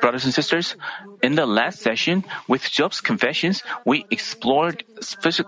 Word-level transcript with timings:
Brothers 0.00 0.24
and 0.24 0.32
sisters, 0.32 0.76
in 1.22 1.34
the 1.34 1.44
last 1.44 1.80
session, 1.80 2.24
with 2.48 2.70
Job's 2.70 3.02
confessions, 3.02 3.62
we 3.84 4.06
explored 4.10 4.82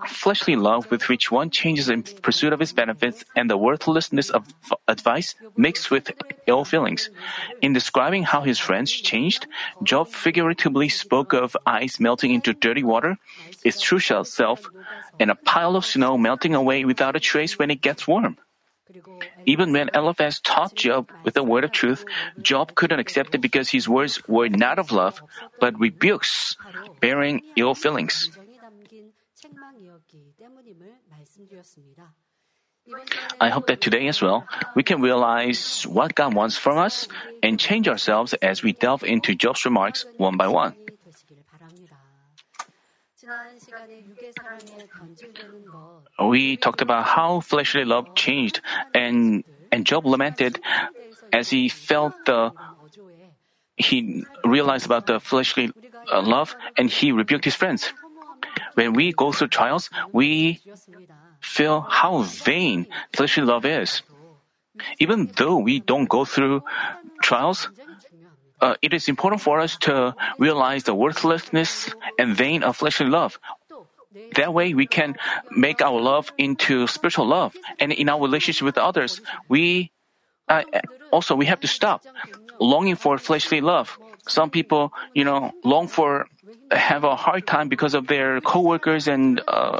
fleshly 0.05 0.55
love 0.55 0.91
with 0.91 1.09
which 1.09 1.31
one 1.31 1.49
changes 1.49 1.89
in 1.89 2.03
pursuit 2.03 2.53
of 2.53 2.59
his 2.59 2.71
benefits 2.71 3.25
and 3.35 3.49
the 3.49 3.57
worthlessness 3.57 4.29
of 4.29 4.45
advice 4.87 5.33
mixed 5.57 5.89
with 5.89 6.11
ill 6.45 6.65
feelings. 6.65 7.09
In 7.63 7.73
describing 7.73 8.23
how 8.23 8.41
his 8.41 8.59
friends 8.59 8.91
changed, 8.91 9.47
Job 9.81 10.07
figuratively 10.09 10.89
spoke 10.89 11.33
of 11.33 11.57
ice 11.65 11.99
melting 11.99 12.31
into 12.31 12.53
dirty 12.53 12.83
water, 12.83 13.17
its 13.63 13.81
true 13.81 13.99
self, 13.99 14.69
and 15.19 15.31
a 15.31 15.35
pile 15.35 15.75
of 15.75 15.83
snow 15.83 16.15
melting 16.15 16.53
away 16.53 16.85
without 16.85 17.15
a 17.15 17.19
trace 17.19 17.57
when 17.57 17.71
it 17.71 17.81
gets 17.81 18.07
warm. 18.07 18.37
Even 19.45 19.71
when 19.71 19.89
Eliphaz 19.93 20.39
taught 20.39 20.75
Job 20.75 21.09
with 21.23 21.33
the 21.33 21.43
word 21.43 21.63
of 21.63 21.71
truth, 21.71 22.05
Job 22.41 22.75
couldn't 22.75 22.99
accept 22.99 23.35
it 23.35 23.41
because 23.41 23.69
his 23.69 23.87
words 23.87 24.21
were 24.27 24.49
not 24.49 24.79
of 24.79 24.91
love, 24.91 25.21
but 25.59 25.79
rebukes, 25.79 26.55
bearing 26.99 27.41
ill 27.55 27.75
feelings. 27.75 28.29
I 33.39 33.49
hope 33.49 33.67
that 33.67 33.81
today 33.81 34.07
as 34.07 34.21
well, 34.21 34.47
we 34.75 34.83
can 34.83 35.01
realize 35.01 35.83
what 35.83 36.15
God 36.15 36.33
wants 36.33 36.57
from 36.57 36.77
us 36.77 37.07
and 37.43 37.59
change 37.59 37.87
ourselves 37.87 38.33
as 38.35 38.63
we 38.63 38.71
delve 38.73 39.03
into 39.03 39.35
Job's 39.35 39.65
remarks 39.65 40.05
one 40.15 40.37
by 40.37 40.47
one. 40.47 40.75
We 46.19 46.57
talked 46.57 46.81
about 46.81 47.05
how 47.05 47.41
fleshly 47.41 47.85
love 47.85 48.15
changed, 48.15 48.61
and 48.93 49.43
and 49.71 49.85
Job 49.85 50.05
lamented 50.05 50.59
as 51.31 51.49
he 51.49 51.69
felt 51.69 52.13
the 52.25 52.51
he 53.77 54.25
realized 54.43 54.85
about 54.85 55.05
the 55.05 55.19
fleshly 55.19 55.71
uh, 56.11 56.21
love, 56.21 56.55
and 56.77 56.89
he 56.89 57.11
rebuked 57.11 57.45
his 57.45 57.53
friends. 57.53 57.93
When 58.73 58.93
we 58.93 59.13
go 59.13 59.31
through 59.31 59.49
trials, 59.49 59.89
we 60.11 60.59
feel 61.39 61.81
how 61.81 62.23
vain 62.23 62.87
fleshly 63.13 63.43
love 63.43 63.65
is. 63.65 64.01
Even 64.99 65.29
though 65.37 65.57
we 65.57 65.79
don't 65.79 66.09
go 66.09 66.25
through 66.25 66.63
trials, 67.21 67.69
uh, 68.61 68.75
it 68.81 68.93
is 68.93 69.07
important 69.07 69.41
for 69.41 69.59
us 69.59 69.77
to 69.77 70.15
realize 70.39 70.83
the 70.83 70.95
worthlessness 70.95 71.89
and 72.17 72.35
vain 72.35 72.63
of 72.63 72.77
fleshly 72.77 73.07
love. 73.07 73.39
That 74.35 74.53
way, 74.53 74.73
we 74.73 74.87
can 74.87 75.15
make 75.51 75.81
our 75.81 75.99
love 75.99 76.31
into 76.37 76.87
spiritual 76.87 77.27
love, 77.27 77.55
and 77.79 77.91
in 77.91 78.09
our 78.09 78.21
relationship 78.21 78.65
with 78.65 78.77
others, 78.77 79.21
we 79.49 79.91
uh, 80.47 80.63
also 81.11 81.35
we 81.35 81.45
have 81.45 81.59
to 81.61 81.67
stop 81.67 82.03
longing 82.59 82.95
for 82.95 83.17
fleshly 83.17 83.61
love. 83.61 83.97
Some 84.27 84.49
people, 84.49 84.93
you 85.13 85.23
know, 85.23 85.53
long 85.63 85.87
for 85.87 86.27
have 86.71 87.03
a 87.03 87.15
hard 87.15 87.47
time 87.47 87.69
because 87.69 87.93
of 87.93 88.07
their 88.07 88.41
coworkers 88.41 89.07
and 89.07 89.41
uh, 89.47 89.79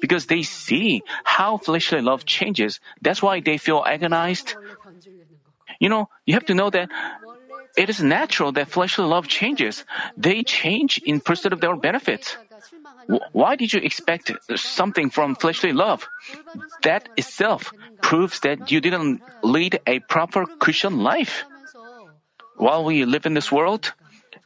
because 0.00 0.26
they 0.26 0.42
see 0.42 1.02
how 1.24 1.56
fleshly 1.58 2.00
love 2.00 2.24
changes. 2.24 2.80
That's 3.02 3.22
why 3.22 3.40
they 3.40 3.58
feel 3.58 3.82
agonized. 3.86 4.54
You 5.80 5.88
know, 5.88 6.08
you 6.26 6.34
have 6.34 6.46
to 6.46 6.54
know 6.54 6.70
that 6.70 6.88
it 7.76 7.90
is 7.90 8.00
natural 8.00 8.52
that 8.52 8.68
fleshly 8.68 9.04
love 9.04 9.26
changes. 9.26 9.84
They 10.16 10.42
change 10.44 10.98
in 11.04 11.20
pursuit 11.20 11.52
of 11.52 11.60
their 11.60 11.76
benefits. 11.76 12.36
Why 13.32 13.56
did 13.56 13.72
you 13.72 13.80
expect 13.80 14.32
something 14.56 15.10
from 15.10 15.34
fleshly 15.34 15.72
love? 15.72 16.08
That 16.82 17.08
itself 17.16 17.72
proves 18.02 18.40
that 18.40 18.70
you 18.70 18.80
didn't 18.80 19.22
lead 19.42 19.80
a 19.86 20.00
proper 20.00 20.46
Christian 20.46 21.00
life. 21.00 21.44
While 22.56 22.84
we 22.84 23.04
live 23.04 23.26
in 23.26 23.34
this 23.34 23.50
world, 23.50 23.92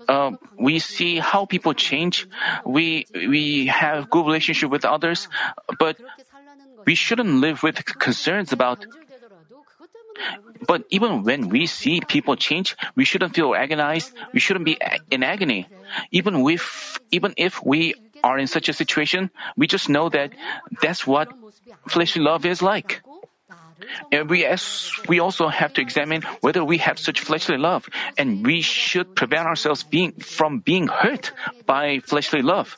uh, 0.09 0.33
we 0.59 0.79
see 0.79 1.19
how 1.19 1.45
people 1.45 1.75
change. 1.75 2.27
We 2.65 3.07
we 3.13 3.67
have 3.67 4.09
good 4.11 4.25
relationship 4.25 4.71
with 4.71 4.85
others, 4.85 5.29
but 5.79 5.97
we 6.87 6.95
shouldn't 6.95 7.41
live 7.41 7.63
with 7.63 7.85
concerns 7.85 8.53
about 8.53 8.87
but 10.67 10.85
even 10.91 11.23
when 11.23 11.49
we 11.49 11.67
see 11.67 12.01
people 12.01 12.37
change, 12.37 12.77
we 12.97 13.05
shouldn't 13.05 13.35
feel 13.35 13.55
agonized. 13.55 14.13
We 14.33 14.41
shouldn't 14.41 14.65
be 14.65 14.79
in 15.11 15.23
agony. 15.23 15.69
Even 16.11 16.43
if, 16.49 16.99
even 17.11 17.35
if 17.37 17.63
we 17.65 17.95
are 18.23 18.39
in 18.39 18.47
such 18.47 18.69
a 18.69 18.73
situation, 18.73 19.31
we 19.57 19.67
just 19.67 19.89
know 19.89 20.09
that 20.09 20.33
that's 20.83 21.07
what 21.07 21.29
fleshly 21.89 22.23
love 22.23 22.45
is 22.45 22.63
like. 22.63 23.03
And 24.13 24.29
we, 24.29 24.45
as, 24.45 24.91
we 25.09 25.21
also 25.21 25.49
have 25.49 25.73
to 25.75 25.81
examine 25.81 26.23
whether 26.41 26.65
we 26.65 26.79
have 26.79 26.99
such 26.99 27.21
fleshly 27.21 27.57
love, 27.57 27.89
and 28.17 28.45
we 28.45 28.61
should 28.61 29.15
prevent 29.15 29.47
ourselves 29.47 29.83
being, 29.83 30.13
from 30.13 30.59
being 30.61 30.89
hurt 30.89 31.33
by 31.67 32.01
fleshly 32.01 32.43
love. 32.43 32.77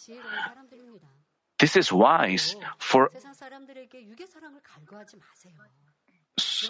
This 1.58 1.76
is 1.76 1.92
wise 1.92 2.56
for 2.78 3.10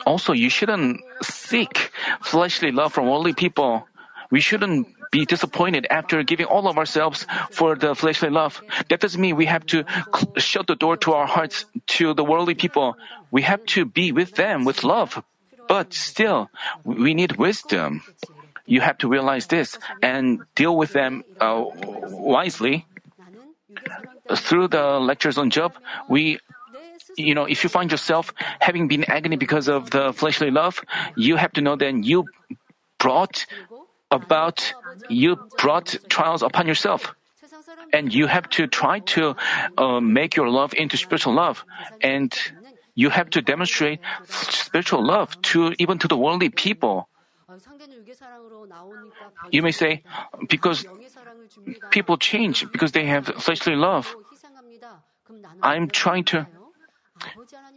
also, 0.07 0.33
you 0.33 0.51
shouldn't 0.51 1.01
seek 1.23 1.93
fleshly 2.23 2.73
love 2.73 2.93
from 2.93 3.07
worldly 3.07 3.35
people. 3.35 3.87
We 4.31 4.41
shouldn't 4.41 4.89
be 5.11 5.27
disappointed 5.27 5.87
after 5.91 6.23
giving 6.23 6.47
all 6.47 6.69
of 6.69 6.79
ourselves 6.79 7.27
for 7.51 7.75
the 7.75 7.95
fleshly 7.95 8.31
love. 8.31 8.63
That 8.89 9.01
doesn't 9.01 9.21
mean 9.21 9.37
we 9.37 9.47
have 9.47 9.67
to 9.67 9.85
cl- 10.15 10.33
shut 10.37 10.67
the 10.67 10.77
door 10.77 10.97
to 10.99 11.13
our 11.13 11.27
hearts 11.27 11.67
to 11.99 12.15
the 12.15 12.25
worldly 12.25 12.55
people. 12.55 12.97
We 13.31 13.43
have 13.43 13.65
to 13.75 13.85
be 13.85 14.13
with 14.13 14.35
them 14.35 14.65
with 14.65 14.85
love. 14.85 15.23
But 15.69 15.95
still, 15.95 16.51
we 16.85 17.15
need 17.15 17.37
wisdom. 17.37 18.03
You 18.67 18.81
have 18.81 18.99
to 18.99 19.09
realize 19.09 19.47
this 19.47 19.79
and 20.03 20.43
deal 20.55 20.77
with 20.77 20.93
them 20.93 21.25
uh, 21.41 21.65
wisely. 21.67 22.87
Through 24.35 24.69
the 24.69 24.99
lectures 24.99 25.39
on 25.39 25.51
Job, 25.51 25.75
we 26.09 26.39
you 27.17 27.35
know, 27.35 27.45
if 27.45 27.65
you 27.65 27.69
find 27.69 27.91
yourself 27.91 28.33
having 28.61 28.87
been 28.87 29.05
agony 29.05 29.37
because 29.37 29.69
of 29.69 29.91
the 29.91 30.13
fleshly 30.13 30.51
love, 30.51 30.81
you 31.17 31.37
have 31.37 31.53
to 31.53 31.61
know 31.61 31.77
that 31.77 32.05
you 32.05 32.25
brought 32.99 33.47
about, 34.11 34.73
you 35.09 35.37
brought 35.59 35.97
trials 36.09 36.43
upon 36.43 36.67
yourself. 36.67 37.15
And 37.93 38.15
you 38.15 38.27
have 38.27 38.49
to 38.51 38.67
try 38.67 39.01
to 39.15 39.35
uh, 39.79 40.01
make 40.01 40.37
your 40.37 40.49
love 40.49 40.75
into 40.75 40.97
spiritual 40.97 41.35
love. 41.35 41.65
And 42.01 42.35
you 42.95 43.11
have 43.11 43.31
to 43.31 43.43
demonstrate 43.43 44.01
spiritual 44.29 45.05
love 45.05 45.41
to 45.55 45.75
even 45.79 45.99
to 45.99 46.09
the 46.09 46.17
worldly 46.17 46.51
people. 46.51 47.09
You 49.51 49.63
may 49.63 49.73
say, 49.73 50.03
because 50.49 50.87
people 51.91 52.17
change 52.17 52.71
because 52.71 52.93
they 52.93 53.07
have 53.07 53.27
fleshly 53.27 53.75
love. 53.75 54.15
I'm 55.63 55.89
trying 55.89 56.25
to 56.25 56.47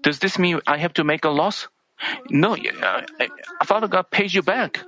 does 0.01 0.19
this 0.19 0.39
mean 0.39 0.59
I 0.67 0.77
have 0.77 0.93
to 0.93 1.03
make 1.03 1.25
a 1.25 1.29
loss? 1.29 1.67
No, 2.29 2.55
uh, 2.55 3.01
Father 3.63 3.88
God 3.88 4.09
pays 4.09 4.33
you 4.33 4.41
back. 4.41 4.83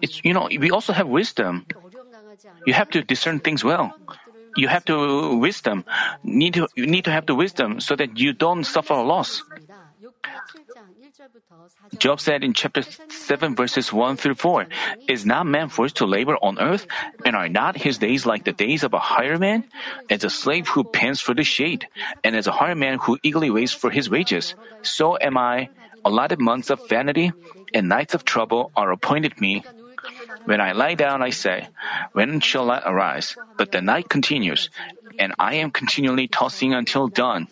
It's, 0.00 0.20
you 0.24 0.32
know, 0.32 0.48
we 0.50 0.70
also 0.70 0.92
have 0.92 1.08
wisdom. 1.08 1.66
You 2.66 2.72
have 2.74 2.90
to 2.90 3.02
discern 3.02 3.40
things 3.40 3.64
well. 3.64 3.92
You 4.56 4.68
have 4.68 4.84
to 4.86 5.36
wisdom. 5.36 5.84
Need 6.22 6.54
to, 6.54 6.68
you 6.76 6.86
need 6.86 7.04
to 7.04 7.10
have 7.10 7.26
the 7.26 7.34
wisdom 7.34 7.80
so 7.80 7.96
that 7.96 8.18
you 8.18 8.32
don't 8.32 8.64
suffer 8.64 8.94
a 8.94 9.02
loss. 9.02 9.42
Job 11.98 12.20
said 12.20 12.42
in 12.42 12.52
chapter 12.52 12.82
7 12.82 13.54
verses 13.54 13.92
1 13.92 14.16
through 14.16 14.34
4, 14.34 14.66
Is 15.08 15.24
not 15.26 15.46
man 15.46 15.68
forced 15.68 15.96
to 15.96 16.06
labor 16.06 16.36
on 16.42 16.58
earth? 16.58 16.86
And 17.24 17.36
are 17.36 17.48
not 17.48 17.76
his 17.76 17.98
days 17.98 18.26
like 18.26 18.44
the 18.44 18.52
days 18.52 18.82
of 18.82 18.92
a 18.94 18.98
hired 18.98 19.40
man? 19.40 19.64
As 20.10 20.24
a 20.24 20.30
slave 20.30 20.68
who 20.68 20.84
pants 20.84 21.20
for 21.20 21.34
the 21.34 21.44
shade, 21.44 21.86
and 22.24 22.34
as 22.34 22.46
a 22.46 22.52
hired 22.52 22.78
man 22.78 22.98
who 22.98 23.18
eagerly 23.22 23.50
waits 23.50 23.72
for 23.72 23.90
his 23.90 24.10
wages, 24.10 24.54
so 24.82 25.16
am 25.20 25.36
I. 25.36 25.70
Allotted 26.04 26.40
months 26.40 26.70
of 26.70 26.88
vanity 26.88 27.32
and 27.74 27.88
nights 27.88 28.14
of 28.14 28.24
trouble 28.24 28.70
are 28.76 28.90
appointed 28.92 29.40
me. 29.40 29.64
When 30.44 30.60
I 30.60 30.72
lie 30.72 30.94
down, 30.94 31.22
I 31.22 31.30
say, 31.30 31.68
When 32.12 32.40
shall 32.40 32.70
I 32.70 32.82
arise? 32.84 33.36
But 33.56 33.70
the 33.70 33.80
night 33.80 34.08
continues, 34.08 34.70
and 35.18 35.34
I 35.38 35.54
am 35.62 35.70
continually 35.70 36.26
tossing 36.26 36.74
until 36.74 37.08
dawn. 37.08 37.46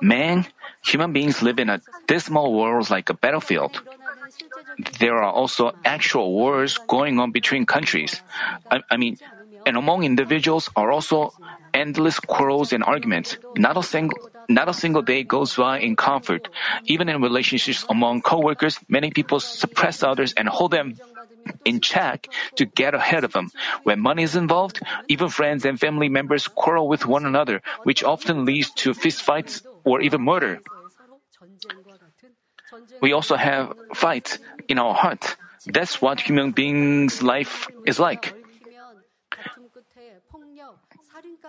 Man, 0.00 0.46
human 0.84 1.12
beings 1.12 1.42
live 1.42 1.58
in 1.58 1.70
a 1.70 1.80
dismal 2.06 2.52
world 2.52 2.90
like 2.90 3.08
a 3.08 3.14
battlefield. 3.14 3.80
There 4.98 5.16
are 5.16 5.32
also 5.32 5.72
actual 5.84 6.32
wars 6.32 6.78
going 6.88 7.18
on 7.18 7.32
between 7.32 7.66
countries. 7.66 8.22
I, 8.70 8.80
I 8.90 8.96
mean, 8.96 9.16
and 9.66 9.76
among 9.76 10.04
individuals 10.04 10.70
are 10.76 10.90
also 10.90 11.32
endless 11.74 12.18
quarrels 12.20 12.72
and 12.72 12.84
arguments. 12.84 13.36
Not 13.56 13.76
a 13.76 13.82
single 13.82 14.18
not 14.48 14.68
a 14.68 14.74
single 14.74 15.02
day 15.02 15.22
goes 15.22 15.54
by 15.54 15.78
in 15.78 15.94
comfort. 15.94 16.48
Even 16.86 17.08
in 17.08 17.22
relationships 17.22 17.86
among 17.88 18.22
co-workers, 18.22 18.78
many 18.88 19.10
people 19.10 19.38
suppress 19.38 20.02
others 20.02 20.34
and 20.34 20.48
hold 20.48 20.72
them 20.72 20.98
in 21.64 21.80
check 21.80 22.26
to 22.56 22.66
get 22.66 22.94
ahead 22.94 23.22
of 23.22 23.32
them. 23.32 23.50
When 23.84 24.00
money 24.00 24.24
is 24.24 24.34
involved, 24.34 24.80
even 25.08 25.28
friends 25.28 25.64
and 25.64 25.78
family 25.78 26.08
members 26.08 26.48
quarrel 26.48 26.88
with 26.88 27.06
one 27.06 27.26
another, 27.26 27.62
which 27.84 28.02
often 28.02 28.44
leads 28.44 28.70
to 28.82 28.90
fistfights 28.90 29.62
or 29.84 30.00
even 30.00 30.22
murder. 30.22 30.60
We 33.00 33.12
also 33.12 33.36
have 33.36 33.72
fights 33.94 34.38
in 34.68 34.78
our 34.78 34.94
heart. 34.94 35.36
That's 35.66 36.00
what 36.02 36.20
human 36.20 36.52
beings' 36.52 37.22
life 37.22 37.68
is 37.86 37.98
like. 37.98 38.34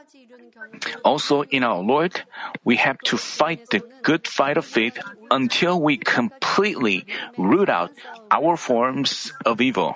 Also, 1.04 1.44
in 1.44 1.64
our 1.64 1.82
Lord, 1.82 2.22
we 2.64 2.78
have 2.78 2.98
to 3.06 3.18
fight 3.18 3.70
the 3.70 3.82
good 4.02 4.28
fight 4.28 4.58
of 4.58 4.66
faith 4.66 4.98
until 5.30 5.82
we 5.82 5.98
completely 5.98 7.06
root 7.38 7.70
out 7.70 7.92
our 8.30 8.58
forms 8.58 9.34
of 9.46 9.62
evil. 9.62 9.96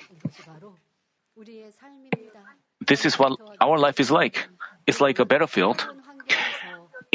This 2.86 3.06
is 3.06 3.18
what 3.18 3.40
our 3.60 3.78
life 3.78 4.00
is 4.00 4.12
like. 4.12 4.48
It's 4.88 5.02
like 5.02 5.20
a 5.20 5.26
battlefield. 5.26 5.88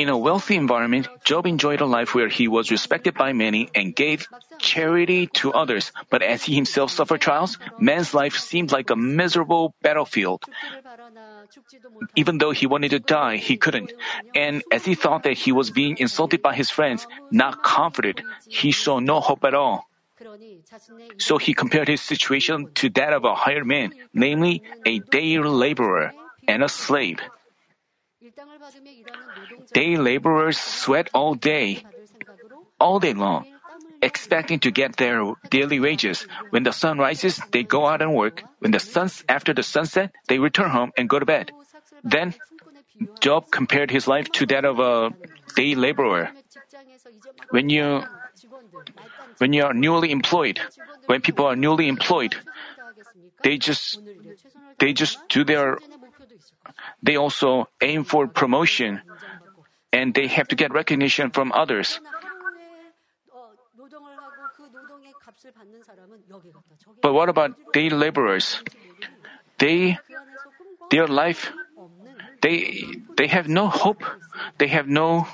In 0.01 0.09
a 0.09 0.17
wealthy 0.17 0.57
environment, 0.57 1.09
Job 1.29 1.45
enjoyed 1.45 1.83
a 1.83 1.85
life 1.85 2.15
where 2.15 2.33
he 2.33 2.49
was 2.49 2.71
respected 2.71 3.13
by 3.13 3.35
many 3.35 3.69
and 3.75 3.95
gave 3.95 4.27
charity 4.57 5.27
to 5.45 5.53
others. 5.53 5.93
But 6.09 6.23
as 6.23 6.43
he 6.43 6.55
himself 6.55 6.91
suffered 6.91 7.21
trials, 7.21 7.59
man's 7.79 8.15
life 8.15 8.33
seemed 8.33 8.73
like 8.73 8.89
a 8.89 8.97
miserable 8.97 9.75
battlefield. 9.83 10.41
Even 12.17 12.39
though 12.39 12.51
he 12.51 12.65
wanted 12.65 12.97
to 12.97 12.99
die, 12.99 13.37
he 13.37 13.59
couldn't. 13.59 13.93
And 14.35 14.65
as 14.73 14.87
he 14.87 14.95
thought 14.95 15.25
that 15.25 15.37
he 15.37 15.53
was 15.53 15.69
being 15.71 15.99
insulted 15.99 16.41
by 16.41 16.55
his 16.55 16.71
friends, 16.71 17.07
not 17.31 17.63
comforted, 17.63 18.25
he 18.49 18.73
saw 18.73 19.01
no 19.01 19.21
hope 19.21 19.45
at 19.45 19.53
all. 19.53 19.85
So 21.19 21.37
he 21.37 21.53
compared 21.53 21.89
his 21.89 22.01
situation 22.01 22.73
to 22.81 22.89
that 22.97 23.13
of 23.13 23.29
a 23.29 23.35
hired 23.35 23.67
man, 23.67 23.93
namely 24.15 24.63
a 24.87 25.01
day 25.13 25.37
laborer 25.39 26.15
and 26.49 26.65
a 26.65 26.73
slave. 26.73 27.21
Day 29.73 29.97
laborers 29.97 30.59
sweat 30.59 31.09
all 31.15 31.35
day, 31.35 31.85
all 32.79 32.99
day 33.01 33.15
long, 33.15 33.47
expecting 34.03 34.59
to 34.61 34.71
get 34.71 34.97
their 34.97 35.35
daily 35.51 35.81
wages. 35.81 36.27
When 36.51 36.63
the 36.63 36.73
sun 36.73 36.99
rises, 36.99 37.41
they 37.53 37.63
go 37.63 37.87
out 37.87 38.03
and 38.03 38.15
work. 38.15 38.45
When 38.59 38.73
the 38.73 38.81
sun's 38.81 39.25
after 39.29 39.55
the 39.55 39.63
sunset, 39.63 40.13
they 40.29 40.39
return 40.39 40.71
home 40.71 40.93
and 40.97 41.09
go 41.09 41.19
to 41.19 41.27
bed. 41.27 41.53
Then 42.05 42.35
Job 43.21 43.51
compared 43.51 43.91
his 43.91 44.07
life 44.07 44.31
to 44.33 44.47
that 44.47 44.65
of 44.65 44.79
a 44.79 45.11
day 45.57 45.75
laborer. 45.75 46.31
When 47.51 47.69
you 47.69 48.05
when 49.39 49.53
you 49.53 49.65
are 49.65 49.75
newly 49.75 50.11
employed, 50.11 50.61
when 51.07 51.21
people 51.21 51.47
are 51.47 51.57
newly 51.57 51.89
employed, 51.89 52.37
they 53.43 53.57
just 53.57 54.01
they 54.79 54.93
just 54.93 55.19
do 55.29 55.45
their 55.45 55.79
they 57.03 57.17
also 57.17 57.69
aim 57.81 58.05
for 58.05 58.27
promotion 58.29 59.01
and 59.93 60.15
they 60.15 60.27
have 60.27 60.49
to 60.49 60.57
get 60.57 60.73
recognition 60.73 61.31
from 61.31 61.53
others. 61.53 62.01
But 67.03 67.13
what 67.13 67.29
about 67.29 67.73
day 67.73 67.91
laborers? 67.91 68.63
They, 69.59 69.99
their 70.91 71.07
life, 71.07 71.53
they, 72.43 72.85
they 73.17 73.27
have 73.27 73.49
no 73.49 73.69
hope. 73.69 74.03
They 74.59 74.69
have 74.69 74.87
no. 74.87 75.27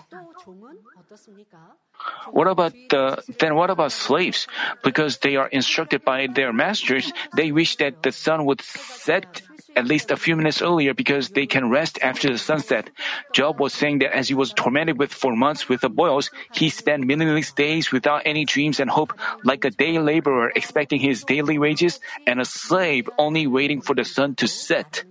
What 2.30 2.46
about 2.46 2.72
the, 2.90 3.22
then 3.38 3.54
what 3.54 3.70
about 3.70 3.92
slaves? 3.92 4.46
Because 4.82 5.18
they 5.18 5.36
are 5.36 5.48
instructed 5.48 6.04
by 6.04 6.26
their 6.26 6.52
masters, 6.52 7.12
they 7.34 7.52
wish 7.52 7.76
that 7.76 8.02
the 8.02 8.12
sun 8.12 8.44
would 8.44 8.60
set 8.60 9.42
at 9.76 9.86
least 9.86 10.10
a 10.10 10.16
few 10.16 10.34
minutes 10.34 10.62
earlier 10.62 10.94
because 10.94 11.30
they 11.30 11.46
can 11.46 11.70
rest 11.70 11.98
after 12.02 12.32
the 12.32 12.38
sunset. 12.38 12.90
Job 13.32 13.60
was 13.60 13.74
saying 13.74 14.00
that 14.00 14.16
as 14.16 14.28
he 14.28 14.34
was 14.34 14.52
tormented 14.52 14.98
with 14.98 15.12
for 15.12 15.36
months 15.36 15.68
with 15.68 15.82
the 15.82 15.88
boils, 15.88 16.30
he 16.52 16.70
spent 16.70 17.06
meaningless 17.06 17.52
days 17.52 17.92
without 17.92 18.22
any 18.24 18.44
dreams 18.44 18.80
and 18.80 18.90
hope, 18.90 19.12
like 19.44 19.64
a 19.64 19.70
day 19.70 19.98
laborer 19.98 20.50
expecting 20.56 20.98
his 20.98 21.24
daily 21.24 21.58
wages 21.58 22.00
and 22.26 22.40
a 22.40 22.44
slave 22.44 23.08
only 23.18 23.46
waiting 23.46 23.80
for 23.80 23.94
the 23.94 24.04
sun 24.04 24.34
to 24.36 24.48
set. 24.48 25.04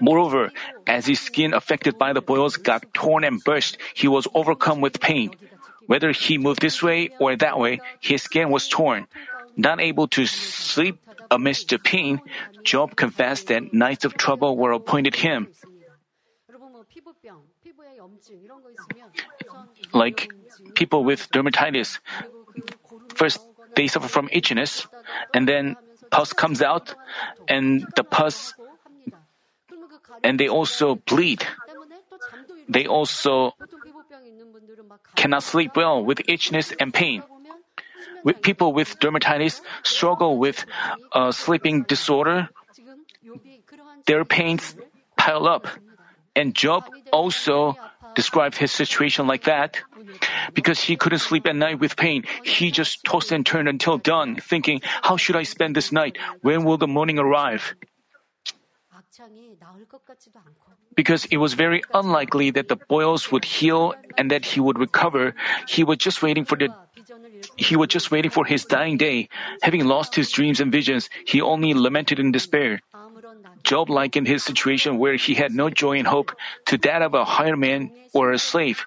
Moreover, 0.00 0.52
as 0.86 1.06
his 1.06 1.20
skin 1.20 1.54
affected 1.54 1.98
by 1.98 2.12
the 2.12 2.20
boils 2.20 2.56
got 2.56 2.92
torn 2.92 3.24
and 3.24 3.42
burst, 3.42 3.78
he 3.94 4.08
was 4.08 4.28
overcome 4.34 4.80
with 4.80 5.00
pain. 5.00 5.34
Whether 5.86 6.12
he 6.12 6.38
moved 6.38 6.60
this 6.60 6.82
way 6.82 7.10
or 7.18 7.36
that 7.36 7.58
way, 7.58 7.80
his 8.00 8.22
skin 8.22 8.50
was 8.50 8.68
torn. 8.68 9.06
Not 9.56 9.80
able 9.80 10.08
to 10.16 10.26
sleep 10.26 11.01
amidst 11.30 11.72
pain, 11.82 12.20
Job 12.62 12.96
confessed 12.96 13.48
that 13.48 13.72
nights 13.72 14.04
of 14.04 14.14
trouble 14.14 14.56
were 14.56 14.72
appointed 14.72 15.14
him. 15.14 15.48
Like 19.92 20.28
people 20.74 21.04
with 21.04 21.30
dermatitis, 21.30 21.98
first 23.14 23.40
they 23.74 23.86
suffer 23.86 24.08
from 24.08 24.28
itchiness, 24.28 24.86
and 25.34 25.48
then 25.48 25.76
pus 26.10 26.32
comes 26.32 26.62
out, 26.62 26.94
and 27.48 27.86
the 27.96 28.04
pus, 28.04 28.54
and 30.22 30.38
they 30.38 30.48
also 30.48 30.96
bleed. 30.96 31.44
They 32.68 32.86
also 32.86 33.54
cannot 35.16 35.42
sleep 35.42 35.76
well 35.76 36.04
with 36.04 36.18
itchiness 36.28 36.72
and 36.78 36.92
pain 36.92 37.22
people 38.42 38.72
with 38.72 38.98
dermatitis 38.98 39.60
struggle 39.82 40.38
with 40.38 40.64
a 41.12 41.32
sleeping 41.32 41.82
disorder, 41.82 42.48
their 44.06 44.24
pains 44.24 44.74
pile 45.16 45.46
up. 45.46 45.66
And 46.34 46.54
Job 46.54 46.84
also 47.12 47.76
described 48.14 48.56
his 48.56 48.72
situation 48.72 49.26
like 49.26 49.44
that. 49.44 49.78
Because 50.52 50.80
he 50.80 50.96
couldn't 50.96 51.20
sleep 51.20 51.46
at 51.46 51.56
night 51.56 51.78
with 51.78 51.96
pain, 51.96 52.24
he 52.42 52.70
just 52.70 53.04
tossed 53.04 53.32
and 53.32 53.46
turned 53.46 53.68
until 53.68 53.98
dawn, 53.98 54.36
thinking, 54.36 54.82
How 55.02 55.16
should 55.16 55.36
I 55.36 55.44
spend 55.44 55.76
this 55.76 55.92
night? 55.92 56.18
When 56.42 56.64
will 56.64 56.76
the 56.76 56.88
morning 56.88 57.18
arrive? 57.18 57.74
Because 60.94 61.24
it 61.26 61.36
was 61.36 61.54
very 61.54 61.82
unlikely 61.94 62.50
that 62.50 62.68
the 62.68 62.76
boils 62.76 63.30
would 63.30 63.44
heal 63.44 63.94
and 64.18 64.30
that 64.30 64.44
he 64.44 64.60
would 64.60 64.78
recover, 64.78 65.34
he 65.68 65.84
was 65.84 65.98
just 65.98 66.22
waiting 66.22 66.44
for 66.44 66.56
the 66.56 66.68
he 67.56 67.76
was 67.76 67.88
just 67.88 68.10
waiting 68.10 68.30
for 68.30 68.44
his 68.44 68.64
dying 68.64 68.96
day. 68.96 69.28
Having 69.62 69.86
lost 69.86 70.14
his 70.14 70.30
dreams 70.30 70.60
and 70.60 70.72
visions, 70.72 71.10
he 71.26 71.40
only 71.40 71.74
lamented 71.74 72.18
in 72.18 72.32
despair. 72.32 72.80
Job 73.62 73.90
likened 73.90 74.26
his 74.26 74.42
situation 74.42 74.98
where 74.98 75.14
he 75.14 75.34
had 75.34 75.52
no 75.52 75.70
joy 75.70 75.98
and 75.98 76.06
hope 76.06 76.34
to 76.66 76.78
that 76.78 77.02
of 77.02 77.14
a 77.14 77.24
hired 77.24 77.58
man 77.58 77.90
or 78.12 78.32
a 78.32 78.38
slave. 78.38 78.86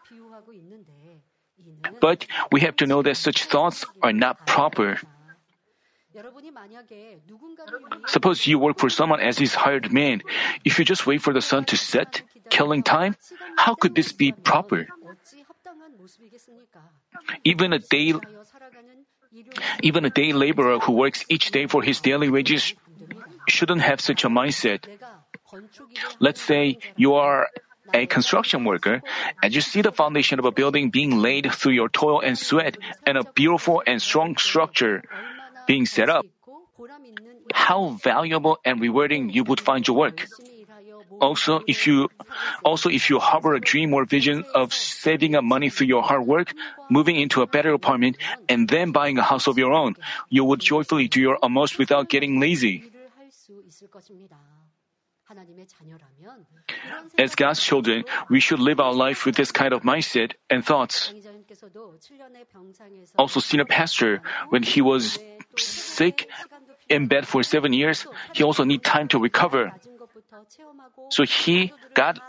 But 2.02 2.26
we 2.52 2.62
have 2.62 2.76
to 2.78 2.88
know 2.88 3.02
that 3.04 3.18
such 3.18 3.46
thoughts 3.46 3.86
are 4.02 4.14
not 4.14 4.46
proper. 4.46 5.00
Suppose 8.08 8.48
you 8.48 8.60
work 8.60 8.80
for 8.80 8.90
someone 8.90 9.20
as 9.20 9.38
his 9.38 9.54
hired 9.54 9.92
man. 9.92 10.22
If 10.64 10.80
you 10.80 10.86
just 10.86 11.06
wait 11.06 11.22
for 11.22 11.34
the 11.34 11.42
sun 11.42 11.66
to 11.66 11.78
set, 11.78 12.22
killing 12.50 12.84
time, 12.84 13.16
how 13.58 13.76
could 13.76 13.96
this 13.96 14.12
be 14.12 14.32
proper? 14.32 14.88
Even 17.44 17.74
a 17.74 17.80
day 17.80 18.14
even 19.82 20.06
a 20.06 20.10
day 20.10 20.34
laborer 20.34 20.80
who 20.80 20.94
works 20.94 21.26
each 21.30 21.52
day 21.52 21.68
for 21.68 21.82
his 21.84 22.00
daily 22.00 22.30
wages 22.30 22.74
shouldn't 23.48 23.82
have 23.82 24.02
such 24.02 24.24
a 24.24 24.30
mindset. 24.30 24.86
Let's 26.20 26.42
say 26.42 26.80
you 26.96 27.16
are 27.16 27.48
a 27.94 28.06
construction 28.08 28.66
worker 28.66 29.02
and 29.44 29.54
you 29.54 29.62
see 29.62 29.82
the 29.82 29.92
foundation 29.92 30.40
of 30.40 30.46
a 30.46 30.52
building 30.52 30.90
being 30.90 31.18
laid 31.18 31.52
through 31.54 31.74
your 31.74 31.90
toil 31.90 32.20
and 32.22 32.38
sweat 32.38 32.78
and 33.06 33.18
a 33.18 33.24
beautiful 33.24 33.84
and 33.86 34.02
strong 34.02 34.38
structure 34.38 35.04
being 35.68 35.86
set 35.86 36.10
up. 36.10 36.26
How 37.54 37.98
valuable 38.02 38.58
and 38.66 38.82
rewarding 38.82 39.30
you 39.30 39.44
would 39.44 39.62
find 39.62 39.88
your 39.88 39.98
work. 39.98 40.28
Also, 41.20 41.62
if 41.68 41.88
you 41.88 42.10
also 42.64 42.90
if 42.90 43.10
you 43.10 43.20
harbor 43.20 43.56
a 43.56 43.60
dream 43.60 43.94
or 43.94 44.06
vision 44.06 44.44
of 44.54 44.74
saving 44.74 45.36
up 45.36 45.44
money 45.44 45.70
through 45.70 45.88
your 45.88 46.04
hard 46.04 46.26
work, 46.26 46.54
moving 46.90 47.16
into 47.16 47.42
a 47.42 47.48
better 47.48 47.74
apartment, 47.74 48.18
and 48.50 48.68
then 48.70 48.92
buying 48.92 49.18
a 49.18 49.24
house 49.24 49.48
of 49.48 49.58
your 49.58 49.74
own, 49.74 49.96
you 50.30 50.44
would 50.44 50.60
joyfully 50.60 51.08
do 51.08 51.20
your 51.20 51.38
utmost 51.42 51.78
without 51.78 52.10
getting 52.10 52.40
lazy. 52.40 52.84
As 57.18 57.36
God's 57.36 57.62
children, 57.62 58.04
we 58.30 58.40
should 58.40 58.60
live 58.60 58.80
our 58.80 58.94
life 58.94 59.26
with 59.26 59.36
this 59.36 59.52
kind 59.52 59.74
of 59.74 59.82
mindset 59.82 60.34
and 60.50 60.64
thoughts. 60.64 61.14
Also, 63.18 63.40
senior 63.40 63.66
pastor, 63.66 64.22
when 64.50 64.64
he 64.64 64.82
was 64.82 65.18
sick 65.58 66.30
in 66.90 67.08
bed 67.08 67.28
for 67.28 67.42
seven 67.44 67.74
years, 67.74 68.06
he 68.34 68.44
also 68.44 68.64
need 68.64 68.84
time 68.84 69.08
to 69.10 69.20
recover. 69.20 69.72
So 71.10 71.24
he, 71.24 71.74
God 71.94 72.20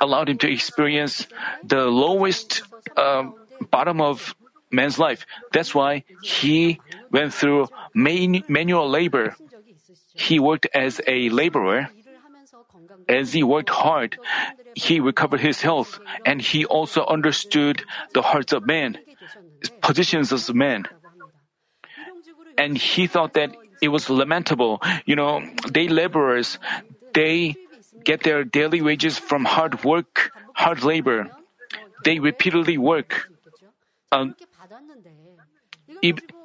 allowed 0.00 0.28
him 0.28 0.38
to 0.38 0.50
experience 0.50 1.26
the 1.64 1.86
lowest 1.86 2.62
uh, 2.96 3.30
bottom 3.70 4.00
of 4.00 4.34
man's 4.70 4.98
life. 4.98 5.26
That's 5.52 5.74
why 5.74 6.04
he 6.22 6.80
went 7.10 7.34
through 7.34 7.68
man, 7.94 8.42
manual 8.48 8.88
labor. 8.88 9.36
He 10.14 10.38
worked 10.38 10.66
as 10.74 11.00
a 11.06 11.28
laborer. 11.30 11.90
As 13.08 13.32
he 13.32 13.42
worked 13.42 13.70
hard, 13.70 14.18
he 14.74 15.00
recovered 15.00 15.40
his 15.40 15.60
health 15.60 15.98
and 16.24 16.40
he 16.40 16.64
also 16.64 17.04
understood 17.06 17.82
the 18.14 18.22
hearts 18.22 18.52
of 18.52 18.66
men, 18.66 18.98
positions 19.80 20.30
of 20.30 20.54
men. 20.54 20.86
And 22.56 22.76
he 22.78 23.06
thought 23.06 23.34
that 23.34 23.56
it 23.82 23.88
was 23.88 24.08
lamentable. 24.10 24.80
You 25.06 25.16
know, 25.16 25.42
they 25.70 25.88
laborers, 25.88 26.58
they 27.14 27.56
get 28.04 28.22
their 28.22 28.44
daily 28.44 28.80
wages 28.82 29.18
from 29.18 29.44
hard 29.44 29.84
work, 29.84 30.32
hard 30.54 30.82
labor. 30.82 31.30
They 32.04 32.18
repeatedly 32.18 32.78
work. 32.78 33.28
Um, 34.12 34.34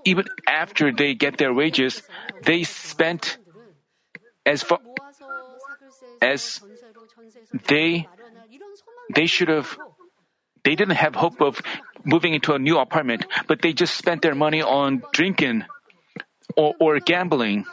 even 0.05 0.25
after 0.48 0.91
they 0.91 1.13
get 1.15 1.38
their 1.38 1.53
wages, 1.53 2.03
they 2.43 2.63
spent 2.63 3.38
as 4.45 4.62
far 4.62 4.79
as 6.22 6.62
they 7.67 8.07
they 9.13 9.25
should 9.25 9.50
have 9.50 9.77
they 10.63 10.75
didn't 10.75 10.98
have 10.98 11.15
hope 11.15 11.41
of 11.41 11.62
moving 12.03 12.34
into 12.34 12.53
a 12.53 12.60
new 12.60 12.77
apartment, 12.77 13.25
but 13.48 13.62
they 13.62 13.74
just 13.74 13.95
spent 13.95 14.22
their 14.22 14.36
money 14.36 14.62
on 14.62 15.03
drinking 15.13 15.63
or, 16.55 16.74
or 16.79 17.00
gambling. 17.00 17.65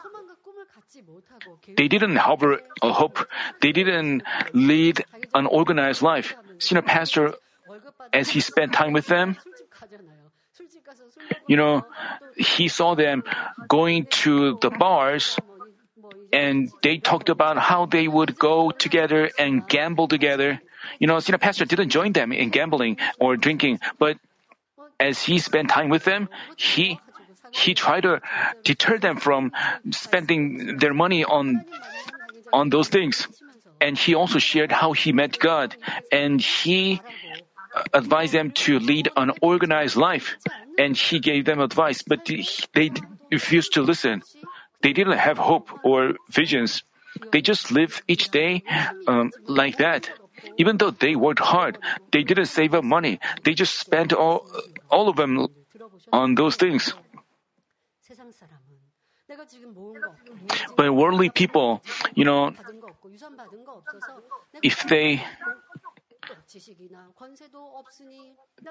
They 1.77 1.89
didn't 1.89 2.17
have 2.17 2.43
a 2.43 2.59
uh, 2.83 2.93
hope. 2.93 3.27
They 3.61 3.73
didn't 3.73 4.23
lead 4.53 5.05
an 5.35 5.47
organized 5.47 6.03
life. 6.03 6.35
Senior 6.59 6.83
pastor, 6.83 7.35
as 8.13 8.29
he 8.31 8.41
spent 8.41 8.73
time 8.73 8.93
with 8.93 9.07
them, 9.07 9.37
you 11.47 11.57
know, 11.57 11.85
he 12.37 12.69
saw 12.69 12.95
them 12.95 13.25
going 13.69 14.07
to 14.25 14.59
the 14.61 14.71
bars 14.71 15.39
and 16.33 16.71
they 16.83 16.99
talked 16.99 17.29
about 17.29 17.59
how 17.59 17.87
they 17.87 18.09
would 18.09 18.39
go 18.39 18.71
together 18.71 19.31
and 19.39 19.67
gamble 19.69 20.09
together. 20.09 20.61
You 20.99 21.07
know, 21.07 21.21
senior 21.21 21.39
pastor 21.39 21.65
didn't 21.65 21.91
join 21.91 22.13
them 22.13 22.33
in 22.33 22.51
gambling 22.51 22.97
or 23.21 23.37
drinking, 23.37 23.81
but 23.99 24.19
as 24.99 25.23
he 25.23 25.39
spent 25.39 25.69
time 25.69 25.91
with 25.91 26.05
them, 26.05 26.29
he 26.57 26.99
he 27.53 27.75
tried 27.75 28.03
to 28.03 28.21
deter 28.65 28.99
them 28.99 29.17
from 29.17 29.53
spending 29.91 30.79
their 30.79 30.95
money 30.95 31.25
on 31.25 31.65
on 32.53 32.71
those 32.71 32.89
things. 32.89 33.29
And 33.81 33.99
he 33.99 34.15
also 34.15 34.39
shared 34.39 34.73
how 34.73 34.93
he 34.93 35.13
met 35.13 35.39
God 35.39 35.77
and 36.11 36.41
he 36.41 37.01
advised 37.93 38.33
them 38.33 38.51
to 38.67 38.79
lead 38.79 39.09
an 39.17 39.33
organized 39.41 39.97
life. 39.97 40.37
And 40.79 40.97
he 40.97 41.21
gave 41.21 41.45
them 41.45 41.61
advice, 41.61 42.03
but 42.03 42.25
they 42.25 42.91
refused 43.31 43.75
to 43.75 43.83
listen. 43.83 44.23
They 44.83 44.93
didn't 44.93 45.19
have 45.19 45.39
hope 45.39 45.69
or 45.85 46.15
visions. 46.31 46.83
They 47.31 47.41
just 47.41 47.71
lived 47.71 48.03
each 48.09 48.31
day 48.31 48.63
um, 49.07 49.33
like 49.47 49.77
that. 49.79 50.11
Even 50.57 50.79
though 50.79 50.91
they 50.91 51.15
worked 51.15 51.41
hard, 51.41 51.79
they 52.11 52.23
didn't 52.25 52.47
save 52.47 52.75
up 52.75 52.85
money. 52.85 53.21
They 53.45 53.55
just 53.55 53.79
spent 53.79 54.13
all, 54.13 54.49
all 54.91 55.09
of 55.09 55.17
them 55.17 55.49
on 56.13 56.35
those 56.35 56.57
things. 56.57 56.95
But 60.77 60.95
worldly 60.95 61.31
people, 61.31 61.83
you 62.15 62.25
know, 62.25 62.53
if 64.63 64.87
they 64.89 65.21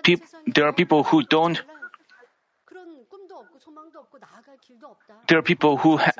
pe- 0.04 0.18
there 0.48 0.66
are 0.66 0.74
people 0.74 1.04
who 1.04 1.24
don't 1.24 1.62
there 5.28 5.38
are 5.38 5.42
people 5.42 5.78
who 5.78 5.98
ha- 5.98 6.12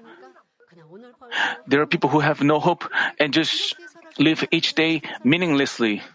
there 1.68 1.82
are 1.82 1.86
people 1.88 2.10
who 2.10 2.20
have 2.20 2.42
no 2.42 2.60
hope 2.60 2.86
and 3.20 3.34
just 3.34 3.76
live 4.18 4.44
each 4.52 4.74
day 4.76 5.02
meaninglessly. 5.24 6.02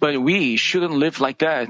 But 0.00 0.22
we 0.22 0.56
shouldn't 0.56 0.92
live 0.92 1.20
like 1.20 1.38
that. 1.38 1.68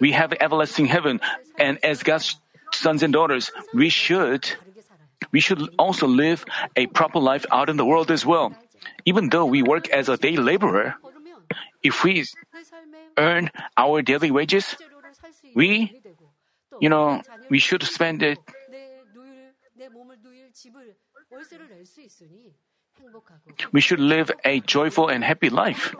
We 0.00 0.12
have 0.12 0.32
everlasting 0.40 0.86
heaven, 0.86 1.20
and 1.58 1.78
as 1.84 2.02
God's 2.02 2.36
sons 2.72 3.02
and 3.02 3.12
daughters, 3.12 3.52
we 3.74 3.88
should 3.90 4.48
we 5.32 5.40
should 5.40 5.62
also 5.78 6.06
live 6.06 6.44
a 6.76 6.86
proper 6.86 7.18
life 7.18 7.46
out 7.50 7.68
in 7.68 7.76
the 7.76 7.84
world 7.84 8.10
as 8.10 8.24
well. 8.24 8.54
Even 9.04 9.30
though 9.30 9.46
we 9.46 9.62
work 9.62 9.88
as 9.90 10.08
a 10.08 10.16
day 10.16 10.36
laborer, 10.36 10.94
if 11.82 12.04
we 12.04 12.24
earn 13.16 13.50
our 13.76 14.02
daily 14.02 14.30
wages, 14.30 14.76
we 15.54 16.00
you 16.80 16.88
know, 16.88 17.22
we 17.48 17.58
should 17.58 17.82
spend 17.82 18.22
it. 18.22 18.38
We 23.72 23.80
should 23.80 24.00
live 24.00 24.30
a 24.44 24.60
joyful 24.60 25.08
and 25.08 25.24
happy 25.24 25.50
life. 25.50 25.94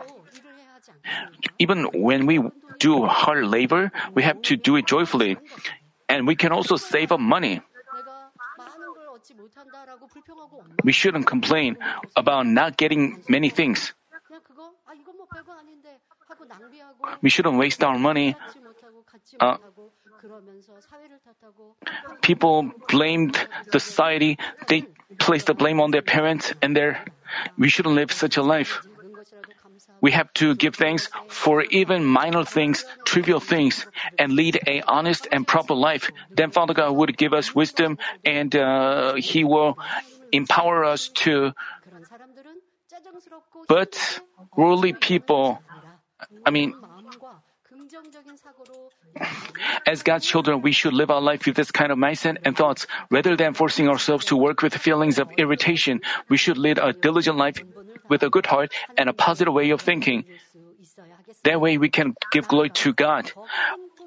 Even 1.59 1.85
when 1.93 2.25
we 2.25 2.41
do 2.79 3.05
hard 3.05 3.45
labor, 3.45 3.91
we 4.13 4.23
have 4.23 4.41
to 4.43 4.55
do 4.55 4.75
it 4.75 4.85
joyfully. 4.85 5.37
And 6.09 6.27
we 6.27 6.35
can 6.35 6.51
also 6.51 6.77
save 6.77 7.11
up 7.11 7.19
money. 7.19 7.61
We 10.83 10.91
shouldn't 10.91 11.27
complain 11.27 11.77
about 12.15 12.45
not 12.45 12.77
getting 12.77 13.23
many 13.27 13.49
things. 13.49 13.93
We 17.21 17.29
shouldn't 17.29 17.57
waste 17.57 17.83
our 17.83 17.97
money 17.97 18.35
uh, 19.39 19.57
People 22.21 22.71
blamed 22.89 23.37
the 23.71 23.79
society. 23.79 24.37
They 24.67 24.85
placed 25.19 25.47
the 25.47 25.53
blame 25.53 25.79
on 25.79 25.91
their 25.91 26.01
parents 26.01 26.53
and 26.61 26.75
their. 26.75 27.05
We 27.57 27.69
shouldn't 27.69 27.95
live 27.95 28.11
such 28.11 28.37
a 28.37 28.43
life. 28.43 28.81
We 30.01 30.11
have 30.11 30.31
to 30.35 30.55
give 30.55 30.75
thanks 30.75 31.09
for 31.27 31.63
even 31.63 32.05
minor 32.05 32.43
things, 32.43 32.85
trivial 33.05 33.39
things, 33.39 33.85
and 34.17 34.33
lead 34.33 34.59
a 34.67 34.81
honest 34.81 35.27
and 35.31 35.47
proper 35.47 35.73
life. 35.73 36.11
Then 36.29 36.51
Father 36.51 36.73
God 36.73 36.91
would 36.91 37.17
give 37.17 37.33
us 37.33 37.55
wisdom, 37.55 37.97
and 38.23 38.55
uh, 38.55 39.15
He 39.15 39.43
will 39.43 39.77
empower 40.31 40.85
us 40.85 41.09
to. 41.25 41.53
But 43.67 44.19
worldly 44.55 44.93
people, 44.93 45.61
I 46.45 46.51
mean, 46.51 46.73
as 49.85 50.03
God's 50.03 50.25
children, 50.25 50.61
we 50.61 50.71
should 50.71 50.93
live 50.93 51.09
our 51.09 51.21
life 51.21 51.45
with 51.45 51.55
this 51.55 51.71
kind 51.71 51.91
of 51.91 51.97
mindset 51.97 52.37
and 52.45 52.55
thoughts. 52.55 52.87
Rather 53.09 53.35
than 53.35 53.53
forcing 53.53 53.87
ourselves 53.87 54.25
to 54.25 54.35
work 54.35 54.61
with 54.61 54.73
feelings 54.75 55.17
of 55.19 55.29
irritation, 55.37 56.01
we 56.29 56.37
should 56.37 56.57
lead 56.57 56.77
a 56.77 56.93
diligent 56.93 57.37
life 57.37 57.63
with 58.09 58.23
a 58.23 58.29
good 58.29 58.45
heart 58.45 58.71
and 58.97 59.09
a 59.09 59.13
positive 59.13 59.53
way 59.53 59.69
of 59.71 59.81
thinking. 59.81 60.25
That 61.43 61.61
way 61.61 61.77
we 61.77 61.89
can 61.89 62.15
give 62.31 62.47
glory 62.47 62.69
to 62.81 62.93
God. 62.93 63.31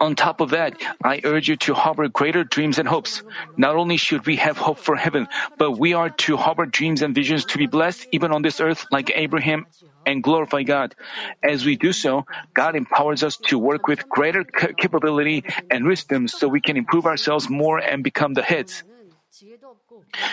On 0.01 0.17
top 0.17 0.41
of 0.41 0.51
that, 0.51 0.81
I 1.05 1.21
urge 1.25 1.49
you 1.49 1.57
to 1.69 1.75
harbor 1.75 2.09
greater 2.09 2.43
dreams 2.43 2.79
and 2.79 2.89
hopes. 2.89 3.23
Not 3.59 3.77
only 3.77 3.99
should 3.99 4.25
we 4.25 4.37
have 4.37 4.57
hope 4.57 4.79
for 4.79 4.97
heaven, 4.97 5.29
but 5.59 5.73
we 5.73 5.93
are 5.93 6.09
to 6.25 6.37
harbor 6.39 6.65
dreams 6.65 7.03
and 7.03 7.15
visions 7.15 7.45
to 7.53 7.59
be 7.59 7.67
blessed 7.67 8.09
even 8.11 8.33
on 8.33 8.41
this 8.41 8.61
earth 8.61 8.87
like 8.91 9.13
Abraham 9.15 9.67
and 10.07 10.23
glorify 10.23 10.63
God. 10.63 10.95
As 11.43 11.67
we 11.67 11.77
do 11.77 11.93
so, 11.93 12.25
God 12.55 12.77
empowers 12.77 13.23
us 13.23 13.37
to 13.53 13.59
work 13.59 13.87
with 13.87 14.09
greater 14.09 14.45
capability 14.45 15.45
and 15.71 15.87
wisdom 15.87 16.29
so 16.29 16.49
we 16.49 16.63
can 16.63 16.79
improve 16.79 17.05
ourselves 17.05 17.51
more 17.51 17.79
and 17.79 18.03
become 18.03 18.33
the 18.33 18.43
heads. 18.43 18.83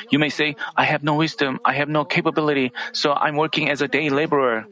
You 0.10 0.20
may 0.20 0.30
say, 0.30 0.56
I 0.76 0.84
have 0.86 1.04
no 1.04 1.16
wisdom, 1.16 1.60
I 1.64 1.74
have 1.74 1.90
no 1.90 2.06
capability, 2.06 2.72
so 2.94 3.14
I'm 3.14 3.36
working 3.36 3.70
as 3.70 3.82
a 3.82 3.88
day 3.88 4.10
laborer. 4.10 4.66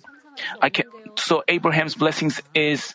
I 0.61 0.69
can, 0.69 0.85
so 1.15 1.43
Abraham's 1.47 1.95
blessings 1.95 2.41
is 2.53 2.93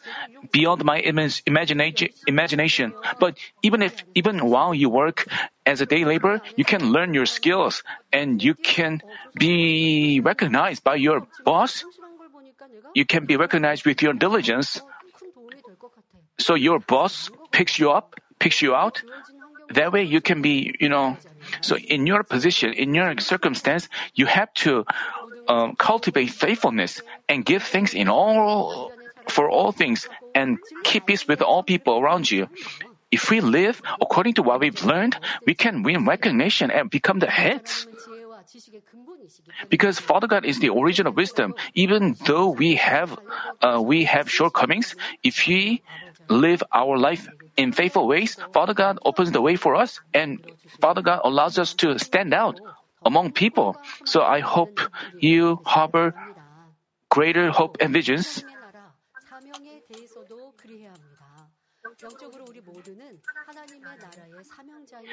beyond 0.52 0.84
my 0.84 0.98
imagination. 0.98 2.92
But 3.18 3.38
even 3.62 3.82
if, 3.82 4.04
even 4.14 4.50
while 4.50 4.74
you 4.74 4.90
work 4.90 5.26
as 5.64 5.80
a 5.80 5.86
day 5.86 6.04
laborer, 6.04 6.42
you 6.56 6.64
can 6.64 6.92
learn 6.92 7.14
your 7.14 7.26
skills 7.26 7.82
and 8.12 8.42
you 8.42 8.54
can 8.54 9.00
be 9.38 10.20
recognized 10.20 10.84
by 10.84 10.96
your 10.96 11.26
boss. 11.44 11.84
You 12.94 13.06
can 13.06 13.24
be 13.24 13.36
recognized 13.36 13.86
with 13.86 14.02
your 14.02 14.12
diligence. 14.12 14.82
So 16.38 16.54
your 16.54 16.78
boss 16.78 17.30
picks 17.52 17.78
you 17.78 17.90
up, 17.90 18.20
picks 18.38 18.60
you 18.60 18.74
out. 18.74 19.02
That 19.70 19.92
way 19.92 20.02
you 20.02 20.20
can 20.20 20.42
be, 20.42 20.74
you 20.80 20.88
know, 20.88 21.16
so 21.60 21.76
in 21.76 22.06
your 22.06 22.22
position, 22.22 22.72
in 22.72 22.94
your 22.94 23.18
circumstance, 23.18 23.88
you 24.14 24.26
have 24.26 24.52
to 24.66 24.84
um, 25.48 25.76
cultivate 25.76 26.30
faithfulness 26.30 27.00
and 27.28 27.44
give 27.44 27.62
thanks 27.62 27.94
in 27.94 28.08
all 28.08 28.90
for 29.28 29.48
all 29.48 29.72
things 29.72 30.08
and 30.34 30.58
keep 30.84 31.06
peace 31.06 31.26
with 31.28 31.42
all 31.42 31.62
people 31.62 31.98
around 31.98 32.30
you. 32.30 32.48
If 33.10 33.30
we 33.30 33.40
live 33.40 33.82
according 34.00 34.34
to 34.34 34.42
what 34.42 34.60
we've 34.60 34.84
learned, 34.84 35.18
we 35.46 35.54
can 35.54 35.82
win 35.82 36.06
recognition 36.06 36.70
and 36.70 36.88
become 36.90 37.18
the 37.18 37.30
heads. 37.30 37.86
Because 39.68 39.98
Father 39.98 40.26
God 40.26 40.44
is 40.44 40.58
the 40.60 40.68
origin 40.70 41.06
of 41.06 41.16
wisdom, 41.16 41.54
even 41.74 42.16
though 42.26 42.48
we 42.48 42.76
have 42.76 43.18
uh, 43.62 43.80
we 43.82 44.04
have 44.04 44.30
shortcomings, 44.30 44.94
if 45.22 45.46
we 45.46 45.82
live 46.28 46.62
our 46.72 46.98
life 46.98 47.28
in 47.60 47.72
faithful 47.72 48.08
ways, 48.08 48.36
Father 48.52 48.72
God 48.72 48.98
opens 49.04 49.30
the 49.30 49.40
way 49.44 49.56
for 49.56 49.76
us 49.76 50.00
and 50.16 50.40
Father 50.80 51.02
God 51.02 51.20
allows 51.24 51.58
us 51.58 51.74
to 51.84 51.98
stand 51.98 52.32
out 52.32 52.58
among 53.04 53.32
people. 53.32 53.76
So 54.04 54.22
I 54.22 54.40
hope 54.40 54.80
you 55.20 55.60
harbor 55.64 56.14
greater 57.10 57.50
hope 57.50 57.76
and 57.80 57.92
visions. 57.92 58.44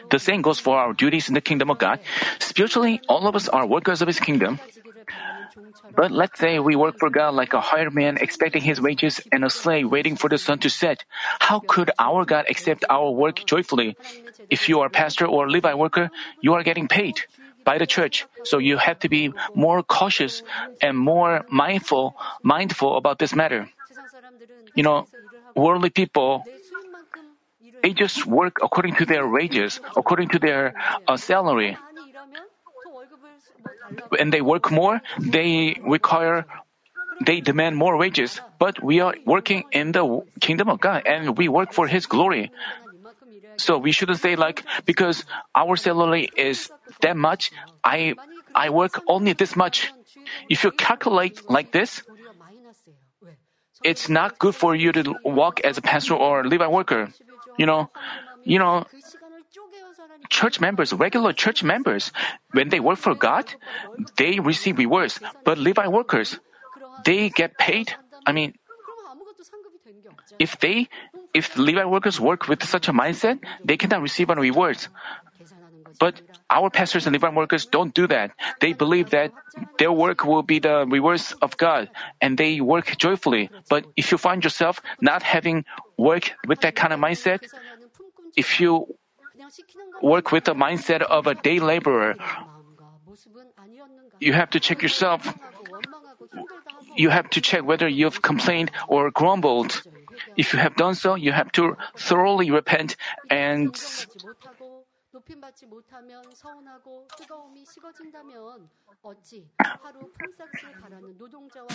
The 0.09 0.19
same 0.19 0.41
goes 0.41 0.59
for 0.59 0.77
our 0.77 0.93
duties 0.93 1.27
in 1.27 1.33
the 1.33 1.41
kingdom 1.41 1.69
of 1.69 1.77
God. 1.79 1.99
Spiritually, 2.39 3.01
all 3.07 3.27
of 3.27 3.35
us 3.35 3.47
are 3.49 3.65
workers 3.65 4.01
of 4.01 4.07
His 4.07 4.19
kingdom. 4.19 4.59
But 5.95 6.11
let's 6.11 6.39
say 6.39 6.59
we 6.59 6.75
work 6.75 6.99
for 6.99 7.09
God 7.09 7.33
like 7.33 7.53
a 7.53 7.61
hired 7.61 7.93
man 7.93 8.17
expecting 8.17 8.61
his 8.61 8.81
wages 8.81 9.21
and 9.31 9.43
a 9.43 9.49
slave 9.49 9.89
waiting 9.89 10.15
for 10.15 10.29
the 10.29 10.37
sun 10.37 10.59
to 10.59 10.69
set. 10.69 11.03
How 11.39 11.59
could 11.59 11.91
our 11.97 12.25
God 12.25 12.45
accept 12.49 12.85
our 12.89 13.11
work 13.11 13.45
joyfully? 13.45 13.95
If 14.49 14.69
you 14.69 14.81
are 14.81 14.87
a 14.87 14.89
pastor 14.89 15.25
or 15.25 15.49
Levi 15.49 15.73
worker, 15.73 16.09
you 16.41 16.53
are 16.53 16.63
getting 16.63 16.87
paid 16.87 17.21
by 17.63 17.77
the 17.77 17.87
church. 17.87 18.25
So 18.43 18.59
you 18.59 18.77
have 18.77 18.99
to 18.99 19.09
be 19.09 19.33
more 19.55 19.83
cautious 19.83 20.43
and 20.81 20.97
more 20.97 21.45
mindful, 21.49 22.15
mindful 22.43 22.97
about 22.97 23.19
this 23.19 23.35
matter. 23.35 23.69
You 24.75 24.83
know, 24.83 25.07
worldly 25.55 25.89
people, 25.89 26.45
they 27.83 27.93
just 27.93 28.25
work 28.25 28.59
according 28.61 28.95
to 28.95 29.05
their 29.05 29.27
wages, 29.27 29.79
according 29.95 30.29
to 30.29 30.39
their 30.39 30.73
uh, 31.07 31.17
salary 31.17 31.77
when 34.09 34.29
they 34.29 34.41
work 34.41 34.71
more, 34.71 35.01
they 35.19 35.77
require, 35.85 36.45
they 37.25 37.41
demand 37.41 37.77
more 37.77 37.97
wages. 37.97 38.41
But 38.59 38.81
we 38.83 38.99
are 38.99 39.15
working 39.25 39.63
in 39.71 39.91
the 39.91 40.23
kingdom 40.39 40.69
of 40.69 40.79
God 40.79 41.03
and 41.05 41.37
we 41.37 41.47
work 41.47 41.73
for 41.73 41.87
His 41.87 42.05
glory. 42.05 42.51
So 43.57 43.77
we 43.77 43.91
shouldn't 43.91 44.19
say 44.19 44.35
like, 44.35 44.63
because 44.85 45.25
our 45.55 45.75
salary 45.75 46.29
is 46.35 46.69
that 47.01 47.17
much, 47.17 47.51
I, 47.83 48.15
I 48.53 48.69
work 48.69 49.01
only 49.07 49.33
this 49.33 49.55
much. 49.55 49.91
If 50.49 50.63
you 50.63 50.71
calculate 50.71 51.49
like 51.49 51.71
this, 51.71 52.03
it's 53.83 54.09
not 54.09 54.39
good 54.39 54.55
for 54.55 54.75
you 54.75 54.91
to 54.91 55.15
walk 55.23 55.61
as 55.61 55.77
a 55.77 55.81
pastor 55.81 56.15
or 56.15 56.43
Levi 56.43 56.67
worker. 56.67 57.09
You 57.57 57.65
know, 57.65 57.89
you 58.43 58.59
know, 58.59 58.85
church 60.29 60.59
members, 60.59 60.93
regular 60.93 61.33
church 61.33 61.63
members, 61.63 62.11
when 62.51 62.69
they 62.69 62.79
work 62.79 62.97
for 62.99 63.15
God, 63.15 63.53
they 64.17 64.39
receive 64.39 64.77
rewards. 64.77 65.19
But 65.43 65.57
Levi 65.57 65.87
workers, 65.87 66.39
they 67.05 67.29
get 67.29 67.57
paid. 67.57 67.93
I 68.25 68.31
mean, 68.31 68.53
if 70.39 70.59
they, 70.59 70.87
if 71.33 71.57
Levi 71.57 71.85
workers 71.85 72.19
work 72.19 72.47
with 72.47 72.63
such 72.63 72.87
a 72.87 72.93
mindset, 72.93 73.39
they 73.63 73.77
cannot 73.77 74.01
receive 74.01 74.29
any 74.29 74.41
rewards. 74.41 74.89
But 75.99 76.21
our 76.49 76.69
pastors 76.69 77.07
and 77.07 77.13
Levi 77.13 77.29
workers 77.29 77.65
don't 77.65 77.93
do 77.93 78.07
that. 78.07 78.31
They 78.61 78.73
believe 78.73 79.09
that 79.11 79.31
their 79.79 79.91
work 79.91 80.25
will 80.25 80.43
be 80.43 80.59
the 80.59 80.85
rewards 80.87 81.33
of 81.41 81.57
God, 81.57 81.89
and 82.21 82.37
they 82.37 82.61
work 82.61 82.97
joyfully. 82.97 83.49
But 83.69 83.85
if 83.95 84.11
you 84.11 84.17
find 84.17 84.43
yourself 84.43 84.81
not 85.01 85.23
having 85.23 85.65
work 85.97 86.33
with 86.47 86.61
that 86.61 86.75
kind 86.75 86.93
of 86.93 86.99
mindset, 86.99 87.49
if 88.35 88.59
you 88.59 88.85
work 90.01 90.31
with 90.31 90.45
the 90.45 90.53
mindset 90.53 91.01
of 91.01 91.27
a 91.27 91.35
day 91.35 91.59
laborer. 91.59 92.15
You 94.19 94.33
have 94.33 94.49
to 94.51 94.59
check 94.59 94.81
yourself. 94.81 95.21
You 96.95 97.09
have 97.09 97.29
to 97.31 97.41
check 97.41 97.63
whether 97.63 97.87
you've 97.87 98.21
complained 98.21 98.71
or 98.87 99.11
grumbled. 99.11 99.83
If 100.35 100.53
you 100.53 100.59
have 100.59 100.75
done 100.75 100.95
so, 100.95 101.15
you 101.15 101.31
have 101.31 101.51
to 101.53 101.77
thoroughly 101.95 102.49
repent 102.49 102.95
and 103.29 103.77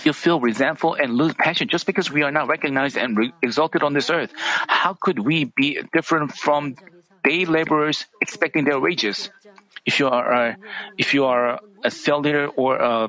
you 0.05 0.12
feel 0.12 0.41
resentful 0.41 0.95
and 0.95 1.14
lose 1.14 1.35
passion 1.35 1.69
just 1.69 1.87
because 1.87 2.11
we 2.11 2.23
are 2.23 2.31
not 2.31 2.49
recognized 2.49 2.97
and 2.97 3.17
re- 3.17 3.33
exalted 3.42 3.83
on 3.83 3.94
this 3.94 4.11
earth. 4.11 4.33
How 4.37 4.94
could 5.01 5.20
we 5.20 5.44
be 5.57 5.81
different 5.92 6.33
from 6.33 6.77
day 7.25 7.45
laborers 7.45 8.07
expecting 8.21 8.65
their 8.65 8.81
wages. 8.81 9.31
If 9.85 9.99
you 9.99 10.09
are 10.09 10.33
a, 10.33 10.57
if 10.99 11.15
you 11.15 11.25
are 11.25 11.61
a 11.85 11.91
cell 11.91 12.21
leader 12.21 12.47
or 12.49 12.77
a, 12.77 13.09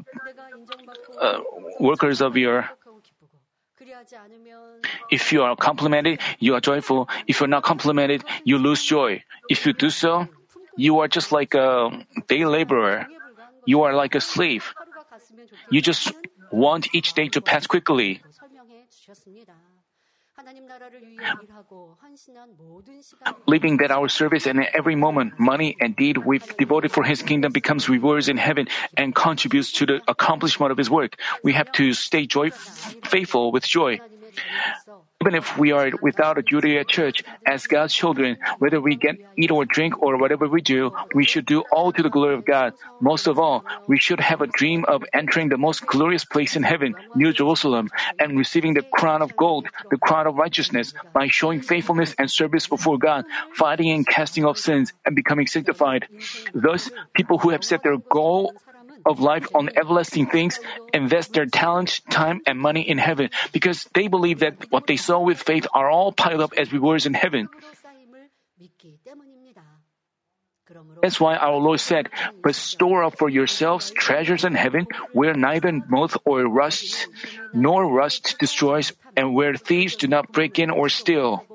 a 1.22 1.42
workers 1.80 2.22
of 2.22 2.38
your 2.38 2.70
if 5.10 5.32
you 5.32 5.44
are 5.44 5.56
complimented, 5.56 6.20
you 6.40 6.56
are 6.56 6.62
joyful. 6.62 7.10
If 7.28 7.40
you're 7.40 7.48
not 7.48 7.64
complimented, 7.64 8.24
you 8.44 8.58
lose 8.58 8.84
joy. 8.84 9.24
If 9.50 9.66
you 9.66 9.74
do 9.74 9.90
so, 9.90 10.28
you 10.76 11.00
are 11.00 11.08
just 11.08 11.32
like 11.32 11.54
a 11.54 12.06
day 12.28 12.46
laborer. 12.46 13.08
You 13.66 13.84
are 13.84 13.94
like 13.94 14.16
a 14.16 14.22
slave. 14.22 14.74
You 15.70 15.82
just 15.82 16.12
want 16.52 16.94
each 16.94 17.14
day 17.14 17.30
to 17.30 17.42
pass 17.42 17.68
quickly. 17.68 18.22
Believing 23.46 23.78
that 23.78 23.92
our 23.92 24.10
service 24.10 24.46
and 24.48 24.66
every 24.74 24.96
moment, 24.96 25.40
money 25.40 25.78
and 25.80 25.96
deed 25.96 26.18
we've 26.18 26.58
devoted 26.58 26.92
for 26.92 27.04
His 27.04 27.22
kingdom 27.22 27.52
becomes 27.52 27.88
rewards 27.88 28.30
in 28.30 28.38
heaven 28.38 28.68
and 28.98 29.14
contributes 29.14 29.72
to 29.74 29.86
the 29.86 30.02
accomplishment 30.08 30.72
of 30.72 30.78
His 30.78 30.90
work. 30.90 31.20
We 31.44 31.54
have 31.54 31.72
to 31.74 31.94
stay 31.94 32.26
joy, 32.26 32.50
faithful 32.50 33.52
with 33.52 33.66
joy. 33.66 34.00
Even 35.24 35.36
if 35.36 35.58
we 35.58 35.72
are 35.72 35.90
without 36.02 36.38
a 36.38 36.42
duty 36.42 36.78
at 36.78 36.90
church, 36.90 37.24
as 37.46 37.66
God's 37.66 37.94
children, 37.94 38.36
whether 38.60 38.82
we 38.82 38.98
get 38.98 39.16
eat 39.38 39.52
or 39.52 39.64
drink 39.64 40.04
or 40.04 40.18
whatever 40.18 40.50
we 40.50 40.60
do, 40.60 40.92
we 41.16 41.24
should 41.24 41.46
do 41.46 41.64
all 41.72 41.94
to 41.94 42.04
the 42.04 42.10
glory 42.10 42.36
of 42.36 42.44
God. 42.44 42.74
Most 43.00 43.26
of 43.28 43.40
all, 43.40 43.64
we 43.88 43.98
should 43.98 44.20
have 44.20 44.42
a 44.42 44.48
dream 44.48 44.84
of 44.84 45.06
entering 45.14 45.48
the 45.48 45.58
most 45.58 45.88
glorious 45.88 46.26
place 46.26 46.58
in 46.58 46.64
heaven, 46.64 46.94
New 47.16 47.32
Jerusalem, 47.32 47.90
and 48.20 48.38
receiving 48.38 48.74
the 48.74 48.84
crown 48.92 49.22
of 49.22 49.34
gold, 49.38 49.66
the 49.90 49.98
crown 49.98 50.28
of 50.28 50.36
righteousness, 50.36 50.94
by 51.14 51.30
showing 51.30 51.62
faithfulness 51.62 52.14
and 52.20 52.30
service 52.30 52.68
before 52.68 52.98
God, 52.98 53.24
fighting 53.54 53.92
and 53.92 54.06
casting 54.06 54.44
off 54.44 54.58
sins, 54.58 54.92
and 55.06 55.16
becoming 55.16 55.48
sanctified. 55.48 56.06
Thus, 56.54 56.92
people 57.16 57.38
who 57.38 57.52
have 57.52 57.64
set 57.64 57.82
their 57.82 57.96
goal 58.12 58.56
of 59.06 59.20
life 59.20 59.48
on 59.54 59.70
everlasting 59.76 60.28
things 60.28 60.60
invest 60.94 61.34
their 61.34 61.46
talent, 61.46 62.02
time, 62.10 62.42
and 62.46 62.60
money 62.60 62.88
in 62.88 62.98
heaven 62.98 63.30
because 63.52 63.86
they 63.94 64.08
believe 64.08 64.40
that 64.40 64.72
what 64.72 64.88
they 64.88 64.98
sow 64.98 65.22
with 65.22 65.42
faith 65.42 65.68
are 65.74 65.90
all 65.90 66.12
piled 66.12 66.42
up 66.42 66.54
as 66.58 66.72
rewards 66.74 67.06
in 67.06 67.14
heaven. 67.14 67.50
That's 71.02 71.20
why 71.20 71.36
our 71.36 71.58
Lord 71.58 71.80
said, 71.80 72.10
But 72.42 72.56
store 72.56 73.04
up 73.04 73.18
for 73.18 73.30
yourselves 73.30 73.92
treasures 73.92 74.44
in 74.44 74.56
heaven, 74.56 74.88
where 75.12 75.34
neither 75.34 75.72
moth 75.72 76.18
or 76.26 76.48
rust 76.48 77.08
nor 77.54 77.86
rust 77.86 78.38
destroys, 78.40 78.94
and 79.16 79.36
where 79.36 79.56
thieves 79.56 79.96
do 79.96 80.08
not 80.08 80.32
break 80.32 80.60
in 80.60 80.72
or 80.72 80.90
steal. 80.90 81.46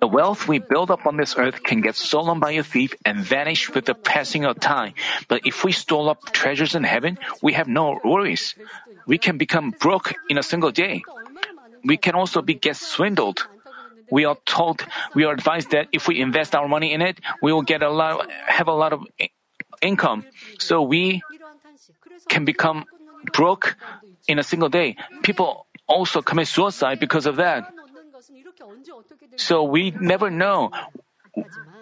The 0.00 0.06
wealth 0.06 0.46
we 0.46 0.58
build 0.58 0.90
up 0.90 1.06
on 1.06 1.16
this 1.16 1.36
earth 1.38 1.62
can 1.62 1.80
get 1.80 1.96
stolen 1.96 2.38
by 2.38 2.52
a 2.52 2.62
thief 2.62 2.92
and 3.04 3.24
vanish 3.24 3.72
with 3.72 3.86
the 3.86 3.94
passing 3.94 4.44
of 4.44 4.60
time. 4.60 4.92
But 5.28 5.46
if 5.46 5.64
we 5.64 5.72
store 5.72 6.10
up 6.10 6.32
treasures 6.32 6.74
in 6.74 6.84
heaven, 6.84 7.18
we 7.40 7.54
have 7.54 7.66
no 7.66 7.98
worries. 8.04 8.54
We 9.06 9.16
can 9.16 9.38
become 9.38 9.70
broke 9.70 10.12
in 10.28 10.36
a 10.36 10.42
single 10.42 10.70
day. 10.70 11.02
We 11.82 11.96
can 11.96 12.14
also 12.14 12.42
be 12.42 12.54
get 12.54 12.76
swindled. 12.76 13.48
We 14.10 14.26
are 14.26 14.36
told, 14.44 14.84
we 15.14 15.24
are 15.24 15.32
advised 15.32 15.70
that 15.70 15.88
if 15.92 16.06
we 16.06 16.20
invest 16.20 16.54
our 16.54 16.68
money 16.68 16.92
in 16.92 17.00
it, 17.00 17.18
we 17.40 17.52
will 17.52 17.62
get 17.62 17.82
a 17.82 17.88
lot, 17.88 18.30
have 18.30 18.68
a 18.68 18.74
lot 18.76 18.92
of 18.92 19.06
income. 19.80 20.26
So 20.58 20.82
we 20.82 21.22
can 22.28 22.44
become 22.44 22.84
broke 23.32 23.76
in 24.28 24.38
a 24.38 24.42
single 24.42 24.68
day. 24.68 24.96
People 25.22 25.66
also 25.88 26.20
commit 26.20 26.48
suicide 26.48 27.00
because 27.00 27.24
of 27.24 27.36
that. 27.36 27.72
So 29.36 29.64
we 29.64 29.90
never 29.90 30.30
know 30.30 30.70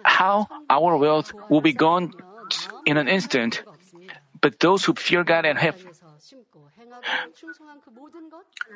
how 0.03 0.47
our 0.69 0.97
wealth 0.97 1.33
will 1.49 1.61
be 1.61 1.73
gone 1.73 2.13
in 2.85 2.97
an 2.97 3.07
instant. 3.07 3.63
But 4.41 4.59
those 4.59 4.85
who 4.85 4.93
fear 4.93 5.23
God 5.23 5.45
and 5.45 5.57
have 5.57 5.77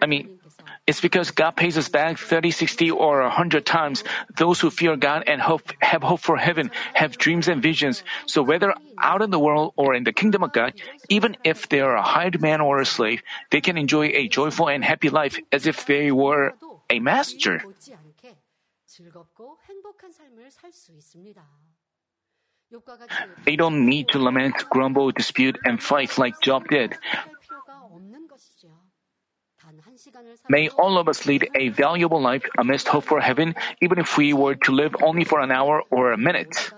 I 0.02 0.06
mean, 0.06 0.40
it's 0.88 1.02
because 1.02 1.32
God 1.32 1.52
pays 1.52 1.78
us 1.78 1.90
back 1.90 2.18
30, 2.18 2.52
60, 2.52 2.92
or 2.92 3.22
100 3.22 3.66
times. 3.66 4.04
Those 4.38 4.60
who 4.60 4.70
fear 4.70 4.96
God 4.96 5.24
and 5.28 5.42
hope, 5.42 5.72
have 5.82 6.04
hope 6.04 6.20
for 6.20 6.38
heaven 6.38 6.72
have 6.94 7.18
dreams 7.18 7.48
and 7.48 7.62
visions. 7.62 8.04
So 8.26 8.44
whether 8.44 8.74
out 8.98 9.22
in 9.22 9.32
the 9.32 9.40
world 9.40 9.74
or 9.76 9.94
in 9.94 10.04
the 10.04 10.14
kingdom 10.14 10.44
of 10.44 10.52
God, 10.52 10.74
even 11.10 11.38
if 11.44 11.70
they 11.70 11.80
are 11.80 11.96
a 11.96 12.02
hired 12.02 12.42
man 12.42 12.62
or 12.62 12.80
a 12.80 12.86
slave, 12.86 13.22
they 13.52 13.62
can 13.62 13.78
enjoy 13.78 14.08
a 14.14 14.28
joyful 14.28 14.70
and 14.70 14.84
happy 14.84 15.10
life 15.10 15.40
as 15.52 15.66
if 15.66 15.86
they 15.86 16.12
were 16.12 16.54
a 16.90 17.00
master. 17.00 17.64
They 23.46 23.56
don't 23.56 23.86
need 23.86 24.10
to 24.10 24.20
lament, 24.20 24.56
grumble, 24.70 25.12
dispute, 25.12 25.58
and 25.66 25.82
fight 25.82 26.18
like 26.18 26.42
Job 26.42 26.68
did. 26.70 26.98
May 30.50 30.70
all 30.70 30.98
of 30.98 31.08
us 31.08 31.26
lead 31.26 31.50
a 31.56 31.70
valuable 31.70 32.22
life 32.22 32.46
amidst 32.58 32.88
hope 32.88 33.06
for 33.06 33.20
heaven, 33.20 33.56
even 33.82 34.00
if 34.00 34.18
we 34.18 34.34
were 34.34 34.56
to 34.56 34.72
live 34.72 34.96
only 35.02 35.24
for 35.24 35.40
an 35.40 35.52
hour 35.52 35.82
or 35.90 36.12
a 36.12 36.18
minute. 36.18 36.72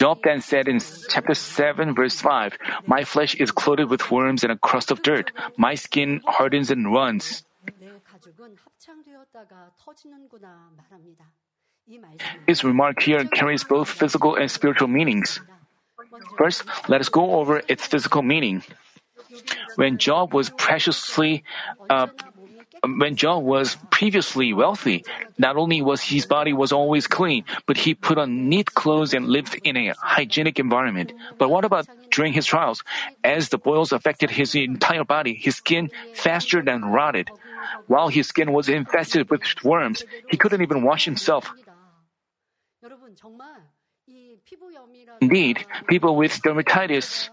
Job 0.00 0.18
then 0.24 0.40
said 0.40 0.66
in 0.66 0.80
chapter 1.08 1.34
7, 1.34 1.94
verse 1.94 2.20
5, 2.20 2.58
My 2.86 3.04
flesh 3.04 3.34
is 3.36 3.52
clothed 3.52 3.88
with 3.88 4.10
worms 4.10 4.42
and 4.42 4.52
a 4.52 4.58
crust 4.58 4.90
of 4.90 5.02
dirt. 5.02 5.30
My 5.56 5.74
skin 5.76 6.20
hardens 6.26 6.70
and 6.70 6.92
runs. 6.92 7.44
His 12.46 12.64
remark 12.64 13.00
here 13.02 13.24
carries 13.24 13.64
both 13.64 13.88
physical 13.88 14.36
and 14.36 14.50
spiritual 14.50 14.88
meanings. 14.88 15.40
First, 16.36 16.64
let 16.88 17.00
us 17.00 17.08
go 17.08 17.40
over 17.40 17.62
its 17.68 17.86
physical 17.86 18.22
meaning. 18.22 18.62
When 19.76 19.98
Job 19.98 20.32
was 20.32 20.50
preciously 20.50 21.44
uh, 21.88 22.08
when 22.84 23.16
Job 23.16 23.42
was 23.42 23.76
previously 23.90 24.52
wealthy, 24.52 25.04
not 25.36 25.56
only 25.56 25.82
was 25.82 26.00
his 26.00 26.26
body 26.26 26.52
was 26.52 26.72
always 26.72 27.06
clean, 27.06 27.44
but 27.66 27.76
he 27.76 27.94
put 27.94 28.18
on 28.18 28.48
neat 28.48 28.72
clothes 28.74 29.14
and 29.14 29.26
lived 29.26 29.58
in 29.64 29.76
a 29.76 29.94
hygienic 29.98 30.58
environment. 30.58 31.12
But 31.38 31.50
what 31.50 31.64
about 31.64 31.88
during 32.10 32.32
his 32.32 32.46
trials? 32.46 32.84
As 33.24 33.48
the 33.48 33.58
boils 33.58 33.92
affected 33.92 34.30
his 34.30 34.54
entire 34.54 35.04
body, 35.04 35.34
his 35.34 35.56
skin 35.56 35.90
faster 36.14 36.62
than 36.62 36.84
rotted. 36.84 37.30
While 37.86 38.08
his 38.08 38.28
skin 38.28 38.52
was 38.52 38.68
infested 38.68 39.30
with 39.30 39.42
worms, 39.64 40.04
he 40.28 40.36
couldn't 40.36 40.62
even 40.62 40.82
wash 40.82 41.04
himself. 41.04 41.50
Indeed, 45.20 45.66
people 45.88 46.16
with 46.16 46.32
dermatitis, 46.42 47.28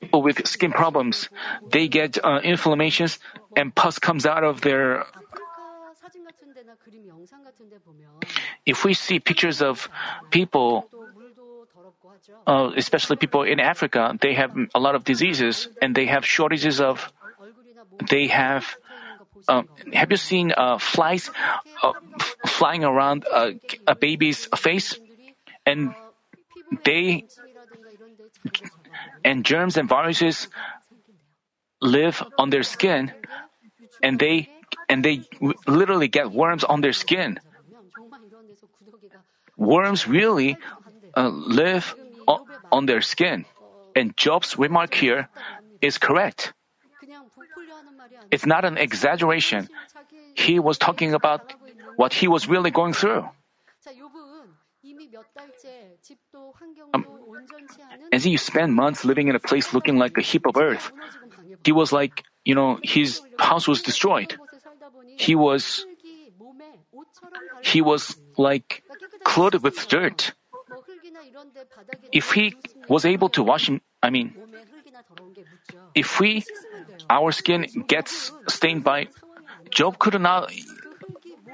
people 0.00 0.22
with 0.22 0.46
skin 0.46 0.72
problems, 0.72 1.28
they 1.70 1.88
get 1.88 2.18
uh, 2.24 2.40
inflammations 2.42 3.18
and 3.56 3.74
pus 3.74 3.98
comes 3.98 4.26
out 4.26 4.44
of 4.44 4.60
their. 4.60 5.04
If 8.66 8.84
we 8.84 8.94
see 8.94 9.20
pictures 9.20 9.62
of 9.62 9.88
people, 10.30 10.88
uh, 12.46 12.70
especially 12.76 13.16
people 13.16 13.42
in 13.42 13.60
Africa, 13.60 14.16
they 14.20 14.34
have 14.34 14.56
a 14.74 14.80
lot 14.80 14.94
of 14.94 15.04
diseases 15.04 15.68
and 15.80 15.94
they 15.94 16.06
have 16.06 16.24
shortages 16.24 16.80
of. 16.80 17.12
They 18.10 18.26
have. 18.28 18.76
Uh, 19.46 19.62
have 19.92 20.10
you 20.10 20.16
seen 20.16 20.52
uh, 20.56 20.78
flies 20.78 21.30
uh, 21.82 21.92
flying 22.46 22.84
around 22.84 23.24
a 23.30 23.94
baby's 23.94 24.46
face? 24.56 24.98
And 25.64 25.94
they 26.84 27.24
and 29.24 29.44
germs 29.44 29.76
and 29.76 29.88
viruses 29.88 30.48
live 31.80 32.22
on 32.38 32.50
their 32.50 32.62
skin 32.62 33.12
and 34.02 34.18
they 34.18 34.48
and 34.88 35.04
they 35.04 35.22
literally 35.66 36.08
get 36.08 36.32
worms 36.32 36.64
on 36.64 36.80
their 36.80 36.92
skin. 36.92 37.38
Worms 39.56 40.06
really 40.06 40.56
uh, 41.16 41.28
live 41.28 41.94
on, 42.26 42.46
on 42.72 42.86
their 42.86 43.02
skin. 43.02 43.44
And 43.94 44.16
Job's 44.16 44.58
remark 44.58 44.94
here 44.94 45.28
is 45.80 45.98
correct. 45.98 46.52
It's 48.30 48.46
not 48.46 48.64
an 48.64 48.76
exaggeration. 48.76 49.68
He 50.34 50.58
was 50.58 50.78
talking 50.78 51.14
about 51.14 51.54
what 51.96 52.12
he 52.12 52.28
was 52.28 52.48
really 52.48 52.70
going 52.70 52.92
through. 52.92 53.28
Um, 56.94 57.06
as 58.12 58.24
he 58.24 58.36
spent 58.36 58.72
months 58.72 59.04
living 59.04 59.28
in 59.28 59.34
a 59.34 59.40
place 59.40 59.74
looking 59.74 59.98
like 59.98 60.16
a 60.16 60.20
heap 60.20 60.46
of 60.46 60.56
earth, 60.56 60.92
he 61.64 61.72
was 61.72 61.92
like, 61.92 62.22
you 62.44 62.54
know, 62.54 62.78
his 62.82 63.20
house 63.38 63.66
was 63.66 63.82
destroyed. 63.82 64.36
He 65.16 65.34
was, 65.34 65.84
he 67.62 67.82
was 67.82 68.16
like 68.36 68.82
clothed 69.24 69.62
with 69.62 69.88
dirt. 69.88 70.32
If 72.12 72.32
he 72.32 72.54
was 72.88 73.04
able 73.04 73.28
to 73.30 73.42
wash 73.42 73.68
him, 73.68 73.80
I 74.02 74.10
mean, 74.10 74.34
if 75.94 76.20
we, 76.20 76.44
our 77.10 77.32
skin 77.32 77.66
gets 77.86 78.32
stained 78.48 78.84
by, 78.84 79.08
Job 79.70 79.98
could 79.98 80.20
not, 80.20 80.52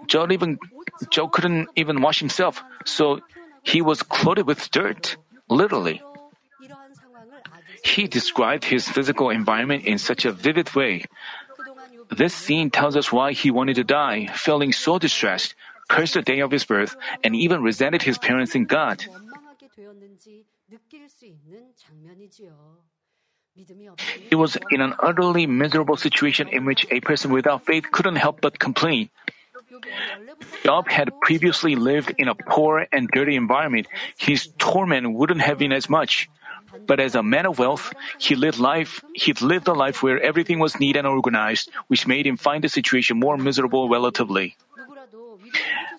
Job 0.06 0.32
even, 0.32 0.58
Job 1.10 1.32
couldn't 1.32 1.68
even 1.76 2.00
wash 2.00 2.18
himself. 2.18 2.62
So 2.84 3.20
he 3.62 3.80
was 3.80 4.02
clothed 4.02 4.46
with 4.46 4.70
dirt, 4.70 5.16
literally. 5.48 6.02
He 7.84 8.08
described 8.08 8.64
his 8.64 8.88
physical 8.88 9.30
environment 9.30 9.84
in 9.84 9.98
such 9.98 10.24
a 10.24 10.32
vivid 10.32 10.74
way. 10.74 11.04
This 12.10 12.34
scene 12.34 12.70
tells 12.70 12.96
us 12.96 13.12
why 13.12 13.32
he 13.32 13.50
wanted 13.50 13.76
to 13.76 13.84
die, 13.84 14.26
feeling 14.34 14.72
so 14.72 14.98
distressed, 14.98 15.54
cursed 15.88 16.14
the 16.14 16.22
day 16.22 16.40
of 16.40 16.50
his 16.50 16.64
birth, 16.64 16.96
and 17.22 17.34
even 17.36 17.62
resented 17.62 18.02
his 18.02 18.18
parents 18.18 18.54
and 18.54 18.68
God. 18.68 19.04
It 24.30 24.34
was 24.34 24.56
in 24.70 24.80
an 24.80 24.94
utterly 24.98 25.46
miserable 25.46 25.96
situation 25.96 26.48
in 26.48 26.64
which 26.64 26.86
a 26.90 27.00
person 27.00 27.30
without 27.30 27.64
faith 27.64 27.84
couldn't 27.92 28.16
help 28.16 28.40
but 28.40 28.58
complain. 28.58 29.10
Job 30.64 30.88
had 30.88 31.12
previously 31.20 31.76
lived 31.76 32.14
in 32.18 32.28
a 32.28 32.34
poor 32.34 32.86
and 32.90 33.08
dirty 33.08 33.36
environment. 33.36 33.86
His 34.18 34.48
torment 34.58 35.14
wouldn't 35.14 35.40
have 35.42 35.58
been 35.58 35.72
as 35.72 35.88
much. 35.88 36.28
But 36.86 36.98
as 36.98 37.14
a 37.14 37.22
man 37.22 37.46
of 37.46 37.58
wealth, 37.58 37.92
he 38.18 38.34
lived 38.34 38.58
life, 38.58 39.02
he 39.14 39.32
lived 39.34 39.68
a 39.68 39.72
life 39.72 40.02
where 40.02 40.20
everything 40.20 40.58
was 40.58 40.80
neat 40.80 40.96
and 40.96 41.06
organized, 41.06 41.70
which 41.86 42.06
made 42.06 42.26
him 42.26 42.36
find 42.36 42.64
the 42.64 42.68
situation 42.68 43.20
more 43.20 43.36
miserable 43.36 43.88
relatively. 43.88 44.56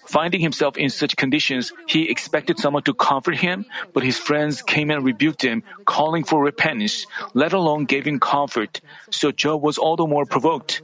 Finding 0.06 0.42
himself 0.42 0.78
in 0.78 0.90
such 0.90 1.16
conditions, 1.16 1.74
he 1.88 2.10
expected 2.10 2.60
someone 2.60 2.84
to 2.84 2.94
comfort 2.94 3.38
him, 3.38 3.66
but 3.94 4.04
his 4.04 4.18
friends 4.18 4.62
came 4.62 4.92
and 4.92 5.04
rebuked 5.04 5.42
him, 5.42 5.64
calling 5.86 6.24
for 6.24 6.42
repentance, 6.42 7.06
let 7.34 7.54
alone 7.54 7.86
giving 7.86 8.20
comfort. 8.20 8.82
So 9.10 9.32
Job 9.32 9.62
was 9.62 9.78
all 9.78 9.96
the 9.96 10.08
more 10.08 10.26
provoked. 10.26 10.82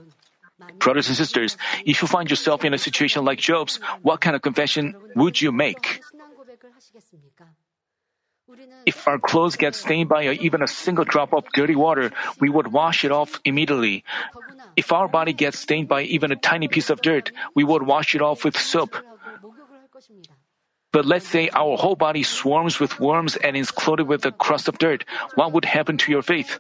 Brothers 0.80 1.08
and 1.08 1.18
sisters, 1.18 1.58
if 1.86 2.02
you 2.02 2.08
find 2.08 2.30
yourself 2.30 2.66
in 2.66 2.74
a 2.74 2.78
situation 2.78 3.26
like 3.26 3.40
Job's, 3.40 3.78
what 4.02 4.22
kind 4.22 4.36
of 4.36 4.42
confession 4.42 4.96
would 5.16 5.42
you 5.42 5.52
make? 5.52 6.02
If 8.86 9.08
our 9.08 9.20
clothes 9.20 9.56
get 9.56 9.76
stained 9.76 10.10
by 10.10 10.34
even 10.34 10.62
a 10.62 10.68
single 10.68 11.06
drop 11.06 11.34
of 11.34 11.46
dirty 11.54 11.76
water, 11.76 12.12
we 12.40 12.50
would 12.50 12.68
wash 12.68 13.06
it 13.06 13.12
off 13.12 13.40
immediately. 13.46 14.04
If 14.76 14.92
our 14.92 15.08
body 15.08 15.34
gets 15.34 15.60
stained 15.60 15.88
by 15.88 16.04
even 16.04 16.32
a 16.32 16.36
tiny 16.36 16.68
piece 16.68 16.90
of 16.90 17.02
dirt, 17.02 17.32
we 17.56 17.64
would 17.64 17.84
wash 17.84 18.16
it 18.16 18.22
off 18.22 18.44
with 18.44 18.58
soap. 18.58 18.96
But 20.92 21.06
let's 21.06 21.28
say 21.28 21.50
our 21.54 21.78
whole 21.78 21.96
body 21.96 22.24
swarms 22.24 22.80
with 22.80 23.00
worms 23.00 23.38
and 23.38 23.56
is 23.56 23.72
clothed 23.72 24.08
with 24.08 24.26
a 24.26 24.32
crust 24.32 24.68
of 24.68 24.78
dirt. 24.78 25.06
What 25.36 25.54
would 25.54 25.66
happen 25.66 25.98
to 25.98 26.12
your 26.12 26.22
faith? 26.22 26.60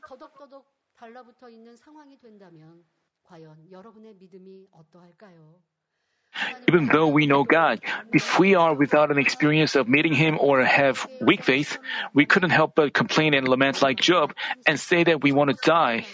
Even 6.67 6.87
though 6.87 7.07
we 7.07 7.27
know 7.27 7.43
God, 7.43 7.81
if 8.13 8.39
we 8.39 8.55
are 8.55 8.73
without 8.73 9.11
an 9.11 9.17
experience 9.17 9.75
of 9.75 9.89
meeting 9.89 10.13
Him 10.13 10.37
or 10.39 10.63
have 10.63 11.05
weak 11.19 11.43
faith, 11.43 11.77
we 12.13 12.25
couldn't 12.25 12.51
help 12.51 12.75
but 12.75 12.93
complain 12.93 13.33
and 13.33 13.47
lament 13.47 13.81
like 13.81 13.99
Job 13.99 14.33
and 14.65 14.79
say 14.79 15.03
that 15.03 15.21
we 15.21 15.33
want 15.33 15.49
to 15.51 15.57
die. 15.63 16.05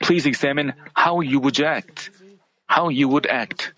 Please 0.00 0.26
examine 0.26 0.74
how 0.94 1.20
you 1.20 1.40
would 1.40 1.60
act. 1.60 2.10
How 2.66 2.88
you 2.88 3.08
would 3.08 3.26
act. 3.26 3.74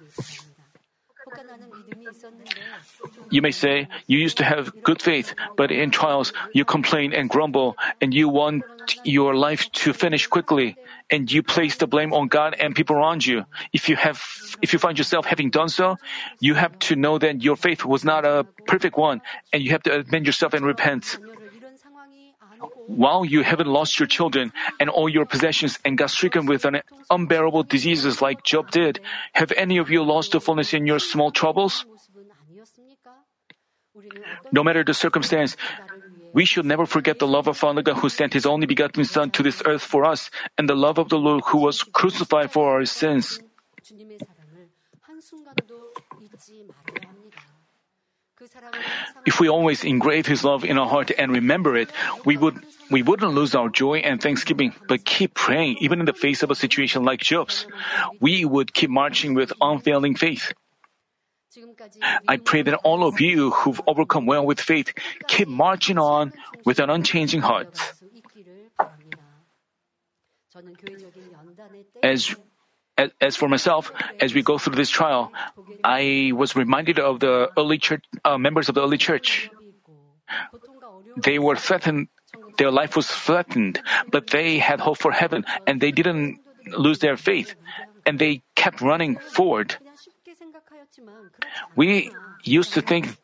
You 3.30 3.42
may 3.42 3.50
say, 3.50 3.88
you 4.06 4.18
used 4.18 4.38
to 4.38 4.44
have 4.44 4.72
good 4.82 5.02
faith, 5.02 5.34
but 5.56 5.70
in 5.70 5.90
trials 5.90 6.32
you 6.52 6.64
complain 6.64 7.12
and 7.12 7.28
grumble, 7.28 7.76
and 8.00 8.14
you 8.14 8.28
want 8.28 8.64
your 9.04 9.34
life 9.34 9.70
to 9.84 9.92
finish 9.92 10.26
quickly, 10.26 10.76
and 11.10 11.30
you 11.30 11.42
place 11.42 11.76
the 11.76 11.86
blame 11.86 12.12
on 12.12 12.28
God 12.28 12.54
and 12.54 12.74
people 12.74 12.96
around 12.96 13.26
you. 13.26 13.44
If 13.72 13.88
you 13.88 13.96
have, 13.96 14.22
if 14.62 14.72
you 14.72 14.78
find 14.78 14.98
yourself 14.98 15.26
having 15.26 15.50
done 15.50 15.68
so, 15.68 15.96
you 16.40 16.54
have 16.54 16.78
to 16.90 16.96
know 16.96 17.18
that 17.18 17.42
your 17.42 17.56
faith 17.56 17.84
was 17.84 18.04
not 18.04 18.24
a 18.24 18.46
perfect 18.66 18.96
one, 18.96 19.20
and 19.52 19.62
you 19.62 19.70
have 19.72 19.82
to 19.84 20.00
amend 20.00 20.26
yourself 20.26 20.54
and 20.54 20.64
repent. 20.64 21.18
While 22.86 23.24
you 23.24 23.42
haven't 23.42 23.66
lost 23.68 23.98
your 23.98 24.06
children 24.06 24.52
and 24.80 24.90
all 24.90 25.08
your 25.08 25.24
possessions 25.24 25.78
and 25.84 25.96
got 25.96 26.10
stricken 26.10 26.46
with 26.46 26.64
an 26.64 26.82
unbearable 27.10 27.64
diseases 27.64 28.20
like 28.20 28.42
Job 28.44 28.70
did, 28.70 29.00
have 29.32 29.52
any 29.56 29.78
of 29.78 29.90
you 29.90 30.02
lost 30.02 30.32
the 30.32 30.40
fullness 30.40 30.74
in 30.74 30.86
your 30.86 30.98
small 30.98 31.30
troubles? 31.30 31.86
No 34.52 34.64
matter 34.64 34.84
the 34.84 34.94
circumstance, 34.94 35.56
we 36.32 36.44
should 36.44 36.66
never 36.66 36.84
forget 36.84 37.18
the 37.18 37.28
love 37.28 37.46
of 37.46 37.56
Father 37.56 37.82
God 37.82 37.96
who 37.98 38.08
sent 38.08 38.34
His 38.34 38.44
only 38.44 38.66
begotten 38.66 39.04
Son 39.04 39.30
to 39.32 39.42
this 39.42 39.62
earth 39.64 39.82
for 39.82 40.04
us 40.04 40.30
and 40.58 40.68
the 40.68 40.74
love 40.74 40.98
of 40.98 41.08
the 41.08 41.18
Lord 41.18 41.44
who 41.46 41.58
was 41.58 41.82
crucified 41.82 42.50
for 42.50 42.72
our 42.72 42.84
sins. 42.84 43.38
If 49.24 49.40
we 49.40 49.48
always 49.48 49.84
engrave 49.84 50.26
His 50.26 50.42
love 50.42 50.64
in 50.64 50.76
our 50.76 50.88
heart 50.88 51.12
and 51.16 51.32
remember 51.32 51.76
it, 51.76 51.90
we 52.24 52.36
would 52.36 52.58
we 52.90 53.02
wouldn't 53.02 53.32
lose 53.32 53.54
our 53.54 53.68
joy 53.68 53.98
and 53.98 54.20
thanksgiving, 54.20 54.74
but 54.88 55.04
keep 55.04 55.34
praying 55.34 55.78
even 55.80 56.00
in 56.00 56.06
the 56.06 56.12
face 56.12 56.42
of 56.42 56.50
a 56.50 56.54
situation 56.54 57.04
like 57.04 57.20
Job's. 57.20 57.66
We 58.20 58.44
would 58.44 58.74
keep 58.74 58.90
marching 58.90 59.34
with 59.34 59.52
unfailing 59.60 60.16
faith. 60.16 60.52
I 62.26 62.36
pray 62.36 62.62
that 62.62 62.74
all 62.82 63.06
of 63.06 63.20
you 63.20 63.50
who've 63.50 63.80
overcome 63.86 64.26
well 64.26 64.44
with 64.44 64.60
faith 64.60 64.92
keep 65.28 65.48
marching 65.48 65.98
on 65.98 66.32
with 66.64 66.80
an 66.80 66.90
unchanging 66.90 67.42
heart. 67.42 67.78
As 72.02 72.34
as 73.20 73.34
for 73.34 73.48
myself, 73.48 73.90
as 74.20 74.34
we 74.34 74.42
go 74.42 74.58
through 74.58 74.76
this 74.76 74.90
trial, 74.90 75.32
I 75.82 76.30
was 76.34 76.54
reminded 76.54 76.98
of 76.98 77.18
the 77.18 77.50
early 77.58 77.78
church 77.78 78.04
uh, 78.24 78.38
members 78.38 78.68
of 78.68 78.76
the 78.76 78.82
early 78.82 78.98
church. 78.98 79.50
They 81.16 81.38
were 81.38 81.56
threatened; 81.56 82.08
their 82.56 82.70
life 82.70 82.96
was 82.96 83.08
threatened, 83.08 83.80
but 84.10 84.28
they 84.30 84.58
had 84.58 84.80
hope 84.80 84.98
for 84.98 85.12
heaven, 85.12 85.44
and 85.66 85.80
they 85.80 85.90
didn't 85.90 86.40
lose 86.76 86.98
their 86.98 87.16
faith, 87.16 87.54
and 88.06 88.18
they 88.18 88.42
kept 88.54 88.80
running 88.80 89.16
forward. 89.16 89.76
We 91.76 92.10
used 92.42 92.74
to 92.74 92.82
think 92.82 93.16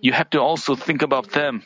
you 0.00 0.12
have 0.12 0.30
to 0.30 0.40
also 0.40 0.74
think 0.74 1.02
about 1.02 1.30
them. 1.30 1.62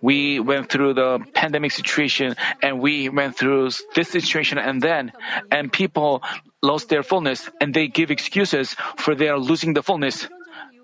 We 0.00 0.38
went 0.40 0.70
through 0.70 0.94
the 0.94 1.20
pandemic 1.34 1.72
situation 1.72 2.36
and 2.62 2.80
we 2.80 3.08
went 3.08 3.36
through 3.36 3.70
this 3.94 4.10
situation 4.10 4.58
and 4.58 4.82
then, 4.82 5.12
and 5.50 5.72
people 5.72 6.22
lost 6.62 6.90
their 6.90 7.02
fullness 7.02 7.48
and 7.60 7.72
they 7.72 7.88
give 7.88 8.10
excuses 8.10 8.76
for 8.96 9.14
their 9.14 9.38
losing 9.38 9.72
the 9.74 9.82
fullness. 9.82 10.28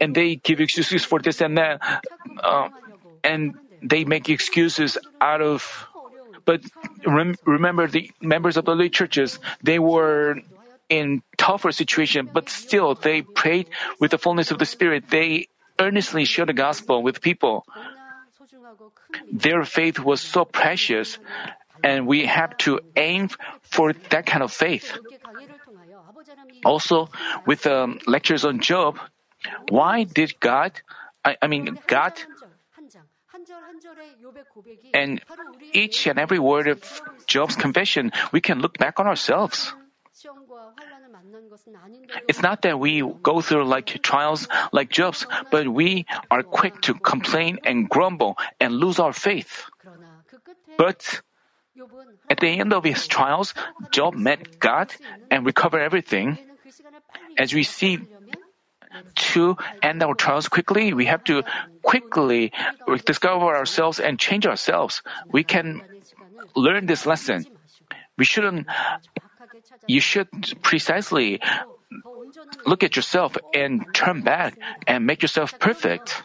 And 0.00 0.16
they 0.16 0.36
give 0.36 0.60
excuses 0.60 1.04
for 1.04 1.20
this 1.20 1.40
and 1.40 1.56
that. 1.58 1.80
Uh, 2.42 2.70
and 3.24 3.54
they 3.82 4.04
make 4.04 4.28
excuses 4.28 4.98
out 5.20 5.40
of, 5.40 5.86
but 6.44 6.62
rem- 7.06 7.36
remember 7.44 7.86
the 7.86 8.10
members 8.20 8.56
of 8.56 8.64
the 8.64 8.72
early 8.72 8.90
churches, 8.90 9.38
they 9.62 9.78
were 9.78 10.36
in 10.88 11.22
tougher 11.36 11.72
situation, 11.72 12.28
but 12.32 12.48
still 12.48 12.94
they 12.94 13.22
prayed 13.22 13.68
with 13.98 14.10
the 14.10 14.18
fullness 14.18 14.50
of 14.50 14.58
the 14.58 14.66
Spirit. 14.66 15.08
They 15.08 15.48
earnestly 15.78 16.24
shared 16.24 16.48
the 16.48 16.52
gospel 16.52 17.02
with 17.02 17.20
people. 17.20 17.64
Their 19.32 19.64
faith 19.64 19.98
was 19.98 20.20
so 20.20 20.44
precious, 20.44 21.18
and 21.82 22.06
we 22.06 22.26
have 22.26 22.56
to 22.58 22.80
aim 22.96 23.30
for 23.62 23.92
that 24.10 24.26
kind 24.26 24.42
of 24.42 24.52
faith. 24.52 24.92
Also, 26.64 27.08
with 27.46 27.66
um, 27.66 27.98
lectures 28.06 28.44
on 28.44 28.60
Job, 28.60 28.98
why 29.68 30.04
did 30.04 30.38
God, 30.40 30.72
I, 31.24 31.36
I 31.42 31.46
mean, 31.46 31.78
God, 31.86 32.12
and 34.94 35.20
each 35.72 36.06
and 36.06 36.18
every 36.18 36.38
word 36.38 36.68
of 36.68 37.02
Job's 37.26 37.56
confession, 37.56 38.12
we 38.32 38.40
can 38.40 38.60
look 38.60 38.78
back 38.78 39.00
on 39.00 39.06
ourselves. 39.06 39.74
It's 42.28 42.42
not 42.42 42.62
that 42.62 42.78
we 42.78 43.02
go 43.22 43.40
through 43.40 43.64
like 43.64 44.02
trials 44.02 44.48
like 44.72 44.90
Job's, 44.90 45.26
but 45.50 45.68
we 45.68 46.06
are 46.30 46.42
quick 46.42 46.80
to 46.82 46.94
complain 46.94 47.58
and 47.64 47.88
grumble 47.88 48.36
and 48.60 48.74
lose 48.74 48.98
our 48.98 49.12
faith. 49.12 49.64
But 50.78 51.22
at 52.28 52.40
the 52.40 52.48
end 52.48 52.72
of 52.72 52.84
his 52.84 53.06
trials, 53.06 53.54
Job 53.90 54.14
met 54.14 54.60
God 54.60 54.94
and 55.30 55.46
recovered 55.46 55.80
everything. 55.80 56.38
As 57.38 57.54
we 57.54 57.62
see 57.62 57.98
to 59.34 59.56
end 59.82 60.02
our 60.02 60.14
trials 60.14 60.48
quickly, 60.48 60.92
we 60.92 61.06
have 61.06 61.24
to 61.24 61.42
quickly 61.82 62.52
discover 63.04 63.56
ourselves 63.56 64.00
and 64.00 64.18
change 64.18 64.46
ourselves. 64.46 65.02
We 65.30 65.44
can 65.44 65.82
learn 66.54 66.86
this 66.86 67.06
lesson. 67.06 67.46
We 68.18 68.24
shouldn't 68.24 68.66
you 69.86 70.00
should 70.00 70.28
precisely 70.62 71.40
look 72.66 72.82
at 72.82 72.96
yourself 72.96 73.36
and 73.54 73.84
turn 73.94 74.22
back 74.22 74.58
and 74.86 75.06
make 75.06 75.22
yourself 75.22 75.58
perfect. 75.58 76.22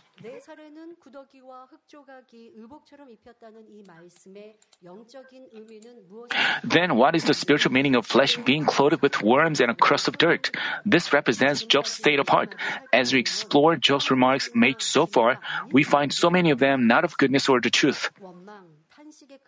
Then, 6.63 6.95
what 6.95 7.15
is 7.15 7.23
the 7.25 7.33
spiritual 7.33 7.71
meaning 7.71 7.95
of 7.95 8.05
flesh 8.05 8.37
being 8.37 8.65
clothed 8.65 9.01
with 9.01 9.21
worms 9.21 9.59
and 9.61 9.71
a 9.71 9.75
crust 9.75 10.07
of 10.07 10.17
dirt? 10.17 10.51
This 10.85 11.13
represents 11.13 11.63
Job's 11.63 11.91
state 11.91 12.19
of 12.19 12.29
heart. 12.29 12.55
As 12.91 13.13
we 13.13 13.19
explore 13.19 13.75
Job's 13.75 14.11
remarks 14.11 14.49
made 14.53 14.81
so 14.81 15.05
far, 15.05 15.39
we 15.71 15.83
find 15.83 16.11
so 16.11 16.29
many 16.29 16.51
of 16.51 16.59
them 16.59 16.87
not 16.87 17.03
of 17.03 17.17
goodness 17.17 17.49
or 17.49 17.61
the 17.61 17.69
truth. 17.69 18.09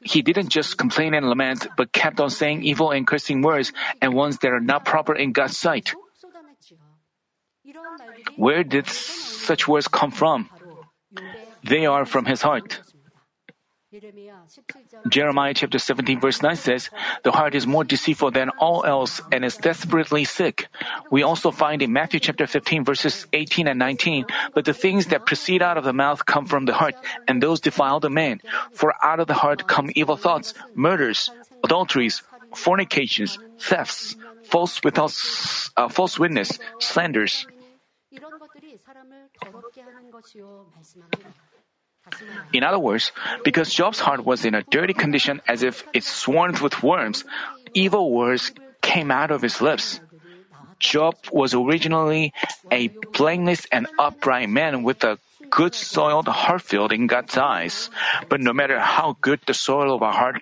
He 0.01 0.21
didn't 0.21 0.49
just 0.49 0.77
complain 0.77 1.13
and 1.13 1.27
lament, 1.27 1.67
but 1.75 1.91
kept 1.91 2.19
on 2.19 2.29
saying 2.29 2.63
evil 2.63 2.91
and 2.91 3.05
cursing 3.05 3.41
words 3.41 3.73
and 4.01 4.13
ones 4.13 4.37
that 4.39 4.51
are 4.51 4.61
not 4.61 4.85
proper 4.85 5.15
in 5.15 5.33
God's 5.33 5.57
sight. 5.57 5.93
Where 8.37 8.63
did 8.63 8.87
such 8.87 9.67
words 9.67 9.87
come 9.87 10.11
from? 10.11 10.49
They 11.63 11.85
are 11.85 12.05
from 12.05 12.25
his 12.25 12.41
heart. 12.41 12.81
Jeremiah 15.09 15.53
chapter 15.55 15.79
17 15.79 16.19
verse 16.19 16.43
9 16.43 16.55
says, 16.55 16.91
The 17.23 17.31
heart 17.31 17.55
is 17.55 17.65
more 17.65 17.83
deceitful 17.83 18.29
than 18.31 18.49
all 18.61 18.85
else 18.85 19.19
and 19.31 19.43
is 19.43 19.57
desperately 19.57 20.25
sick. 20.25 20.67
We 21.09 21.23
also 21.23 21.49
find 21.49 21.81
in 21.81 21.91
Matthew 21.91 22.19
chapter 22.19 22.45
15 22.45 22.85
verses 22.85 23.25
18 23.33 23.67
and 23.67 23.79
19, 23.79 24.25
But 24.53 24.65
the 24.65 24.75
things 24.75 25.07
that 25.07 25.25
proceed 25.25 25.63
out 25.63 25.77
of 25.77 25.85
the 25.85 25.93
mouth 25.93 26.23
come 26.23 26.45
from 26.45 26.65
the 26.65 26.73
heart, 26.73 26.93
and 27.27 27.41
those 27.41 27.61
defile 27.61 27.99
the 27.99 28.11
man. 28.11 28.41
For 28.73 28.93
out 29.01 29.19
of 29.19 29.25
the 29.25 29.33
heart 29.33 29.67
come 29.67 29.89
evil 29.95 30.17
thoughts, 30.17 30.53
murders, 30.75 31.31
adulteries, 31.63 32.21
fornications, 32.53 33.39
thefts, 33.57 34.15
false 34.43 34.83
without, 34.83 35.17
uh, 35.77 35.89
false 35.89 36.19
witness, 36.19 36.59
slanders. 36.77 37.47
In 42.53 42.63
other 42.63 42.79
words, 42.79 43.11
because 43.43 43.73
Job's 43.73 43.99
heart 43.99 44.25
was 44.25 44.45
in 44.45 44.55
a 44.55 44.63
dirty 44.63 44.93
condition 44.93 45.41
as 45.47 45.63
if 45.63 45.83
it 45.93 46.03
swarmed 46.03 46.59
with 46.59 46.81
worms, 46.81 47.23
evil 47.73 48.11
words 48.11 48.51
came 48.81 49.11
out 49.11 49.31
of 49.31 49.41
his 49.41 49.61
lips. 49.61 49.99
Job 50.79 51.15
was 51.31 51.53
originally 51.53 52.33
a 52.71 52.87
blameless 53.13 53.67
and 53.71 53.87
upright 53.99 54.49
man 54.49 54.83
with 54.83 55.03
a 55.03 55.19
good 55.49 55.75
soiled 55.75 56.27
heart 56.27 56.61
field 56.61 56.91
in 56.91 57.07
God's 57.07 57.37
eyes. 57.37 57.89
But 58.29 58.39
no 58.39 58.53
matter 58.53 58.79
how 58.79 59.17
good 59.21 59.41
the 59.45 59.53
soil 59.53 59.93
of 59.93 60.01
our 60.01 60.13
heart 60.13 60.41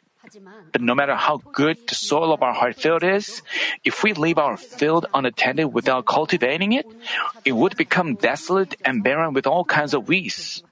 but 0.71 0.81
no 0.81 0.93
matter 0.93 1.15
how 1.15 1.37
good 1.53 1.77
the 1.87 1.95
soil 1.95 2.33
of 2.33 2.43
our 2.43 2.53
heart 2.53 2.75
field 2.75 3.01
is, 3.01 3.41
if 3.83 4.03
we 4.03 4.13
leave 4.13 4.37
our 4.37 4.57
field 4.57 5.05
unattended 5.13 5.73
without 5.73 6.05
cultivating 6.05 6.73
it, 6.73 6.85
it 7.45 7.53
would 7.53 7.77
become 7.77 8.15
desolate 8.15 8.75
and 8.83 9.03
barren 9.03 9.33
with 9.33 9.47
all 9.47 9.63
kinds 9.63 9.93
of 9.93 10.07
weeds. 10.07 10.63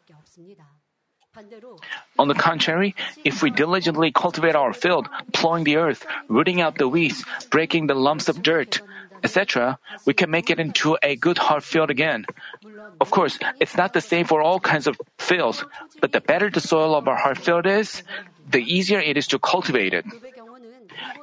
On 2.18 2.28
the 2.28 2.34
contrary, 2.34 2.96
if 3.24 3.44
we 3.44 3.50
diligently 3.50 4.12
cultivate 4.12 4.56
our 4.56 4.74
field, 4.74 5.10
plowing 5.34 5.64
the 5.64 5.78
earth, 5.78 6.06
rooting 6.28 6.62
out 6.62 6.78
the 6.78 6.88
weeds, 6.88 7.24
breaking 7.50 7.88
the 7.88 7.96
lumps 7.96 8.30
of 8.30 8.42
dirt, 8.42 8.82
etc., 9.24 9.80
we 10.06 10.14
can 10.14 10.30
make 10.30 10.50
it 10.50 10.60
into 10.60 10.98
a 11.02 11.16
good 11.16 11.38
hard 11.38 11.64
field 11.64 11.90
again. 11.90 12.26
Of 13.02 13.12
course, 13.12 13.40
it's 13.60 13.76
not 13.76 13.94
the 13.94 14.02
same 14.02 14.26
for 14.26 14.42
all 14.42 14.60
kinds 14.60 14.88
of 14.88 15.00
fields, 15.18 15.64
but 16.00 16.12
the 16.12 16.22
better 16.22 16.50
the 16.50 16.62
soil 16.62 16.96
of 16.96 17.08
our 17.08 17.18
heart 17.18 17.38
field 17.38 17.66
is, 17.66 18.04
the 18.50 18.62
easier 18.62 19.00
it 19.00 19.18
is 19.18 19.28
to 19.28 19.40
cultivate 19.40 19.94
it. 19.94 20.06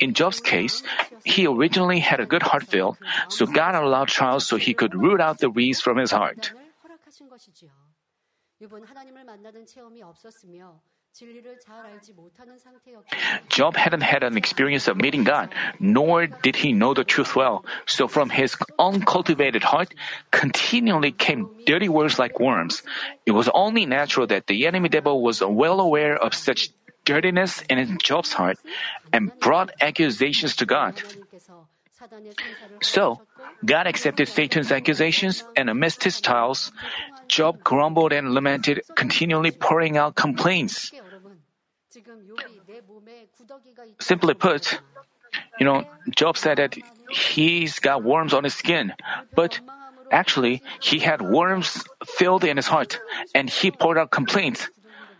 In 0.01 0.13
Job's 0.13 0.41
case, 0.41 0.83
he 1.25 1.47
originally 1.47 2.01
had 2.01 2.21
a 2.21 2.27
good 2.27 2.43
heart 2.43 2.65
field, 2.65 2.99
so 3.29 3.47
God 3.47 3.75
allowed 3.75 4.09
trials 4.09 4.47
so 4.47 4.57
he 4.57 4.75
could 4.75 4.95
root 4.95 5.21
out 5.21 5.39
the 5.39 5.49
weeds 5.49 5.81
from 5.81 5.97
his 5.97 6.11
heart. 6.11 6.53
Job 13.49 13.77
hadn't 13.77 14.01
had 14.01 14.23
an 14.23 14.37
experience 14.39 14.89
of 14.89 14.97
meeting 14.97 15.25
God, 15.25 15.53
nor 15.79 16.27
did 16.27 16.57
he 16.57 16.73
know 16.73 16.95
the 16.95 17.05
truth 17.05 17.37
well. 17.37 17.67
So 17.87 18.09
from 18.09 18.31
his 18.31 18.57
uncultivated 18.79 19.63
heart 19.63 19.93
continually 20.31 21.13
came 21.13 21.51
dirty 21.67 21.89
words 21.89 22.19
like 22.19 22.41
worms. 22.41 22.83
It 23.27 23.33
was 23.33 23.51
only 23.53 23.85
natural 23.85 24.27
that 24.29 24.47
the 24.47 24.67
enemy 24.67 24.89
devil 24.89 25.23
was 25.23 25.43
well 25.43 25.81
aware 25.81 26.17
of 26.17 26.33
such 26.33 26.71
dirtiness 27.05 27.63
in 27.69 27.99
Job's 27.99 28.33
heart 28.33 28.57
and 29.13 29.37
brought 29.39 29.71
accusations 29.81 30.57
to 30.57 30.67
God. 30.67 31.03
So, 32.83 33.21
God 33.65 33.87
accepted 33.87 34.27
Satan's 34.27 34.73
accusations, 34.73 35.45
and 35.57 35.71
amidst 35.71 36.03
his 36.03 36.21
trials, 36.21 36.73
Job 37.33 37.65
grumbled 37.65 38.13
and 38.13 38.35
lamented, 38.35 38.83
continually 38.95 39.51
pouring 39.51 39.97
out 39.97 40.15
complaints. 40.15 40.93
Simply 43.99 44.35
put, 44.35 44.81
you 45.59 45.65
know, 45.65 45.89
Job 46.15 46.37
said 46.37 46.59
that 46.59 46.77
he's 47.09 47.79
got 47.81 48.05
worms 48.05 48.35
on 48.35 48.45
his 48.45 48.53
skin, 48.53 48.93
but 49.35 49.61
Actually, 50.13 50.61
he 50.79 50.99
had 50.99 51.23
worms 51.23 51.83
filled 52.05 52.45
in 52.45 52.59
his 52.59 52.67
heart, 52.67 53.01
and 53.35 53.49
he 53.49 53.71
poured 53.71 53.97
out 53.97 54.11
complaints. 54.11 54.69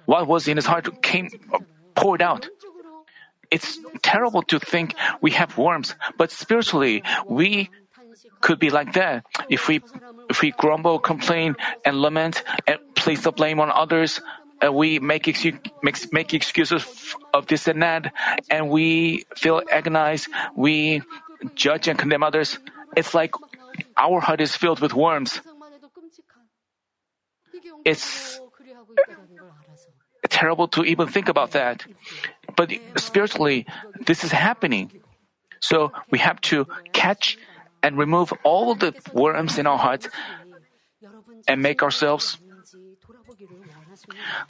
What 0.05 0.29
was 0.29 0.47
in 0.47 0.59
his 0.59 0.67
heart 0.67 1.03
came 1.03 1.31
poured 1.95 2.21
out. 2.21 2.47
It's 3.51 3.79
terrible 4.03 4.43
to 4.53 4.61
think 4.61 4.95
we 5.23 5.31
have 5.33 5.57
worms, 5.57 5.95
but 6.19 6.31
spiritually, 6.31 7.03
we 7.27 7.71
could 8.43 8.59
be 8.59 8.69
like 8.69 8.93
that. 8.95 9.25
If 9.49 9.69
we 9.69 9.81
if 10.29 10.43
we 10.43 10.51
grumble, 10.53 10.99
complain, 10.99 11.57
and 11.85 12.01
lament, 12.03 12.43
and 12.67 12.79
place 12.95 13.23
the 13.23 13.33
blame 13.33 13.61
on 13.61 13.71
others, 13.71 14.21
uh, 14.65 14.73
we 14.73 14.99
make, 14.99 15.25
excu- 15.25 15.61
make, 15.83 16.13
make 16.13 16.33
excuses 16.33 16.85
of 17.35 17.47
this 17.47 17.67
and 17.69 17.83
that, 17.83 18.13
and 18.49 18.71
we 18.71 19.25
feel 19.37 19.63
agonized, 19.71 20.29
we 20.57 21.03
judge 21.55 21.89
and 21.89 21.99
condemn 21.99 22.23
others. 22.23 22.59
It's 22.97 23.15
like 23.15 23.35
our 23.97 24.21
heart 24.21 24.41
is 24.41 24.57
filled 24.57 24.81
with 24.81 24.95
worms. 24.95 25.41
It's 27.85 28.41
terrible 30.29 30.69
to 30.69 30.85
even 30.85 31.09
think 31.09 31.29
about 31.29 31.53
that. 31.53 31.85
But 32.57 32.73
spiritually, 32.97 33.67
this 34.07 34.25
is 34.25 34.31
happening. 34.33 34.91
So 35.61 35.93
we 36.11 36.19
have 36.19 36.41
to 36.53 36.67
catch 36.93 37.39
and 37.83 37.99
remove 37.99 38.33
all 38.45 38.75
the 38.75 38.95
worms 39.13 39.59
in 39.59 39.67
our 39.67 39.79
hearts 39.79 40.09
and 41.49 41.63
make 41.63 41.83
ourselves 41.83 42.39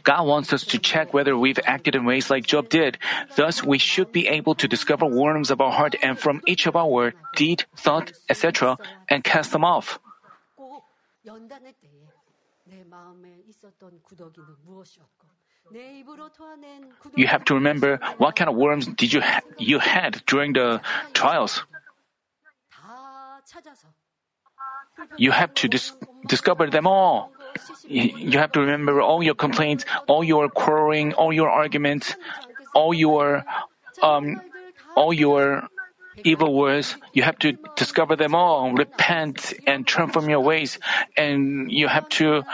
God 0.02 0.26
wants 0.26 0.52
us 0.52 0.64
to 0.66 0.78
check 0.78 1.12
whether 1.14 1.36
we've 1.36 1.58
acted 1.64 1.94
in 1.94 2.04
ways 2.04 2.30
like 2.30 2.46
Job 2.46 2.68
did. 2.68 2.98
Thus, 3.36 3.62
we 3.62 3.78
should 3.78 4.12
be 4.12 4.28
able 4.28 4.54
to 4.56 4.68
discover 4.68 5.06
worms 5.06 5.50
of 5.50 5.60
our 5.60 5.72
heart 5.72 5.94
and 6.02 6.18
from 6.18 6.40
each 6.46 6.66
of 6.66 6.76
our 6.76 7.14
deed, 7.36 7.64
thought, 7.76 8.12
etc., 8.28 8.78
and 9.08 9.24
cast 9.24 9.52
them 9.52 9.64
off. 9.64 9.98
You 17.16 17.26
have 17.26 17.44
to 17.44 17.54
remember 17.54 18.00
what 18.18 18.36
kind 18.36 18.50
of 18.50 18.56
worms 18.56 18.86
did 18.86 19.12
you 19.12 19.20
ha- 19.20 19.40
you 19.58 19.78
had 19.78 20.22
during 20.26 20.52
the 20.52 20.80
trials. 21.14 21.62
You 25.16 25.30
have 25.30 25.54
to 25.54 25.68
dis- 25.68 25.92
discover 26.26 26.70
them 26.70 26.86
all 26.86 27.32
you 27.86 28.38
have 28.38 28.52
to 28.52 28.60
remember 28.60 29.00
all 29.00 29.22
your 29.22 29.34
complaints, 29.34 29.84
all 30.06 30.24
your 30.24 30.48
quarreling, 30.48 31.14
all 31.14 31.32
your 31.32 31.50
arguments, 31.50 32.14
all 32.74 32.94
your 32.94 33.44
um, 34.02 34.40
all 34.96 35.12
your 35.12 35.68
evil 36.24 36.54
words. 36.54 36.96
You 37.12 37.22
have 37.22 37.38
to 37.40 37.52
discover 37.76 38.16
them 38.16 38.34
all, 38.34 38.72
repent, 38.72 39.54
and 39.66 39.86
turn 39.86 40.10
from 40.10 40.28
your 40.28 40.40
ways. 40.40 40.78
And 41.16 41.70
you 41.70 41.88
have 41.88 42.08
to 42.20 42.44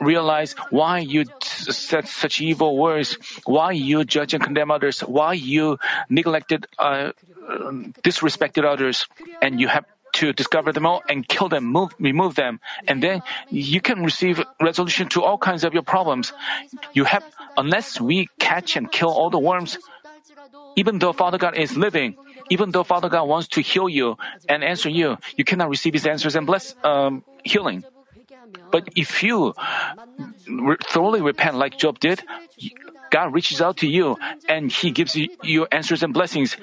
realize 0.00 0.54
why 0.70 0.98
you 1.00 1.24
said 1.40 2.08
such 2.08 2.40
evil 2.40 2.76
words, 2.76 3.18
why 3.44 3.72
you 3.72 4.04
judge 4.04 4.34
and 4.34 4.42
condemn 4.42 4.70
others, 4.70 5.00
why 5.00 5.34
you 5.34 5.78
neglected, 6.08 6.66
uh, 6.78 7.12
disrespected 8.02 8.64
others, 8.64 9.06
and 9.40 9.60
you 9.60 9.68
have 9.68 9.84
to 10.16 10.32
discover 10.32 10.72
them 10.72 10.86
all 10.86 11.02
and 11.08 11.26
kill 11.28 11.48
them, 11.48 11.64
move, 11.64 11.92
remove 11.98 12.34
them, 12.34 12.60
and 12.88 13.02
then 13.02 13.22
you 13.50 13.80
can 13.80 14.02
receive 14.02 14.42
resolution 14.60 15.08
to 15.10 15.22
all 15.22 15.38
kinds 15.38 15.64
of 15.64 15.74
your 15.74 15.82
problems. 15.82 16.32
You 16.92 17.04
have, 17.04 17.24
unless 17.56 18.00
we 18.00 18.28
catch 18.38 18.76
and 18.76 18.90
kill 18.90 19.10
all 19.10 19.30
the 19.30 19.38
worms, 19.38 19.78
even 20.76 20.98
though 20.98 21.12
Father 21.12 21.38
God 21.38 21.56
is 21.56 21.76
living, 21.76 22.16
even 22.50 22.70
though 22.70 22.84
Father 22.84 23.08
God 23.08 23.24
wants 23.24 23.48
to 23.56 23.60
heal 23.60 23.88
you 23.88 24.16
and 24.48 24.64
answer 24.64 24.88
you, 24.88 25.16
you 25.36 25.44
cannot 25.44 25.68
receive 25.68 25.92
His 25.92 26.06
answers 26.06 26.36
and 26.36 26.46
bless 26.46 26.74
um, 26.84 27.24
healing. 27.44 27.84
But 28.72 28.88
if 28.96 29.22
you 29.22 29.54
re- 30.48 30.76
thoroughly 30.82 31.20
repent 31.20 31.56
like 31.56 31.76
Job 31.78 31.98
did, 32.00 32.22
God 33.10 33.32
reaches 33.32 33.60
out 33.60 33.78
to 33.78 33.86
you 33.86 34.16
and 34.48 34.70
He 34.70 34.90
gives 34.90 35.14
you, 35.16 35.28
you 35.42 35.66
answers 35.70 36.02
and 36.02 36.12
blessings. 36.12 36.56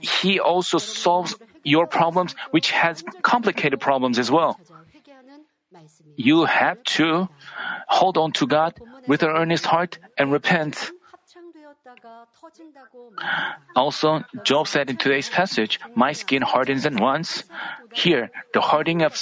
He 0.00 0.40
also 0.40 0.78
solves 0.78 1.34
your 1.62 1.86
problems, 1.86 2.34
which 2.50 2.70
has 2.70 3.04
complicated 3.22 3.80
problems 3.80 4.18
as 4.18 4.30
well. 4.30 4.58
You 6.16 6.44
have 6.44 6.82
to 6.98 7.28
hold 7.88 8.18
on 8.18 8.32
to 8.32 8.46
God 8.46 8.74
with 9.06 9.22
an 9.22 9.30
earnest 9.30 9.66
heart 9.66 9.98
and 10.18 10.32
repent. 10.32 10.90
Also, 13.74 14.24
Job 14.42 14.68
said 14.68 14.90
in 14.90 14.96
today's 14.96 15.28
passage, 15.28 15.80
"My 15.94 16.12
skin 16.12 16.42
hardens 16.42 16.86
at 16.86 16.94
once." 16.94 17.44
Here, 17.92 18.30
the 18.52 18.60
hardening 18.60 19.02
of 19.02 19.14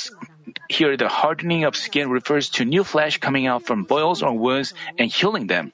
here 0.68 0.96
the 0.96 1.08
hardening 1.08 1.64
of 1.64 1.76
skin 1.76 2.08
refers 2.08 2.48
to 2.56 2.64
new 2.64 2.84
flesh 2.84 3.18
coming 3.18 3.46
out 3.46 3.64
from 3.64 3.84
boils 3.84 4.22
or 4.22 4.32
wounds 4.32 4.72
and 4.98 5.08
healing 5.08 5.46
them. 5.48 5.72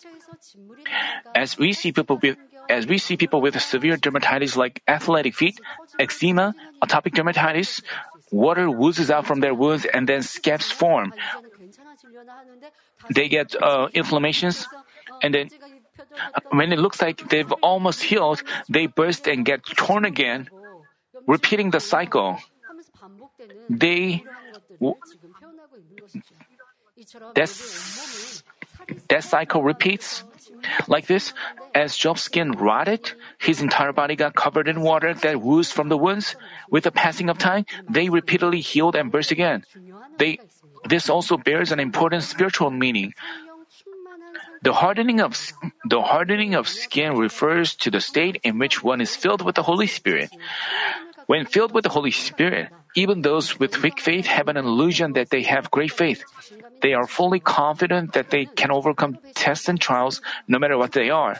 As 1.34 1.58
we 1.58 1.72
see 1.72 1.90
people 1.90 2.18
with 2.18 2.38
as 2.68 2.86
we 2.86 2.96
see 2.96 3.16
people 3.16 3.40
with 3.40 3.60
severe 3.60 3.96
dermatitis 3.96 4.56
like 4.56 4.80
athletic 4.88 5.34
feet, 5.34 5.60
eczema, 5.98 6.54
atopic 6.82 7.14
dermatitis, 7.14 7.82
water 8.30 8.66
oozes 8.68 9.10
out 9.10 9.26
from 9.26 9.40
their 9.40 9.54
wounds 9.54 9.84
and 9.84 10.08
then 10.08 10.22
scabs 10.22 10.70
form. 10.70 11.12
They 13.10 13.28
get 13.28 13.54
uh, 13.60 13.88
inflammations, 13.92 14.66
and 15.22 15.34
then 15.34 15.50
when 16.50 16.72
it 16.72 16.78
looks 16.78 17.00
like 17.02 17.28
they've 17.28 17.52
almost 17.62 18.02
healed, 18.02 18.42
they 18.68 18.86
burst 18.86 19.28
and 19.28 19.44
get 19.44 19.64
torn 19.64 20.04
again, 20.04 20.48
repeating 21.26 21.70
the 21.70 21.80
cycle. 21.80 22.38
They 23.68 24.24
that 29.08 29.24
cycle 29.24 29.62
repeats. 29.62 30.24
Like 30.86 31.06
this, 31.06 31.32
as 31.74 31.96
Job's 31.96 32.22
skin 32.22 32.52
rotted, 32.52 33.12
his 33.38 33.60
entire 33.60 33.92
body 33.92 34.16
got 34.16 34.34
covered 34.34 34.68
in 34.68 34.80
water 34.80 35.14
that 35.14 35.36
oozed 35.36 35.72
from 35.72 35.88
the 35.88 35.96
wounds. 35.96 36.36
With 36.70 36.84
the 36.84 36.92
passing 36.92 37.28
of 37.28 37.38
time, 37.38 37.66
they 37.88 38.08
repeatedly 38.08 38.60
healed 38.60 38.96
and 38.96 39.10
burst 39.10 39.30
again. 39.30 39.64
They, 40.18 40.38
this 40.88 41.08
also 41.08 41.36
bears 41.36 41.72
an 41.72 41.80
important 41.80 42.22
spiritual 42.22 42.70
meaning. 42.70 43.14
The 44.62 44.72
hardening 44.72 45.20
of 45.20 45.36
the 45.84 46.00
hardening 46.00 46.54
of 46.54 46.68
skin 46.68 47.18
refers 47.18 47.74
to 47.84 47.90
the 47.90 48.00
state 48.00 48.40
in 48.44 48.58
which 48.58 48.82
one 48.82 49.02
is 49.02 49.14
filled 49.14 49.44
with 49.44 49.56
the 49.56 49.62
Holy 49.62 49.86
Spirit. 49.86 50.30
When 51.26 51.46
filled 51.46 51.72
with 51.72 51.84
the 51.84 51.90
Holy 51.90 52.10
Spirit, 52.10 52.68
even 52.94 53.22
those 53.22 53.58
with 53.58 53.82
weak 53.82 54.00
faith 54.00 54.26
have 54.26 54.48
an 54.48 54.56
illusion 54.56 55.14
that 55.14 55.30
they 55.30 55.42
have 55.42 55.70
great 55.70 55.92
faith. 55.92 56.24
They 56.82 56.94
are 56.94 57.06
fully 57.06 57.40
confident 57.40 58.12
that 58.12 58.30
they 58.30 58.46
can 58.46 58.70
overcome 58.70 59.18
tests 59.34 59.68
and 59.68 59.80
trials 59.80 60.20
no 60.46 60.58
matter 60.58 60.76
what 60.76 60.92
they 60.92 61.10
are. 61.10 61.38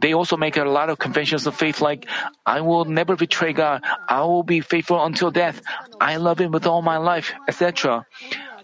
They 0.00 0.12
also 0.12 0.36
make 0.36 0.56
a 0.56 0.64
lot 0.64 0.90
of 0.90 0.98
confessions 0.98 1.46
of 1.46 1.56
faith 1.56 1.80
like, 1.80 2.06
I 2.44 2.60
will 2.60 2.84
never 2.84 3.16
betray 3.16 3.52
God. 3.52 3.82
I 4.08 4.22
will 4.22 4.42
be 4.42 4.60
faithful 4.60 5.02
until 5.02 5.30
death. 5.30 5.62
I 6.00 6.16
love 6.16 6.40
Him 6.40 6.52
with 6.52 6.66
all 6.66 6.82
my 6.82 6.98
life, 6.98 7.32
etc. 7.48 8.06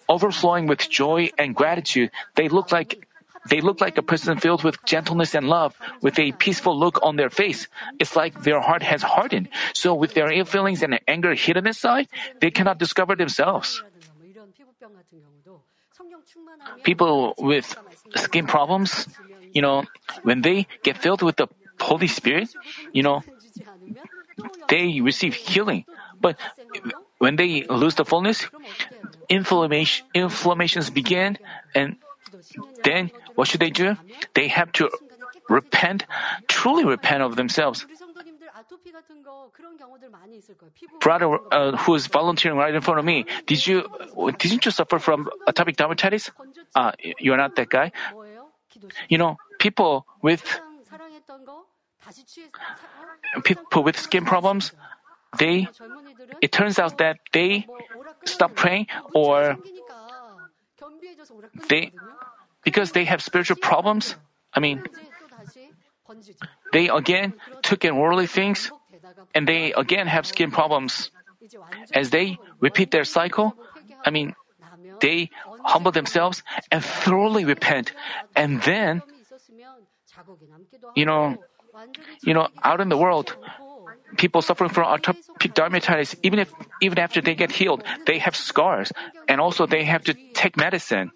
Overflowing 0.09 0.67
with 0.67 0.89
joy 0.89 1.31
and 1.39 1.55
gratitude, 1.55 2.11
they 2.37 2.49
look 2.49 2.71
like 2.71 3.09
they 3.49 3.61
look 3.61 3.81
like 3.81 3.99
a 3.99 4.03
person 4.03 4.39
filled 4.39 4.63
with 4.63 4.83
gentleness 4.85 5.35
and 5.35 5.49
love, 5.49 5.77
with 6.01 6.19
a 6.19 6.33
peaceful 6.33 6.79
look 6.79 7.01
on 7.03 7.17
their 7.17 7.31
face. 7.31 7.67
It's 7.99 8.15
like 8.15 8.43
their 8.43 8.61
heart 8.61 8.83
has 8.83 9.03
hardened. 9.03 9.49
So 9.75 9.95
with 9.95 10.15
their 10.15 10.31
ill 10.31 10.45
feelings 10.45 10.83
and 10.83 10.99
anger 11.09 11.35
hidden 11.35 11.67
inside, 11.67 12.09
they 12.41 12.51
cannot 12.51 12.79
discover 12.79 13.17
themselves. 13.17 13.83
People 16.85 17.35
with 17.39 17.77
skin 18.17 18.47
problems, 18.47 19.09
you 19.53 19.63
know, 19.63 19.85
when 20.23 20.43
they 20.43 20.67
get 20.83 20.99
filled 20.99 21.23
with 21.23 21.37
the 21.37 21.49
Holy 21.81 22.07
Spirit, 22.07 22.49
you 22.93 23.03
know, 23.03 23.23
they 24.69 25.01
receive 25.01 25.35
healing. 25.35 25.85
But 26.21 26.39
when 27.19 27.37
they 27.37 27.65
lose 27.67 27.97
the 27.97 28.05
fullness, 28.05 28.47
inflammation, 29.29 30.07
inflammations 30.15 30.91
begin, 30.91 31.39
and 31.75 31.97
then 32.85 33.11
what 33.35 33.49
should 33.49 33.61
they 33.61 33.71
do? 33.71 33.97
They 34.35 34.49
have 34.49 34.73
to 34.73 34.91
repent, 35.49 36.07
truly 36.49 36.85
repent 36.85 37.23
of 37.23 37.37
themselves. 37.37 37.87
Brother 41.01 41.39
uh, 41.51 41.77
who 41.77 41.95
is 41.95 42.07
volunteering 42.07 42.59
right 42.59 42.75
in 42.75 42.81
front 42.81 42.99
of 42.99 43.05
me, 43.05 43.27
did 43.47 43.67
you 43.67 43.89
didn't 44.39 44.65
you 44.65 44.71
suffer 44.71 44.99
from 44.99 45.29
atopic 45.49 45.77
dermatitis? 45.77 46.31
Uh, 46.75 46.93
you're 47.19 47.37
not 47.37 47.57
that 47.57 47.69
guy. 47.69 47.93
You 49.09 49.19
know, 49.19 49.37
people 49.59 50.07
with 50.23 50.43
people 53.45 53.83
with 53.83 53.99
skin 53.99 54.25
problems, 54.25 54.73
they 55.39 55.69
it 56.41 56.53
turns 56.53 56.79
out 56.79 56.99
that 56.99 57.19
they 57.33 57.67
stop 58.25 58.55
praying 58.55 58.87
or 59.15 59.57
they 61.69 61.93
because 62.65 62.93
they 62.93 63.05
have 63.05 63.23
spiritual 63.23 63.57
problems. 63.57 64.17
I 64.53 64.61
mean, 64.61 64.83
they 66.73 66.89
again 66.89 67.35
took 67.63 67.85
in 67.85 67.97
worldly 67.97 68.27
things 68.27 68.71
and 69.35 69.47
they 69.49 69.73
again 69.73 70.07
have 70.07 70.27
skin 70.27 70.51
problems. 70.51 71.11
As 71.93 72.11
they 72.11 72.39
repeat 72.61 72.91
their 72.91 73.05
cycle, 73.05 73.57
I 74.05 74.11
mean, 74.11 74.35
they 75.01 75.31
humble 75.65 75.91
themselves 75.91 76.43
and 76.71 76.85
thoroughly 76.85 77.45
repent, 77.45 77.93
and 78.37 78.63
then, 78.63 79.03
you 80.95 81.05
know, 81.05 81.37
you 82.23 82.35
know, 82.35 82.49
out 82.63 82.81
in 82.81 82.89
the 82.89 82.97
world, 82.97 83.35
people 84.17 84.43
suffering 84.43 84.71
from 84.71 84.85
atopic 84.85 85.55
dermatitis, 85.55 86.15
even 86.23 86.39
if 86.39 86.53
even 86.81 86.99
after 86.99 87.21
they 87.21 87.35
get 87.35 87.53
healed, 87.53 87.83
they 88.07 88.19
have 88.19 88.37
scars, 88.37 88.93
and 89.29 89.41
also 89.41 89.67
they 89.67 89.85
have 89.85 90.05
to 90.05 90.15
take 90.35 90.57
medicine, 90.57 91.11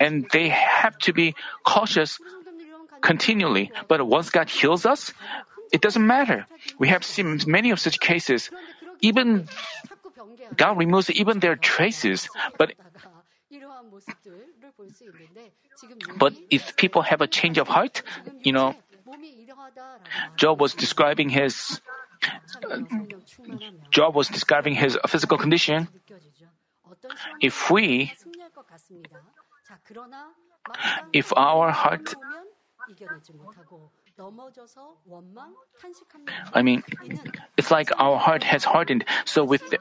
and 0.00 0.26
they 0.32 0.48
have 0.48 0.98
to 0.98 1.12
be 1.12 1.34
cautious 1.64 2.18
continually. 3.00 3.70
But 3.88 4.06
once 4.06 4.30
God 4.30 4.48
heals 4.48 4.86
us, 4.86 5.12
it 5.72 5.80
doesn't 5.80 6.06
matter. 6.06 6.46
We 6.78 6.88
have 6.88 7.04
seen 7.04 7.40
many 7.46 7.70
of 7.70 7.80
such 7.80 8.00
cases. 8.00 8.50
Even 9.00 9.48
God 10.56 10.78
removes 10.78 11.10
even 11.10 11.40
their 11.40 11.56
traces, 11.56 12.28
but 12.58 12.72
but 16.16 16.34
if 16.50 16.76
people 16.76 17.02
have 17.02 17.20
a 17.20 17.26
change 17.26 17.58
of 17.58 17.68
heart, 17.68 18.02
you 18.42 18.52
know, 18.52 18.74
Job 20.36 20.60
was 20.60 20.74
describing 20.74 21.28
his 21.28 21.80
Job 23.90 24.14
was 24.14 24.28
describing 24.28 24.74
his 24.74 24.98
physical 25.08 25.38
condition. 25.38 25.88
If 27.40 27.70
we 27.70 28.12
if 31.12 31.32
our 31.36 31.70
heart 31.70 32.14
I 36.54 36.62
mean, 36.62 36.82
it's 37.56 37.70
like 37.70 37.90
our 37.98 38.18
heart 38.18 38.44
has 38.44 38.64
hardened. 38.64 39.04
So 39.24 39.44
with, 39.44 39.62
the, 39.70 39.78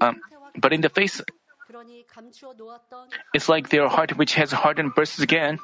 um, 0.00 0.20
but 0.56 0.72
in 0.72 0.80
the 0.80 0.88
face, 0.88 1.20
it's 3.34 3.48
like 3.48 3.68
their 3.68 3.88
heart 3.88 4.16
which 4.16 4.34
has 4.34 4.52
hardened 4.52 4.94
bursts 4.94 5.20
again. 5.20 5.58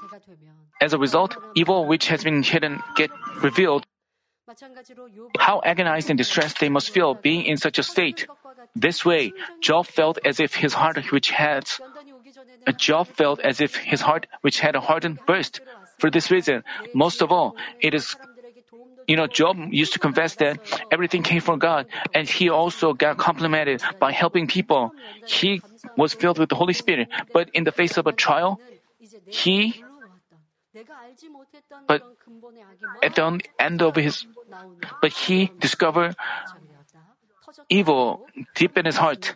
As 0.80 0.92
a 0.92 0.98
result, 0.98 1.36
evil 1.54 1.86
which 1.86 2.08
has 2.08 2.24
been 2.24 2.42
hidden 2.42 2.82
get 2.96 3.10
revealed. 3.42 3.86
How 5.38 5.62
agonized 5.64 6.10
and 6.10 6.18
distressed 6.18 6.60
they 6.60 6.68
must 6.68 6.90
feel 6.90 7.14
being 7.14 7.44
in 7.44 7.56
such 7.56 7.78
a 7.78 7.82
state. 7.82 8.26
This 8.76 9.04
way, 9.04 9.32
Job 9.60 9.86
felt 9.86 10.18
as 10.24 10.40
if 10.40 10.54
his 10.54 10.74
heart 10.74 10.98
which 11.10 11.30
had 11.30 11.64
Job 12.76 13.08
felt 13.08 13.40
as 13.40 13.60
if 13.60 13.76
his 13.76 14.00
heart 14.00 14.26
which 14.42 14.60
had 14.60 14.74
a 14.76 14.80
hardened 14.80 15.18
burst. 15.26 15.60
For 15.98 16.10
this 16.10 16.30
reason, 16.30 16.64
most 16.92 17.22
of 17.22 17.30
all, 17.32 17.56
it 17.80 17.94
is 17.94 18.16
you 19.06 19.16
know, 19.16 19.26
Job 19.26 19.56
used 19.70 19.92
to 19.94 19.98
confess 19.98 20.34
that 20.36 20.58
everything 20.90 21.22
came 21.22 21.40
from 21.40 21.58
God, 21.58 21.86
and 22.12 22.28
he 22.28 22.48
also 22.48 22.92
got 22.92 23.18
complimented 23.18 23.82
by 23.98 24.12
helping 24.12 24.46
people. 24.46 24.92
He 25.26 25.60
was 25.96 26.14
filled 26.14 26.38
with 26.38 26.48
the 26.48 26.54
Holy 26.56 26.72
Spirit, 26.72 27.08
but 27.32 27.50
in 27.52 27.64
the 27.64 27.72
face 27.72 27.96
of 27.96 28.06
a 28.06 28.12
trial, 28.12 28.60
he 29.26 29.82
but 31.86 32.02
at 33.02 33.14
the 33.14 33.40
end 33.58 33.82
of 33.82 33.94
his 33.94 34.26
but 35.00 35.12
he 35.12 35.50
discovered 35.60 36.16
evil 37.68 38.26
deep 38.54 38.76
in 38.76 38.84
his 38.86 38.96
heart. 38.96 39.34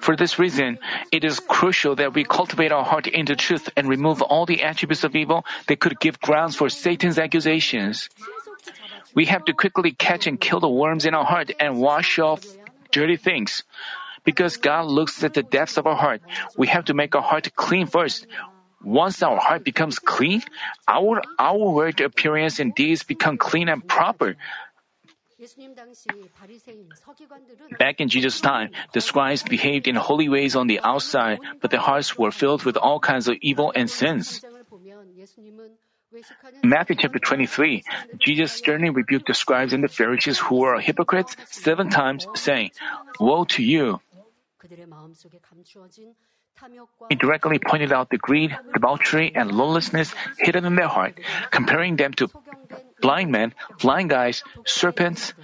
For 0.00 0.16
this 0.16 0.38
reason, 0.38 0.78
it 1.12 1.24
is 1.24 1.40
crucial 1.40 1.96
that 1.96 2.14
we 2.14 2.24
cultivate 2.24 2.72
our 2.72 2.84
heart 2.84 3.06
into 3.06 3.36
truth 3.36 3.68
and 3.76 3.88
remove 3.88 4.22
all 4.22 4.46
the 4.46 4.62
attributes 4.62 5.04
of 5.04 5.14
evil 5.14 5.44
that 5.68 5.80
could 5.80 6.00
give 6.00 6.20
grounds 6.20 6.56
for 6.56 6.68
Satan's 6.68 7.18
accusations. 7.18 8.08
We 9.14 9.26
have 9.26 9.44
to 9.46 9.52
quickly 9.52 9.92
catch 9.92 10.26
and 10.26 10.40
kill 10.40 10.60
the 10.60 10.68
worms 10.68 11.04
in 11.04 11.14
our 11.14 11.24
heart 11.24 11.50
and 11.58 11.80
wash 11.80 12.18
off 12.18 12.44
dirty 12.92 13.16
things. 13.16 13.64
Because 14.24 14.56
God 14.56 14.86
looks 14.86 15.24
at 15.24 15.34
the 15.34 15.42
depths 15.42 15.76
of 15.76 15.86
our 15.86 15.96
heart, 15.96 16.22
we 16.56 16.68
have 16.68 16.84
to 16.86 16.94
make 16.94 17.14
our 17.14 17.22
heart 17.22 17.48
clean 17.56 17.86
first. 17.86 18.26
Once 18.82 19.22
our 19.22 19.36
heart 19.36 19.64
becomes 19.64 19.98
clean, 19.98 20.42
our 20.88 21.22
outward 21.38 22.00
appearance 22.00 22.60
and 22.60 22.74
deeds 22.74 23.02
become 23.02 23.36
clean 23.36 23.68
and 23.68 23.86
proper. 23.86 24.36
Back 27.78 28.00
in 28.00 28.08
Jesus' 28.08 28.40
time, 28.40 28.70
the 28.92 29.00
scribes 29.00 29.42
behaved 29.42 29.88
in 29.88 29.96
holy 29.96 30.28
ways 30.28 30.54
on 30.54 30.66
the 30.66 30.80
outside, 30.80 31.40
but 31.60 31.70
their 31.70 31.80
hearts 31.80 32.18
were 32.18 32.30
filled 32.30 32.64
with 32.64 32.76
all 32.76 33.00
kinds 33.00 33.28
of 33.28 33.36
evil 33.40 33.72
and 33.74 33.88
sins. 33.88 34.44
Matthew 36.62 36.96
chapter 36.96 37.18
23, 37.18 37.84
Jesus 38.18 38.52
sternly 38.52 38.90
rebuked 38.90 39.28
the 39.28 39.34
scribes 39.34 39.72
and 39.72 39.84
the 39.84 39.88
Pharisees 39.88 40.38
who 40.38 40.56
were 40.56 40.80
hypocrites 40.80 41.36
seven 41.46 41.88
times, 41.88 42.26
saying, 42.34 42.72
Woe 43.20 43.44
to 43.54 43.62
you! 43.62 44.00
He 47.08 47.14
directly 47.14 47.58
pointed 47.58 47.92
out 47.92 48.10
the 48.10 48.18
greed, 48.18 48.56
debauchery, 48.74 49.32
and 49.34 49.52
lawlessness 49.52 50.12
hidden 50.36 50.64
in 50.64 50.74
their 50.74 50.88
heart, 50.88 51.18
comparing 51.50 51.96
them 51.96 52.12
to 52.14 52.28
blind 53.00 53.32
men, 53.32 53.54
blind 53.80 54.10
guys, 54.10 54.42
serpents, 54.66 55.34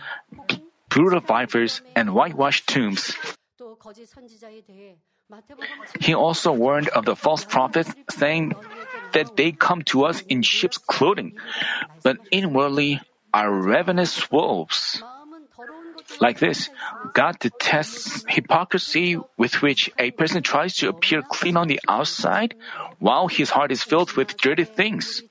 brutal 0.88 1.20
vipers, 1.20 1.82
and 1.94 2.14
whitewashed 2.14 2.66
tombs. 2.66 3.14
He 6.00 6.14
also 6.14 6.52
warned 6.52 6.88
of 6.90 7.04
the 7.04 7.16
false 7.16 7.44
prophets, 7.44 7.92
saying 8.10 8.54
that 9.12 9.36
they 9.36 9.52
come 9.52 9.82
to 9.90 10.04
us 10.04 10.22
in 10.28 10.42
sheep's 10.42 10.78
clothing, 10.78 11.34
but 12.02 12.18
inwardly 12.30 13.00
are 13.34 13.50
ravenous 13.50 14.30
wolves. 14.30 15.02
Like 16.20 16.38
this, 16.38 16.70
God 17.12 17.38
detests 17.40 18.24
hypocrisy 18.28 19.18
with 19.36 19.62
which 19.62 19.90
a 19.98 20.12
person 20.12 20.42
tries 20.42 20.76
to 20.76 20.88
appear 20.88 21.22
clean 21.22 21.56
on 21.56 21.68
the 21.68 21.80
outside 21.88 22.54
while 22.98 23.26
his 23.26 23.50
heart 23.50 23.72
is 23.72 23.82
filled 23.82 24.12
with 24.12 24.36
dirty 24.36 24.64
things. 24.64 25.22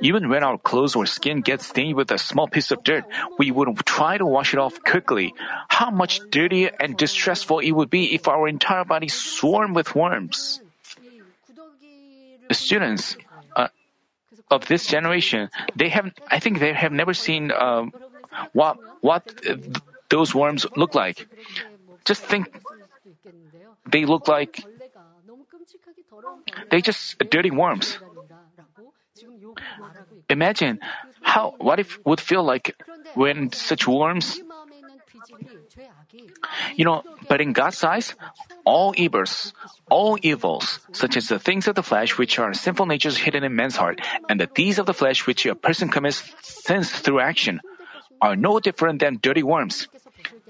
Even 0.00 0.28
when 0.28 0.44
our 0.44 0.58
clothes 0.58 0.94
or 0.96 1.06
skin 1.06 1.40
gets 1.40 1.66
stained 1.66 1.96
with 1.96 2.10
a 2.10 2.18
small 2.18 2.48
piece 2.48 2.70
of 2.70 2.84
dirt, 2.84 3.04
we 3.38 3.50
would 3.50 3.68
try 3.86 4.18
to 4.18 4.26
wash 4.26 4.52
it 4.52 4.60
off 4.60 4.82
quickly. 4.84 5.34
How 5.68 5.90
much 5.90 6.20
dirtier 6.30 6.70
and 6.78 6.96
distressful 6.96 7.60
it 7.60 7.72
would 7.72 7.88
be 7.90 8.14
if 8.14 8.28
our 8.28 8.48
entire 8.48 8.84
body 8.84 9.08
swarmed 9.08 9.74
with 9.74 9.94
worms. 9.94 10.60
Students 12.52 13.16
uh, 13.56 13.68
of 14.50 14.66
this 14.66 14.86
generation, 14.86 15.48
they 15.74 15.88
have, 15.88 16.12
I 16.30 16.40
think 16.40 16.58
they 16.60 16.74
have 16.74 16.92
never 16.92 17.14
seen 17.14 17.50
uh, 17.50 17.86
what 18.52 18.76
what 19.00 19.24
those 20.10 20.34
worms 20.34 20.66
look 20.76 20.94
like. 20.94 21.26
Just 22.04 22.22
think, 22.22 22.52
they 23.88 24.04
look 24.04 24.28
like 24.28 24.62
they 26.70 26.80
just 26.80 27.18
dirty 27.30 27.50
worms. 27.50 27.98
Imagine 30.28 30.80
how 31.22 31.54
what 31.58 31.80
it 31.80 31.88
would 32.06 32.20
feel 32.20 32.44
like 32.44 32.74
when 33.14 33.52
such 33.52 33.86
worms 33.86 34.40
you 36.76 36.84
know, 36.84 37.02
but 37.28 37.40
in 37.40 37.52
God's 37.52 37.82
eyes, 37.82 38.14
all 38.64 38.94
evils, 38.96 39.52
all 39.90 40.18
evils, 40.22 40.80
such 40.92 41.16
as 41.16 41.28
the 41.28 41.38
things 41.38 41.68
of 41.68 41.74
the 41.74 41.82
flesh 41.82 42.18
which 42.18 42.38
are 42.38 42.54
sinful 42.54 42.86
natures 42.86 43.16
hidden 43.16 43.44
in 43.44 43.56
man's 43.56 43.76
heart, 43.76 44.00
and 44.28 44.40
the 44.40 44.46
deeds 44.46 44.78
of 44.78 44.86
the 44.86 44.94
flesh 44.94 45.26
which 45.26 45.46
a 45.46 45.54
person 45.54 45.88
commits 45.88 46.22
sins 46.42 46.90
through 46.90 47.20
action, 47.20 47.60
are 48.20 48.36
no 48.36 48.60
different 48.60 49.00
than 49.00 49.18
dirty 49.20 49.42
worms. 49.42 49.88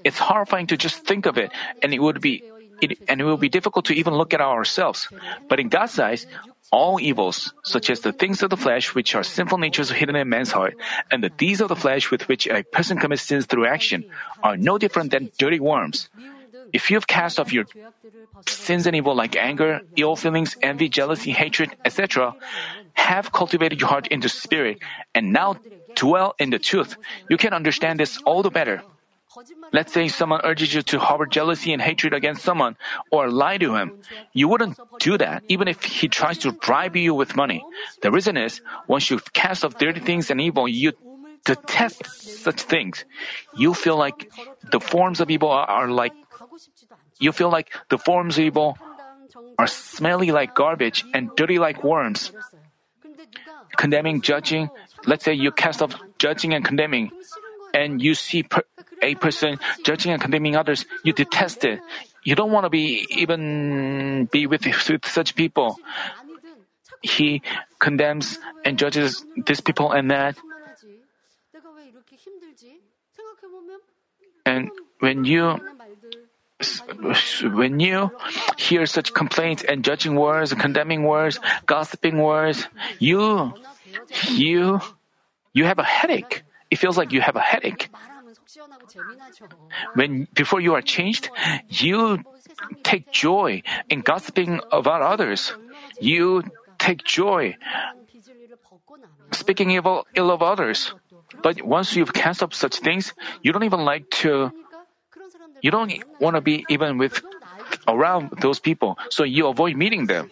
It's 0.05 0.19
horrifying 0.19 0.67
to 0.69 0.77
just 0.77 1.05
think 1.05 1.27
of 1.27 1.39
it, 1.39 1.51
and 1.83 1.95
it 1.95 2.01
would 2.01 2.21
be 2.21 2.43
it, 2.81 2.99
and 3.09 3.21
it 3.21 3.25
will 3.25 3.39
be 3.39 3.49
difficult 3.49 3.87
to 3.87 3.95
even 3.95 4.15
look 4.15 4.35
at 4.35 4.41
ourselves. 4.41 5.09
But 5.49 5.61
in 5.61 5.69
God's 5.69 5.99
eyes, 5.99 6.27
all 6.75 6.99
evils, 6.99 7.55
such 7.63 7.89
as 7.89 8.01
the 8.01 8.11
things 8.11 8.43
of 8.43 8.51
the 8.51 8.59
flesh 8.59 8.99
which 8.99 9.15
are 9.15 9.23
sinful 9.23 9.59
natures 9.59 9.95
hidden 9.95 10.17
in 10.19 10.29
man's 10.29 10.51
heart, 10.51 10.75
and 11.09 11.23
the 11.23 11.31
deeds 11.31 11.63
of 11.63 11.69
the 11.71 11.79
flesh 11.79 12.11
with 12.11 12.27
which 12.27 12.51
a 12.51 12.65
person 12.65 12.99
commits 12.99 13.23
sins 13.23 13.47
through 13.47 13.65
action, 13.65 14.03
are 14.43 14.57
no 14.59 14.77
different 14.77 15.15
than 15.15 15.31
dirty 15.39 15.61
worms. 15.61 16.11
If 16.75 16.91
you 16.91 16.97
have 16.97 17.07
cast 17.07 17.39
off 17.39 17.53
your 17.55 17.67
sins 18.49 18.91
and 18.91 18.97
evil 18.97 19.15
like 19.15 19.37
anger, 19.39 19.87
ill 19.95 20.17
feelings, 20.17 20.59
envy, 20.61 20.91
jealousy, 20.91 21.31
hatred, 21.31 21.71
etc., 21.85 22.35
have 22.95 23.31
cultivated 23.31 23.79
your 23.79 23.89
heart 23.89 24.09
into 24.09 24.29
spirit, 24.29 24.83
and 25.15 25.33
now 25.33 25.55
dwell 25.95 26.35
in 26.43 26.51
the 26.51 26.59
truth, 26.59 26.99
you 27.31 27.39
can 27.39 27.55
understand 27.55 28.01
this 28.01 28.19
all 28.27 28.43
the 28.43 28.51
better. 28.51 28.83
Let's 29.73 29.93
say 29.93 30.09
someone 30.09 30.41
urges 30.45 30.75
you 30.75 30.83
to 30.83 30.99
harbor 30.99 31.27
jealousy 31.27 31.73
and 31.73 31.83
hatred 31.83 32.15
against 32.15 32.43
someone 32.43 32.77
or 33.11 33.31
lie 33.31 33.59
to 33.59 33.75
him. 33.75 33.99
You 34.33 34.49
wouldn't 34.49 34.79
do 35.01 35.19
that 35.19 35.43
even 35.49 35.69
if 35.69 35.83
he 35.83 36.09
tries 36.09 36.39
to 36.39 36.53
bribe 36.53 36.97
you 36.97 37.15
with 37.15 37.37
money. 37.37 37.65
The 38.03 38.11
reason 38.11 38.37
is, 38.37 38.61
once 38.87 39.11
you 39.11 39.19
cast 39.33 39.65
off 39.65 39.79
dirty 39.79 40.01
things 40.01 40.31
and 40.31 40.41
evil, 40.41 40.69
you 40.69 40.93
detest 41.45 42.07
such 42.07 42.63
things. 42.63 43.05
You 43.57 43.75
feel 43.75 43.97
like 43.97 44.31
the 44.71 44.81
forms 44.81 45.21
of 45.21 45.31
evil 45.31 45.51
are 45.51 45.89
like, 45.91 46.13
you 47.19 47.33
feel 47.33 47.51
like 47.51 47.75
the 47.91 47.99
forms 47.99 48.39
of 48.39 48.45
evil 48.45 48.79
are 49.59 49.67
smelly 49.67 50.31
like 50.31 50.55
garbage 50.55 51.05
and 51.13 51.31
dirty 51.37 51.59
like 51.59 51.85
worms. 51.85 52.33
Condemning, 53.77 54.21
judging, 54.21 54.71
let's 55.07 55.25
say 55.25 55.35
you 55.35 55.51
cast 55.51 55.83
off 55.83 55.99
judging 56.19 56.55
and 56.55 56.65
condemning. 56.65 57.11
And 57.75 58.01
you 58.01 58.15
see 58.15 58.47
a 59.03 59.15
person 59.17 59.59
judging 59.83 60.13
and 60.13 60.23
condemning 60.23 60.57
others, 60.57 60.87
you 61.03 61.13
detest 61.13 61.65
it. 61.65 61.81
You 62.23 62.35
don't 62.35 62.53
want 62.53 62.65
to 62.65 62.71
be 62.71 63.05
even 63.11 64.27
be 64.33 64.47
with, 64.47 64.65
with 64.65 65.05
such 65.05 65.35
people. 65.35 65.77
He 67.03 67.43
condemns 67.81 68.39
and 68.65 68.79
judges 68.79 69.27
these 69.37 69.61
people 69.61 69.93
and 69.93 70.11
that. 70.11 70.39
And 74.47 74.71
when 75.01 75.25
you 75.25 75.61
when 77.53 77.81
you 77.81 78.11
hear 78.57 78.87
such 78.87 79.13
complaints 79.13 79.65
and 79.65 79.85
judging 79.85 80.15
words, 80.15 80.53
and 80.53 80.61
condemning 80.61 81.03
words, 81.03 81.39
gossiping 81.67 82.19
words, 82.19 82.69
you 82.99 83.53
you 84.31 84.81
you 85.53 85.65
have 85.65 85.79
a 85.79 85.85
headache. 85.85 86.43
It 86.75 86.83
feels 86.83 86.99
like 86.99 87.13
you 87.13 87.21
have 87.21 87.37
a 87.37 87.41
headache. 87.41 87.87
When 89.95 90.27
before 90.35 90.59
you 90.59 90.75
are 90.75 90.83
changed, 90.83 91.31
you 91.69 92.19
take 92.83 93.13
joy 93.13 93.63
in 93.89 94.03
gossiping 94.03 94.59
about 94.73 94.99
others. 94.99 95.55
You 96.01 96.43
take 96.83 97.05
joy 97.07 97.55
speaking 99.31 99.71
evil, 99.71 100.03
ill 100.19 100.35
of 100.35 100.43
others. 100.43 100.93
But 101.47 101.63
once 101.63 101.95
you've 101.95 102.13
canceled 102.13 102.59
such 102.59 102.83
things, 102.83 103.15
you 103.47 103.53
don't 103.55 103.63
even 103.63 103.87
like 103.87 104.11
to, 104.27 104.51
you 105.63 105.71
don't 105.71 105.95
want 106.19 106.35
to 106.35 106.43
be 106.43 106.67
even 106.69 106.99
with, 106.99 107.23
around 107.87 108.35
those 108.43 108.59
people. 108.59 108.99
So 109.11 109.23
you 109.23 109.47
avoid 109.47 109.77
meeting 109.77 110.07
them. 110.07 110.29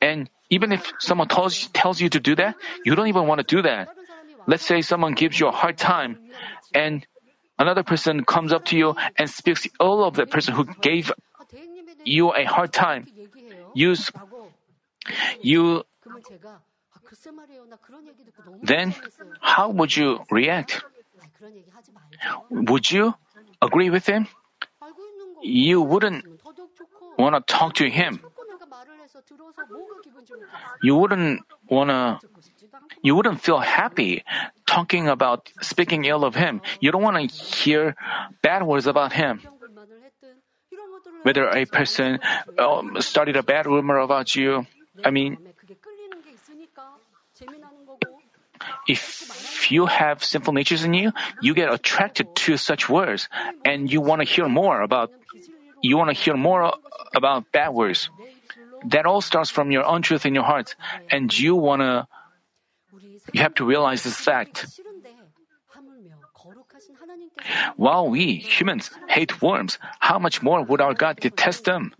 And 0.00 0.30
even 0.48 0.72
if 0.72 0.90
someone 0.98 1.28
tells, 1.28 1.68
tells 1.76 2.00
you 2.00 2.08
to 2.08 2.20
do 2.20 2.34
that, 2.36 2.56
you 2.86 2.94
don't 2.94 3.08
even 3.08 3.26
want 3.26 3.44
to 3.44 3.46
do 3.46 3.60
that. 3.60 3.88
Let's 4.46 4.66
say 4.66 4.82
someone 4.82 5.14
gives 5.14 5.38
you 5.38 5.48
a 5.48 5.52
hard 5.52 5.78
time 5.78 6.18
and 6.74 7.06
another 7.58 7.82
person 7.82 8.24
comes 8.24 8.52
up 8.52 8.64
to 8.66 8.76
you 8.76 8.96
and 9.18 9.30
speaks 9.30 9.66
ill 9.80 10.04
of 10.04 10.14
the 10.14 10.26
person 10.26 10.54
who 10.54 10.64
gave 10.80 11.12
you 12.04 12.34
a 12.34 12.44
hard 12.44 12.72
time. 12.72 13.06
You, 13.74 13.94
you 15.40 15.84
then 18.62 18.94
how 19.40 19.70
would 19.70 19.96
you 19.96 20.20
react? 20.30 20.82
Would 22.50 22.90
you 22.90 23.14
agree 23.60 23.90
with 23.90 24.06
him? 24.06 24.28
You 25.42 25.80
wouldn't 25.82 26.24
want 27.18 27.34
to 27.34 27.52
talk 27.52 27.74
to 27.74 27.90
him. 27.90 28.20
You 30.82 30.96
wouldn't 30.96 31.40
want 31.68 31.90
to 31.90 32.18
you 33.02 33.14
wouldn't 33.14 33.40
feel 33.40 33.58
happy 33.58 34.24
talking 34.66 35.08
about 35.08 35.50
speaking 35.60 36.04
ill 36.04 36.24
of 36.24 36.34
him. 36.34 36.62
You 36.80 36.90
don't 36.92 37.02
want 37.02 37.18
to 37.18 37.26
hear 37.26 37.96
bad 38.42 38.62
words 38.62 38.86
about 38.86 39.12
him. 39.12 39.40
Whether 41.22 41.48
a 41.48 41.64
person 41.66 42.18
um, 42.58 43.00
started 43.00 43.36
a 43.36 43.42
bad 43.42 43.66
rumor 43.66 43.98
about 43.98 44.34
you, 44.34 44.66
I 45.04 45.10
mean, 45.10 45.38
if 48.88 49.70
you 49.70 49.86
have 49.86 50.24
sinful 50.24 50.52
natures 50.52 50.84
in 50.84 50.94
you, 50.94 51.12
you 51.40 51.54
get 51.54 51.72
attracted 51.72 52.34
to 52.46 52.56
such 52.56 52.88
words 52.88 53.28
and 53.64 53.90
you 53.92 54.00
want 54.00 54.20
to 54.20 54.26
hear 54.26 54.48
more 54.48 54.80
about 54.80 55.10
you 55.82 55.96
want 55.96 56.10
to 56.10 56.14
hear 56.14 56.36
more 56.36 56.74
about 57.14 57.50
bad 57.52 57.70
words. 57.70 58.08
That 58.86 59.06
all 59.06 59.20
starts 59.20 59.50
from 59.50 59.70
your 59.70 59.84
untruth 59.86 60.26
in 60.26 60.34
your 60.34 60.44
heart 60.44 60.74
and 61.10 61.36
you 61.36 61.54
want 61.54 61.82
to 61.82 62.06
you 63.32 63.42
have 63.42 63.54
to 63.54 63.64
realize 63.64 64.02
this 64.02 64.16
fact. 64.16 64.66
While 67.76 68.10
we 68.10 68.36
humans 68.36 68.90
hate 69.08 69.40
worms, 69.42 69.78
how 70.00 70.18
much 70.18 70.42
more 70.42 70.62
would 70.62 70.80
our 70.80 70.94
God 70.94 71.20
detest 71.20 71.64
them? 71.64 71.94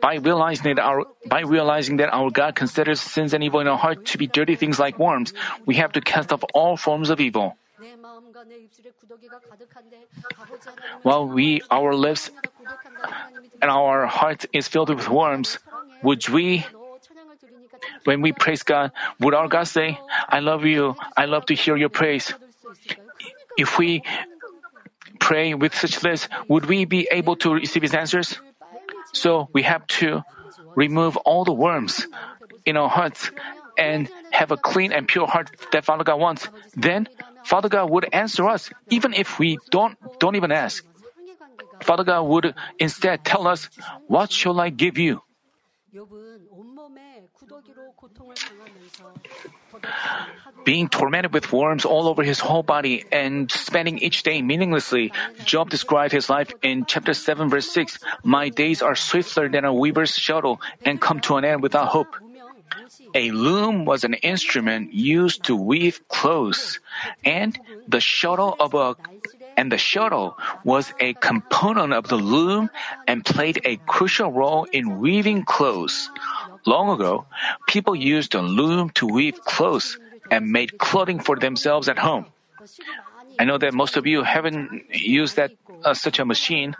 By 0.00 0.16
realizing 0.16 0.74
that 0.74 0.82
our 0.82 1.04
by 1.26 1.40
realizing 1.40 1.96
that 1.98 2.12
our 2.12 2.30
God 2.30 2.54
considers 2.54 3.00
sins 3.00 3.32
and 3.32 3.42
evil 3.42 3.60
in 3.60 3.68
our 3.68 3.78
heart 3.78 4.04
to 4.12 4.18
be 4.18 4.26
dirty 4.26 4.56
things 4.56 4.78
like 4.78 4.98
worms, 4.98 5.32
we 5.64 5.76
have 5.76 5.92
to 5.92 6.00
cast 6.00 6.32
off 6.32 6.44
all 6.54 6.76
forms 6.76 7.10
of 7.10 7.20
evil. 7.20 7.56
While 11.02 11.28
we 11.28 11.62
our 11.70 11.94
lips 11.94 12.30
and 13.60 13.70
our 13.70 14.06
heart 14.06 14.44
is 14.52 14.68
filled 14.68 14.90
with 14.90 15.08
worms, 15.08 15.58
would 16.02 16.28
we 16.28 16.64
when 18.04 18.20
we 18.22 18.32
praise 18.32 18.62
God, 18.62 18.92
would 19.20 19.34
our 19.34 19.48
God 19.48 19.64
say, 19.64 19.98
I 20.28 20.40
love 20.40 20.64
you, 20.64 20.96
I 21.16 21.26
love 21.26 21.46
to 21.46 21.54
hear 21.54 21.76
your 21.76 21.88
praise? 21.88 22.32
If 23.56 23.78
we 23.78 24.02
pray 25.18 25.54
with 25.54 25.74
such 25.74 26.02
lips, 26.02 26.28
would 26.48 26.66
we 26.66 26.84
be 26.84 27.08
able 27.10 27.36
to 27.36 27.54
receive 27.54 27.82
his 27.82 27.94
answers? 27.94 28.38
So 29.12 29.48
we 29.52 29.62
have 29.62 29.86
to 30.00 30.22
remove 30.74 31.16
all 31.18 31.44
the 31.44 31.52
worms 31.52 32.06
in 32.64 32.76
our 32.76 32.88
hearts 32.88 33.30
and 33.78 34.08
have 34.30 34.50
a 34.50 34.56
clean 34.56 34.92
and 34.92 35.08
pure 35.08 35.26
heart 35.26 35.50
that 35.72 35.84
Father 35.84 36.04
God 36.04 36.20
wants. 36.20 36.48
Then 36.74 37.08
Father 37.44 37.68
God 37.68 37.90
would 37.90 38.08
answer 38.12 38.48
us 38.48 38.70
even 38.90 39.14
if 39.14 39.38
we 39.38 39.58
don't 39.70 39.96
don't 40.18 40.36
even 40.36 40.52
ask. 40.52 40.84
Father 41.82 42.04
God 42.04 42.22
would 42.22 42.54
instead 42.78 43.24
tell 43.24 43.46
us, 43.46 43.68
"What 44.08 44.32
shall 44.32 44.60
I 44.60 44.70
give 44.70 44.98
you?" 44.98 45.22
Being 50.64 50.88
tormented 50.88 51.32
with 51.32 51.52
worms 51.52 51.84
all 51.84 52.08
over 52.08 52.22
his 52.22 52.40
whole 52.40 52.62
body 52.62 53.04
and 53.12 53.50
spending 53.50 53.98
each 53.98 54.22
day 54.22 54.42
meaninglessly, 54.42 55.12
Job 55.44 55.70
described 55.70 56.12
his 56.12 56.28
life 56.28 56.52
in 56.62 56.86
chapter 56.86 57.14
7 57.14 57.48
verse 57.48 57.70
6. 57.70 57.98
My 58.24 58.48
days 58.48 58.82
are 58.82 58.96
swifter 58.96 59.48
than 59.48 59.64
a 59.64 59.72
weaver's 59.72 60.16
shuttle 60.16 60.60
and 60.84 61.00
come 61.00 61.20
to 61.20 61.36
an 61.36 61.44
end 61.44 61.62
without 61.62 61.88
hope. 61.88 62.16
A 63.14 63.30
loom 63.30 63.84
was 63.84 64.04
an 64.04 64.14
instrument 64.14 64.92
used 64.92 65.44
to 65.44 65.56
weave 65.56 66.06
clothes, 66.08 66.80
and 67.24 67.58
the 67.88 68.00
shuttle 68.00 68.56
of 68.58 68.74
a 68.74 68.96
and 69.56 69.72
the 69.72 69.78
shuttle 69.78 70.36
was 70.64 70.92
a 71.00 71.14
component 71.14 71.94
of 71.94 72.08
the 72.08 72.16
loom 72.16 72.68
and 73.06 73.24
played 73.24 73.60
a 73.64 73.76
crucial 73.86 74.30
role 74.30 74.64
in 74.64 75.00
weaving 75.00 75.44
clothes. 75.44 76.10
Long 76.66 76.90
ago, 76.90 77.26
people 77.66 77.94
used 77.94 78.34
a 78.34 78.42
loom 78.42 78.90
to 78.98 79.06
weave 79.06 79.40
clothes 79.44 79.98
and 80.30 80.50
made 80.50 80.78
clothing 80.78 81.20
for 81.20 81.36
themselves 81.36 81.88
at 81.88 81.98
home. 81.98 82.26
I 83.38 83.44
know 83.44 83.58
that 83.58 83.72
most 83.72 83.96
of 83.96 84.06
you 84.06 84.24
haven't 84.24 84.84
used 84.90 85.36
that 85.36 85.52
uh, 85.84 85.94
such 85.94 86.18
a 86.18 86.24
machine. 86.24 86.74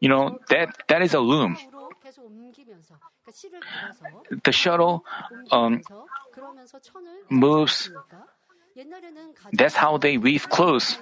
You 0.00 0.08
know 0.08 0.38
that 0.48 0.74
that 0.88 1.02
is 1.02 1.14
a 1.14 1.20
loom. 1.20 1.56
The 4.44 4.52
shuttle 4.52 5.04
um, 5.52 5.82
moves. 7.30 7.90
That's 9.52 9.74
how 9.74 9.98
they 9.98 10.18
weave 10.18 10.48
clothes. 10.48 10.98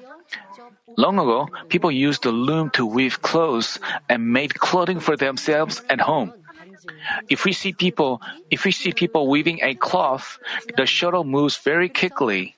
Long 0.96 1.18
ago, 1.18 1.48
people 1.68 1.92
used 1.92 2.24
the 2.24 2.32
loom 2.32 2.70
to 2.70 2.84
weave 2.84 3.22
clothes 3.22 3.78
and 4.08 4.32
made 4.32 4.58
clothing 4.58 5.00
for 5.00 5.16
themselves 5.16 5.82
at 5.88 6.00
home. 6.00 6.32
If 7.28 7.44
we 7.44 7.52
see 7.52 7.72
people, 7.72 8.20
if 8.50 8.64
we 8.64 8.72
see 8.72 8.92
people 8.92 9.28
weaving 9.28 9.60
a 9.62 9.74
cloth, 9.74 10.38
the 10.76 10.86
shuttle 10.86 11.24
moves 11.24 11.56
very 11.56 11.88
quickly. 11.88 12.56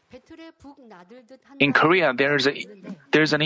In 1.58 1.72
Korea, 1.72 2.12
there's 2.14 2.46
a 2.46 2.54
there's 3.12 3.32
an 3.32 3.42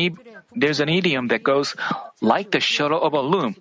there's 0.54 0.80
an 0.80 0.88
idiom 0.88 1.28
that 1.28 1.42
goes 1.42 1.74
like 2.20 2.50
the 2.50 2.60
shuttle 2.60 3.02
of 3.02 3.14
a 3.14 3.20
loom, 3.20 3.56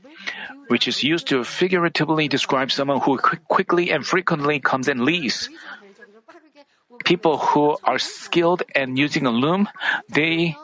which 0.68 0.88
is 0.88 1.04
used 1.04 1.28
to 1.28 1.44
figuratively 1.44 2.28
describe 2.28 2.72
someone 2.72 3.00
who 3.00 3.18
quickly 3.18 3.92
and 3.92 4.06
frequently 4.06 4.60
comes 4.60 4.88
and 4.88 5.04
leaves. 5.04 5.50
People 7.06 7.38
who 7.38 7.78
are 7.84 7.98
skilled 7.98 8.64
in 8.76 8.96
using 8.96 9.26
a 9.26 9.32
loom, 9.32 9.68
they 10.10 10.56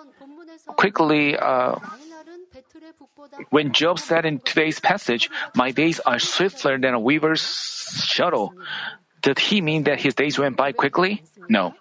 quickly 0.67 1.35
uh, 1.35 1.79
when 3.49 3.73
Job 3.73 3.99
said 3.99 4.25
in 4.25 4.39
today's 4.39 4.79
passage, 4.79 5.29
My 5.55 5.71
days 5.71 5.99
are 5.99 6.19
swifter 6.19 6.77
than 6.77 6.93
a 6.93 6.99
weaver's 6.99 7.41
shuttle, 8.03 8.53
did 9.21 9.39
he 9.39 9.61
mean 9.61 9.83
that 9.83 9.99
his 9.99 10.15
days 10.15 10.37
went 10.39 10.57
by 10.57 10.71
quickly? 10.71 11.23
No. 11.49 11.73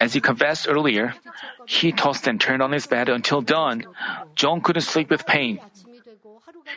As 0.00 0.12
he 0.12 0.20
confessed 0.20 0.68
earlier, 0.68 1.14
he 1.66 1.92
tossed 1.92 2.26
and 2.26 2.40
turned 2.40 2.62
on 2.62 2.72
his 2.72 2.86
bed 2.86 3.08
until 3.08 3.40
dawn. 3.40 3.84
Job 4.34 4.62
couldn't 4.62 4.82
sleep 4.82 5.10
with 5.10 5.26
pain. 5.26 5.60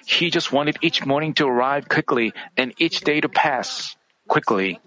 He 0.05 0.29
just 0.29 0.51
wanted 0.51 0.77
each 0.81 1.05
morning 1.05 1.33
to 1.35 1.47
arrive 1.47 1.89
quickly 1.89 2.33
and 2.55 2.73
each 2.77 3.01
day 3.01 3.19
to 3.21 3.29
pass 3.29 3.95
quickly. 4.27 4.79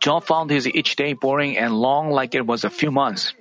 Job 0.00 0.24
found 0.24 0.50
his 0.50 0.66
each 0.66 0.96
day 0.96 1.12
boring 1.12 1.56
and 1.56 1.72
long 1.72 2.10
like 2.10 2.34
it 2.34 2.46
was 2.46 2.64
a 2.64 2.70
few 2.70 2.90
months. 2.90 3.34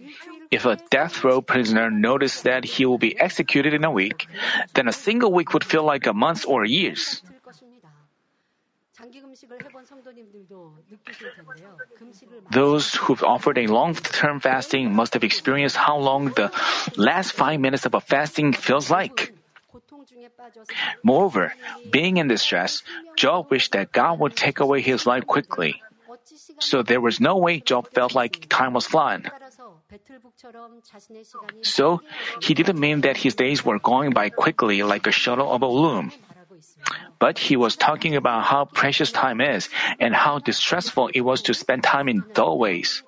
If 0.54 0.70
a 0.70 0.78
death 0.94 1.24
row 1.24 1.42
prisoner 1.42 1.90
noticed 1.90 2.46
that 2.46 2.64
he 2.64 2.86
will 2.86 3.02
be 3.02 3.18
executed 3.18 3.74
in 3.74 3.84
a 3.84 3.90
week, 3.90 4.28
then 4.76 4.88
a 4.88 4.94
single 4.94 5.34
week 5.34 5.54
would 5.54 5.64
feel 5.66 5.82
like 5.82 6.06
a 6.06 6.14
month 6.14 6.46
or 6.46 6.64
years. 6.64 7.24
Those 12.52 12.94
who've 12.94 13.24
offered 13.24 13.58
a 13.58 13.66
long-term 13.66 14.40
fasting 14.42 14.94
must 14.94 15.14
have 15.18 15.24
experienced 15.24 15.76
how 15.76 15.98
long 15.98 16.30
the 16.38 16.54
last 16.98 17.34
five 17.34 17.60
minutes 17.60 17.86
of 17.90 17.98
a 17.98 18.02
fasting 18.02 18.54
feels 18.54 18.94
like. 18.94 19.34
Moreover, 21.02 21.54
being 21.90 22.18
in 22.18 22.28
distress, 22.28 22.84
Job 23.18 23.50
wished 23.50 23.72
that 23.74 23.92
God 23.92 24.20
would 24.20 24.38
take 24.38 24.60
away 24.60 24.82
his 24.82 25.10
life 25.10 25.26
quickly. 25.26 25.82
So 26.60 26.84
there 26.84 27.02
was 27.02 27.20
no 27.20 27.38
way 27.38 27.60
Job 27.60 27.90
felt 27.90 28.14
like 28.14 28.48
time 28.50 28.74
was 28.74 28.86
flying. 28.86 29.26
So 31.62 32.02
he 32.42 32.54
didn't 32.54 32.80
mean 32.80 33.02
that 33.02 33.18
his 33.18 33.36
days 33.36 33.64
were 33.66 33.80
going 33.80 34.12
by 34.12 34.30
quickly 34.30 34.84
like 34.84 35.08
a 35.08 35.12
shuttle 35.12 35.52
of 35.52 35.62
a 35.62 35.68
loom. 35.68 36.12
But 37.20 37.40
he 37.40 37.56
was 37.56 37.76
talking 37.76 38.16
about 38.16 38.46
how 38.46 38.66
precious 38.66 39.12
time 39.12 39.42
is 39.42 39.70
and 40.00 40.14
how 40.14 40.40
distressful 40.40 41.10
it 41.14 41.22
was 41.22 41.42
to 41.44 41.54
spend 41.54 41.84
time 41.84 42.08
in 42.08 42.24
dull 42.34 42.58
ways. 42.58 43.04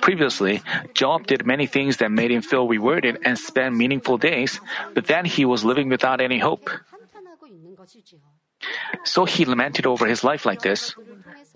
Previously, 0.00 0.62
Job 0.92 1.26
did 1.26 1.46
many 1.46 1.66
things 1.66 1.96
that 1.98 2.10
made 2.10 2.30
him 2.30 2.42
feel 2.42 2.68
rewarded 2.68 3.18
and 3.24 3.38
spend 3.38 3.76
meaningful 3.76 4.18
days, 4.18 4.60
but 4.94 5.06
then 5.06 5.24
he 5.24 5.44
was 5.44 5.64
living 5.64 5.88
without 5.88 6.20
any 6.20 6.38
hope. 6.38 6.68
So 9.04 9.24
he 9.24 9.44
lamented 9.44 9.86
over 9.86 10.06
his 10.06 10.24
life 10.24 10.44
like 10.44 10.62
this. 10.62 10.94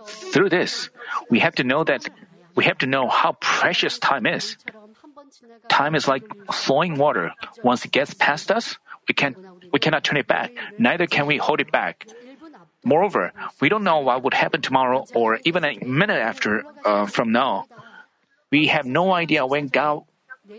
Through 0.06 0.50
this, 0.50 0.90
we 1.30 1.40
have 1.40 1.54
to 1.56 1.64
know 1.64 1.84
that 1.84 2.08
we 2.54 2.64
have 2.64 2.78
to 2.78 2.86
know 2.86 3.08
how 3.08 3.32
precious 3.40 3.98
time 3.98 4.26
is. 4.26 4.56
Time 5.68 5.94
is 5.94 6.08
like 6.08 6.24
flowing 6.52 6.96
water. 6.98 7.32
Once 7.62 7.84
it 7.84 7.92
gets 7.92 8.14
past 8.14 8.50
us, 8.50 8.76
we 9.08 9.14
can 9.14 9.36
we 9.72 9.78
cannot 9.78 10.04
turn 10.04 10.18
it 10.18 10.26
back. 10.26 10.52
Neither 10.78 11.06
can 11.06 11.26
we 11.26 11.38
hold 11.38 11.60
it 11.60 11.72
back. 11.72 12.06
Moreover, 12.84 13.32
we 13.60 13.68
don't 13.68 13.84
know 13.84 14.00
what 14.00 14.24
would 14.24 14.34
happen 14.34 14.60
tomorrow 14.60 15.06
or 15.14 15.38
even 15.44 15.64
a 15.64 15.78
minute 15.78 16.18
after 16.18 16.64
uh, 16.84 17.06
from 17.06 17.32
now. 17.32 17.66
We 18.50 18.66
have 18.66 18.84
no 18.84 19.12
idea 19.12 19.46
when 19.46 19.68
God 19.68 20.02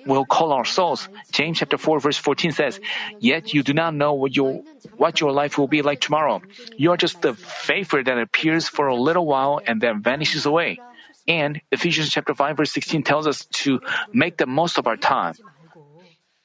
will 0.06 0.26
call 0.26 0.52
our 0.54 0.66
souls. 0.66 1.10
James 1.32 1.60
chapter 1.60 1.78
4 1.78 2.00
verse 2.00 2.18
14 2.18 2.52
says, 2.52 2.80
Yet 3.20 3.54
you 3.54 3.64
do 3.64 3.74
not 3.74 3.94
know 3.94 4.14
what 4.14 4.36
your, 4.36 4.64
what 4.98 5.20
your 5.20 5.32
life 5.32 5.58
will 5.58 5.68
be 5.68 5.82
like 5.82 6.00
tomorrow. 6.00 6.42
You 6.78 6.92
are 6.92 6.98
just 6.98 7.22
the 7.22 7.34
vapor 7.66 8.04
that 8.04 8.18
appears 8.18 8.68
for 8.68 8.88
a 8.88 8.96
little 8.96 9.26
while 9.26 9.62
and 9.66 9.82
then 9.82 10.02
vanishes 10.02 10.46
away. 10.46 10.80
And 11.28 11.62
Ephesians 11.72 12.10
chapter 12.10 12.34
5 12.34 12.58
verse 12.58 12.72
16 12.72 13.04
tells 13.04 13.28
us 13.28 13.46
to 13.64 13.80
make 14.12 14.38
the 14.38 14.46
most 14.46 14.78
of 14.78 14.88
our 14.88 14.98
time. 14.98 15.36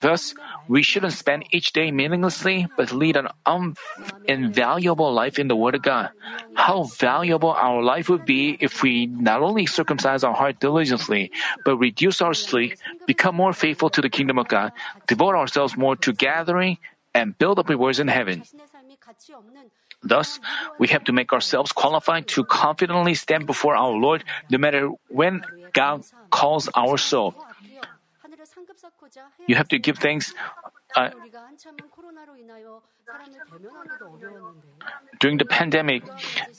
Thus, 0.00 0.34
we 0.68 0.82
shouldn't 0.82 1.12
spend 1.12 1.46
each 1.50 1.72
day 1.72 1.90
meaninglessly, 1.90 2.68
but 2.76 2.92
lead 2.92 3.16
an 3.16 3.28
um, 3.44 3.74
invaluable 4.26 5.12
life 5.12 5.38
in 5.38 5.48
the 5.48 5.56
Word 5.56 5.74
of 5.74 5.82
God. 5.82 6.10
How 6.54 6.84
valuable 6.84 7.50
our 7.50 7.82
life 7.82 8.08
would 8.08 8.24
be 8.24 8.56
if 8.60 8.82
we 8.82 9.06
not 9.06 9.42
only 9.42 9.66
circumcise 9.66 10.22
our 10.22 10.34
heart 10.34 10.60
diligently, 10.60 11.32
but 11.64 11.76
reduce 11.78 12.22
our 12.22 12.34
sleep, 12.34 12.78
become 13.06 13.34
more 13.34 13.52
faithful 13.52 13.90
to 13.90 14.00
the 14.00 14.08
kingdom 14.10 14.38
of 14.38 14.46
God, 14.46 14.72
devote 15.08 15.34
ourselves 15.34 15.76
more 15.76 15.96
to 15.96 16.12
gathering, 16.12 16.78
and 17.14 17.36
build 17.36 17.58
up 17.58 17.68
rewards 17.68 17.98
in 17.98 18.06
heaven. 18.06 18.44
Thus, 20.02 20.38
we 20.78 20.86
have 20.88 21.04
to 21.04 21.12
make 21.12 21.32
ourselves 21.32 21.72
qualified 21.72 22.28
to 22.38 22.44
confidently 22.44 23.14
stand 23.14 23.46
before 23.46 23.74
our 23.74 23.90
Lord 23.90 24.22
no 24.48 24.58
matter 24.58 24.90
when 25.08 25.42
God 25.72 26.04
calls 26.30 26.68
our 26.74 26.98
soul. 26.98 27.34
You 29.46 29.56
have 29.56 29.68
to 29.68 29.78
give 29.78 29.98
thanks. 29.98 30.34
Uh, 30.94 31.10
during 35.20 35.38
the 35.38 35.44
pandemic, 35.44 36.02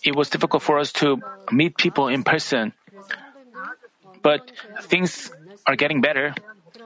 it 0.04 0.16
was 0.16 0.30
difficult 0.30 0.64
for 0.64 0.80
us 0.80 0.94
to 0.94 1.22
meet 1.52 1.78
people 1.78 2.08
in 2.08 2.24
person. 2.24 2.74
But 4.22 4.52
things 4.82 5.32
are 5.66 5.76
getting 5.76 6.02
better. 6.02 6.36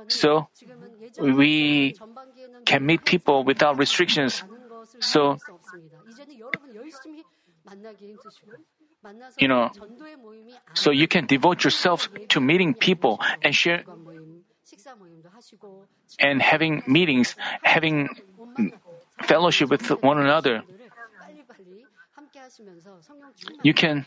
So 0.08 0.48
we 1.20 1.96
can 2.66 2.86
meet 2.86 3.06
people 3.06 3.44
without 3.44 3.78
restrictions. 3.78 4.44
So, 5.00 5.38
you 9.38 9.48
know, 9.48 9.72
so 10.74 10.92
you 10.92 11.08
can 11.08 11.26
devote 11.26 11.64
yourself 11.64 12.10
to 12.30 12.40
meeting 12.40 12.74
people 12.74 13.20
and 13.42 13.54
share 13.54 13.84
and 16.20 16.42
having 16.42 16.84
meetings, 16.88 17.36
having 17.64 18.10
fellowship 19.24 19.70
with 19.70 19.90
one 20.04 20.20
another. 20.20 20.64
You 23.64 23.74
can 23.74 24.06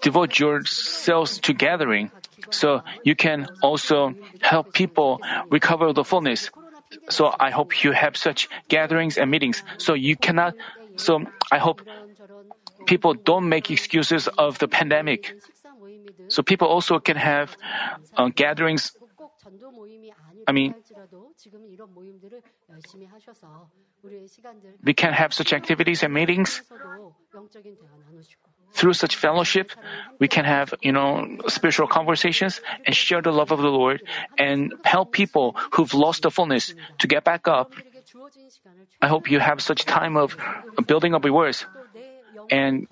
devote 0.00 0.38
yourselves 0.38 1.38
to 1.40 1.52
gathering, 1.52 2.10
so 2.50 2.82
you 3.04 3.14
can 3.14 3.48
also 3.62 4.14
help 4.40 4.72
people 4.72 5.20
recover 5.50 5.92
the 5.92 6.04
fullness. 6.04 6.50
So 7.08 7.34
I 7.38 7.50
hope 7.50 7.84
you 7.84 7.92
have 7.92 8.16
such 8.16 8.48
gatherings 8.68 9.16
and 9.16 9.30
meetings. 9.30 9.62
So 9.78 9.94
you 9.94 10.16
cannot. 10.16 10.54
So 10.96 11.24
I 11.50 11.58
hope 11.58 11.82
people 12.86 13.14
don't 13.14 13.48
make 13.48 13.70
excuses 13.70 14.28
of 14.28 14.58
the 14.58 14.68
pandemic. 14.68 15.34
So 16.28 16.42
people 16.42 16.68
also 16.68 16.98
can 16.98 17.16
have 17.16 17.56
uh, 18.16 18.30
gatherings. 18.34 18.92
I 20.46 20.52
mean, 20.52 20.74
we 24.82 24.94
can 24.94 25.12
have 25.12 25.32
such 25.32 25.52
activities 25.52 26.02
and 26.02 26.12
meetings. 26.12 26.62
Through 28.72 28.94
such 28.94 29.16
fellowship, 29.16 29.70
we 30.18 30.28
can 30.28 30.44
have, 30.44 30.74
you 30.80 30.92
know, 30.92 31.38
spiritual 31.48 31.86
conversations 31.86 32.60
and 32.86 32.96
share 32.96 33.20
the 33.20 33.30
love 33.30 33.52
of 33.52 33.60
the 33.60 33.68
Lord 33.68 34.02
and 34.38 34.72
help 34.84 35.12
people 35.12 35.54
who've 35.72 35.92
lost 35.92 36.22
the 36.22 36.30
fullness 36.30 36.74
to 36.98 37.06
get 37.06 37.22
back 37.22 37.46
up. 37.46 37.74
I 39.00 39.08
hope 39.08 39.30
you 39.30 39.40
have 39.40 39.60
such 39.60 39.84
time 39.84 40.16
of 40.16 40.36
building 40.86 41.14
up 41.14 41.24
rewards 41.24 41.66
and 42.50 42.88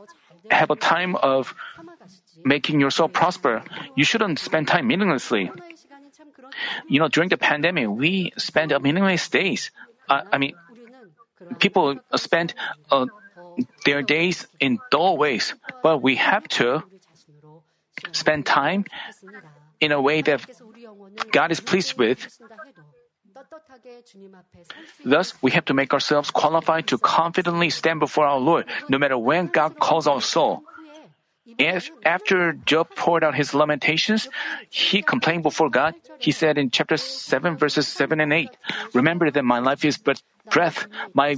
have 0.50 0.70
a 0.70 0.76
time 0.76 1.16
of 1.16 1.54
making 2.44 2.80
yourself 2.80 3.12
prosper. 3.12 3.62
You 3.96 4.04
shouldn't 4.04 4.38
spend 4.38 4.68
time 4.68 4.86
meaninglessly. 4.86 5.50
You 6.88 7.00
know, 7.00 7.08
during 7.08 7.28
the 7.28 7.38
pandemic, 7.38 7.88
we 7.88 8.32
spent 8.36 8.72
meaningless 8.82 9.28
days. 9.28 9.70
Uh, 10.08 10.22
I 10.32 10.38
mean, 10.38 10.54
people 11.58 12.00
spend 12.16 12.54
uh, 12.90 13.06
their 13.84 14.02
days 14.02 14.46
in 14.58 14.78
dull 14.90 15.16
ways, 15.16 15.54
but 15.82 16.02
we 16.02 16.16
have 16.16 16.46
to 16.60 16.82
spend 18.12 18.46
time 18.46 18.84
in 19.80 19.92
a 19.92 20.00
way 20.00 20.22
that 20.22 20.44
God 21.32 21.50
is 21.50 21.60
pleased 21.60 21.96
with. 21.98 22.26
Thus, 25.04 25.34
we 25.40 25.52
have 25.52 25.64
to 25.66 25.74
make 25.74 25.94
ourselves 25.94 26.30
qualified 26.30 26.88
to 26.88 26.98
confidently 26.98 27.70
stand 27.70 28.00
before 28.00 28.26
our 28.26 28.38
Lord, 28.38 28.66
no 28.88 28.98
matter 28.98 29.16
when 29.16 29.46
God 29.46 29.78
calls 29.78 30.06
our 30.06 30.20
soul. 30.20 30.64
If 31.58 31.90
after 32.04 32.52
Job 32.52 32.88
poured 32.96 33.24
out 33.24 33.34
his 33.34 33.54
lamentations, 33.54 34.28
he 34.68 35.02
complained 35.02 35.42
before 35.42 35.70
God. 35.70 35.94
He 36.18 36.32
said 36.32 36.58
in 36.58 36.70
chapter 36.70 36.96
7 36.96 37.56
verses 37.56 37.88
7 37.88 38.20
and 38.20 38.32
8, 38.32 38.50
Remember 38.94 39.30
that 39.30 39.44
my 39.44 39.58
life 39.58 39.84
is 39.84 39.98
but 39.98 40.22
breath. 40.50 40.86
My, 41.14 41.36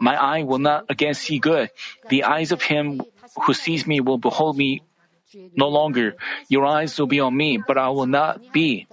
my 0.00 0.16
eye 0.16 0.42
will 0.42 0.58
not 0.58 0.86
again 0.88 1.14
see 1.14 1.38
good. 1.38 1.70
The 2.08 2.24
eyes 2.24 2.52
of 2.52 2.62
him 2.62 3.02
who 3.44 3.54
sees 3.54 3.86
me 3.86 4.00
will 4.00 4.18
behold 4.18 4.56
me 4.56 4.82
no 5.56 5.68
longer. 5.68 6.14
Your 6.48 6.66
eyes 6.66 6.98
will 6.98 7.06
be 7.06 7.20
on 7.20 7.36
me, 7.36 7.56
but 7.56 7.78
I 7.78 7.88
will 7.88 8.06
not 8.06 8.52
be. 8.52 8.86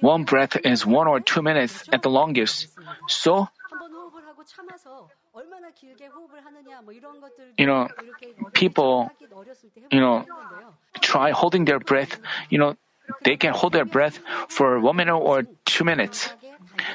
One 0.00 0.24
breath 0.24 0.56
is 0.64 0.86
one 0.86 1.06
or 1.08 1.20
two 1.20 1.42
minutes 1.42 1.84
at 1.92 2.02
the 2.02 2.10
longest. 2.10 2.68
So, 3.08 3.48
you 7.56 7.66
know, 7.66 7.88
people, 8.52 9.10
you 9.90 10.00
know, 10.00 10.24
try 11.00 11.30
holding 11.30 11.64
their 11.64 11.78
breath. 11.78 12.18
You 12.50 12.58
know, 12.58 12.76
they 13.24 13.36
can 13.36 13.52
hold 13.52 13.72
their 13.72 13.84
breath 13.84 14.20
for 14.48 14.80
one 14.80 14.96
minute 14.96 15.16
or 15.16 15.44
two 15.64 15.84
minutes. 15.84 16.32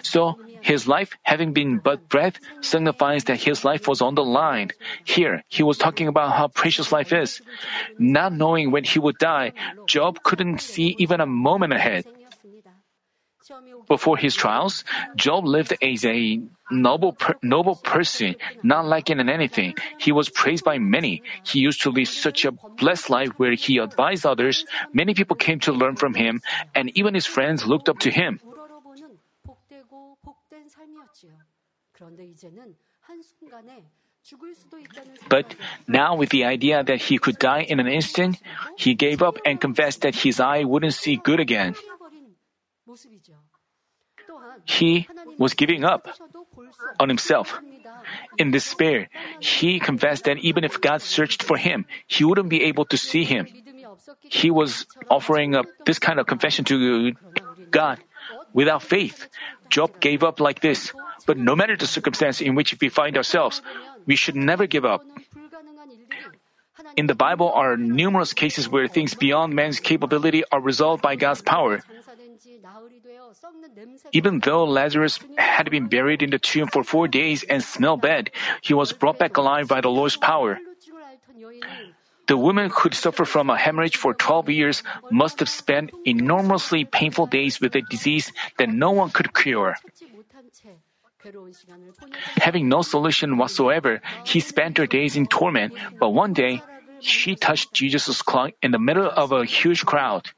So 0.03 0.39
his 0.61 0.87
life, 0.87 1.15
having 1.23 1.53
been 1.53 1.79
but 1.79 2.09
breath, 2.09 2.39
signifies 2.61 3.25
that 3.25 3.41
his 3.41 3.63
life 3.63 3.87
was 3.87 4.01
on 4.01 4.15
the 4.15 4.23
line. 4.23 4.71
Here, 5.03 5.43
he 5.47 5.63
was 5.63 5.77
talking 5.77 6.07
about 6.07 6.33
how 6.33 6.47
precious 6.47 6.91
life 6.91 7.13
is. 7.13 7.41
Not 7.97 8.33
knowing 8.33 8.71
when 8.71 8.83
he 8.83 8.99
would 8.99 9.17
die, 9.17 9.53
Job 9.87 10.23
couldn't 10.23 10.61
see 10.61 10.95
even 10.97 11.21
a 11.21 11.25
moment 11.25 11.73
ahead. 11.73 12.05
Before 13.87 14.17
his 14.17 14.35
trials, 14.35 14.83
Job 15.15 15.45
lived 15.45 15.73
as 15.81 16.05
a 16.05 16.41
noble, 16.71 17.13
per, 17.13 17.35
noble 17.41 17.75
person, 17.75 18.35
not 18.63 18.85
lacking 18.85 19.19
in 19.19 19.29
anything. 19.29 19.75
He 19.97 20.11
was 20.11 20.29
praised 20.29 20.63
by 20.63 20.77
many. 20.77 21.23
He 21.43 21.59
used 21.59 21.81
to 21.83 21.89
live 21.91 22.07
such 22.07 22.45
a 22.45 22.51
blessed 22.51 23.09
life 23.09 23.29
where 23.37 23.53
he 23.53 23.77
advised 23.77 24.25
others. 24.25 24.65
Many 24.93 25.13
people 25.13 25.35
came 25.35 25.59
to 25.61 25.71
learn 25.71 25.95
from 25.95 26.13
him, 26.13 26.41
and 26.75 26.91
even 26.97 27.13
his 27.13 27.25
friends 27.25 27.65
looked 27.65 27.89
up 27.89 27.99
to 27.99 28.11
him. 28.11 28.39
But 35.29 35.55
now, 35.87 36.15
with 36.15 36.29
the 36.29 36.43
idea 36.43 36.83
that 36.83 37.01
he 37.01 37.17
could 37.17 37.39
die 37.39 37.61
in 37.61 37.79
an 37.79 37.87
instant, 37.87 38.41
he 38.77 38.93
gave 38.93 39.23
up 39.23 39.37
and 39.45 39.61
confessed 39.61 40.01
that 40.01 40.15
his 40.15 40.39
eye 40.39 40.63
wouldn't 40.65 40.93
see 40.93 41.15
good 41.15 41.39
again. 41.39 41.75
He 44.65 45.07
was 45.37 45.53
giving 45.53 45.83
up 45.83 46.07
on 46.99 47.09
himself. 47.09 47.59
In 48.37 48.51
despair, 48.51 49.09
he 49.39 49.79
confessed 49.79 50.25
that 50.25 50.37
even 50.39 50.63
if 50.63 50.81
God 50.81 51.01
searched 51.01 51.43
for 51.43 51.57
him, 51.57 51.85
he 52.07 52.23
wouldn't 52.23 52.49
be 52.49 52.63
able 52.63 52.85
to 52.85 52.97
see 52.97 53.23
him. 53.23 53.47
He 54.21 54.51
was 54.51 54.85
offering 55.09 55.55
up 55.55 55.65
this 55.85 55.99
kind 55.99 56.19
of 56.19 56.27
confession 56.27 56.65
to 56.65 57.13
God 57.71 57.99
without 58.53 58.83
faith. 58.83 59.27
Job 59.69 59.99
gave 59.99 60.23
up 60.23 60.39
like 60.39 60.61
this. 60.61 60.91
But 61.25 61.37
no 61.37 61.55
matter 61.55 61.75
the 61.75 61.87
circumstance 61.87 62.41
in 62.41 62.55
which 62.55 62.75
we 62.79 62.89
find 62.89 63.17
ourselves, 63.17 63.61
we 64.05 64.15
should 64.15 64.35
never 64.35 64.67
give 64.67 64.85
up. 64.85 65.03
In 66.95 67.07
the 67.07 67.15
Bible 67.15 67.51
are 67.51 67.75
numerous 67.75 68.33
cases 68.33 68.69
where 68.69 68.87
things 68.87 69.15
beyond 69.15 69.53
man's 69.53 69.79
capability 69.79 70.43
are 70.51 70.61
resolved 70.61 71.01
by 71.01 71.15
God's 71.15 71.41
power. 71.41 71.81
Even 74.13 74.39
though 74.39 74.63
Lazarus 74.65 75.19
had 75.37 75.69
been 75.69 75.87
buried 75.87 76.21
in 76.21 76.29
the 76.29 76.39
tomb 76.39 76.67
for 76.67 76.83
four 76.83 77.07
days 77.07 77.43
and 77.43 77.63
smelled 77.63 78.01
bad, 78.01 78.31
he 78.61 78.73
was 78.73 78.93
brought 78.93 79.19
back 79.19 79.37
alive 79.37 79.67
by 79.67 79.81
the 79.81 79.89
Lord's 79.89 80.17
power. 80.17 80.59
The 82.27 82.37
woman 82.37 82.69
who 82.69 82.91
suffered 82.91 83.27
from 83.27 83.49
a 83.49 83.57
hemorrhage 83.57 83.95
for 83.95 84.13
12 84.13 84.49
years 84.49 84.83
must 85.11 85.39
have 85.39 85.47
spent 85.49 85.91
enormously 86.05 86.83
painful 86.83 87.27
days 87.27 87.61
with 87.61 87.75
a 87.75 87.81
disease 87.81 88.31
that 88.57 88.69
no 88.69 88.91
one 88.91 89.11
could 89.11 89.33
cure. 89.33 89.75
Having 92.37 92.69
no 92.69 92.81
solution 92.81 93.37
whatsoever, 93.37 94.01
he 94.25 94.39
spent 94.39 94.77
her 94.77 94.87
days 94.87 95.15
in 95.15 95.27
torment, 95.27 95.73
but 95.99 96.09
one 96.09 96.33
day, 96.33 96.61
she 96.99 97.35
touched 97.35 97.73
Jesus' 97.73 98.21
cloak 98.21 98.55
in 98.61 98.71
the 98.71 98.79
middle 98.79 99.09
of 99.09 99.31
a 99.31 99.45
huge 99.45 99.85
crowd. 99.85 100.29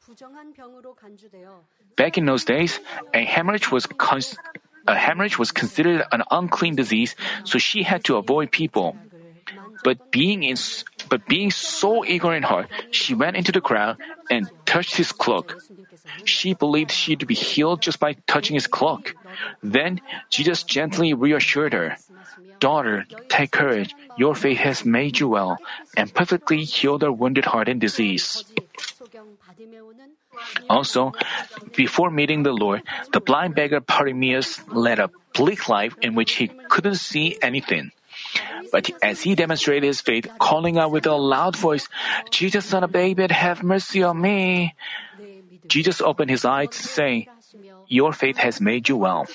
Back 1.96 2.18
in 2.18 2.26
those 2.26 2.46
days, 2.46 2.80
a 3.14 3.24
hemorrhage 3.24 3.72
was 3.72 3.86
cons- 3.86 4.38
a 4.88 4.96
hemorrhage 4.96 5.38
was 5.38 5.52
considered 5.52 6.04
an 6.12 6.24
unclean 6.32 6.76
disease, 6.76 7.16
so 7.44 7.60
she 7.60 7.84
had 7.84 8.04
to 8.06 8.18
avoid 8.18 8.52
people. 8.52 8.98
But 9.84 10.12
being 10.12 10.44
in, 10.44 10.58
but 11.10 11.26
being 11.28 11.52
so 11.52 12.04
eager 12.06 12.34
in 12.34 12.44
heart, 12.44 12.68
she 12.92 13.14
went 13.14 13.38
into 13.38 13.52
the 13.52 13.62
crowd 13.62 13.98
and 14.30 14.50
touched 14.66 14.96
his 14.96 15.12
cloak. 15.12 15.62
She 16.26 16.54
believed 16.54 16.92
she'd 16.92 17.26
be 17.28 17.36
healed 17.36 17.82
just 17.82 18.00
by 18.00 18.14
touching 18.28 18.56
his 18.56 18.68
cloak. 18.68 19.16
Then 19.64 20.02
Jesus 20.30 20.64
gently 20.64 21.14
reassured 21.14 21.74
her, 21.74 21.98
Daughter, 22.60 23.06
take 23.30 23.52
courage. 23.52 23.96
Your 24.18 24.36
faith 24.36 24.60
has 24.60 24.84
made 24.84 25.20
you 25.20 25.30
well, 25.30 25.58
and 25.96 26.14
perfectly 26.14 26.64
healed 26.66 27.02
her 27.04 27.12
wounded 27.12 27.46
heart 27.46 27.70
and 27.70 27.80
disease. 27.80 28.44
Also, 30.70 31.14
before 31.76 32.12
meeting 32.12 32.44
the 32.44 32.52
Lord, 32.54 32.84
the 33.12 33.20
blind 33.20 33.56
beggar 33.56 33.80
Bartimaeus 33.80 34.62
led 34.70 35.00
a 35.00 35.10
bleak 35.34 35.70
life 35.70 35.96
in 36.02 36.16
which 36.16 36.34
he 36.34 36.52
couldn't 36.70 36.96
see 36.96 37.38
anything. 37.42 37.92
But 38.72 38.92
as 39.02 39.22
he 39.22 39.36
demonstrated 39.36 39.84
his 39.84 40.02
faith, 40.02 40.28
calling 40.40 40.78
out 40.78 40.92
with 40.92 41.06
a 41.06 41.16
loud 41.16 41.56
voice, 41.56 41.88
Jesus, 42.30 42.66
son 42.66 42.84
of 42.84 42.92
David, 42.92 43.32
have 43.32 43.64
mercy 43.64 44.04
on 44.04 44.22
me. 44.22 44.76
Jesus 45.68 46.02
opened 46.02 46.30
his 46.30 46.46
eyes, 46.46 46.74
saying, 46.74 47.28
Your 47.88 48.14
faith 48.14 48.38
has 48.38 48.62
made 48.62 48.90
you 48.90 48.98
well. 48.98 49.28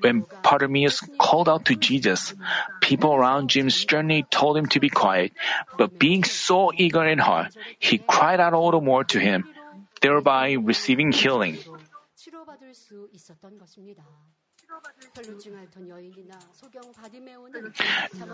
When 0.00 0.26
Bartimaeus 0.42 1.00
called 1.18 1.48
out 1.48 1.64
to 1.66 1.76
Jesus, 1.76 2.34
people 2.80 3.14
around 3.14 3.52
him 3.52 3.70
sternly 3.70 4.24
told 4.30 4.56
him 4.56 4.66
to 4.66 4.80
be 4.80 4.88
quiet, 4.88 5.32
but 5.78 5.98
being 5.98 6.24
so 6.24 6.72
eager 6.74 7.04
in 7.06 7.18
heart, 7.18 7.56
he 7.78 7.98
cried 7.98 8.40
out 8.40 8.54
all 8.54 8.70
the 8.70 8.80
more 8.80 9.04
to 9.04 9.18
him, 9.18 9.44
thereby 10.00 10.52
receiving 10.52 11.12
healing. 11.12 11.58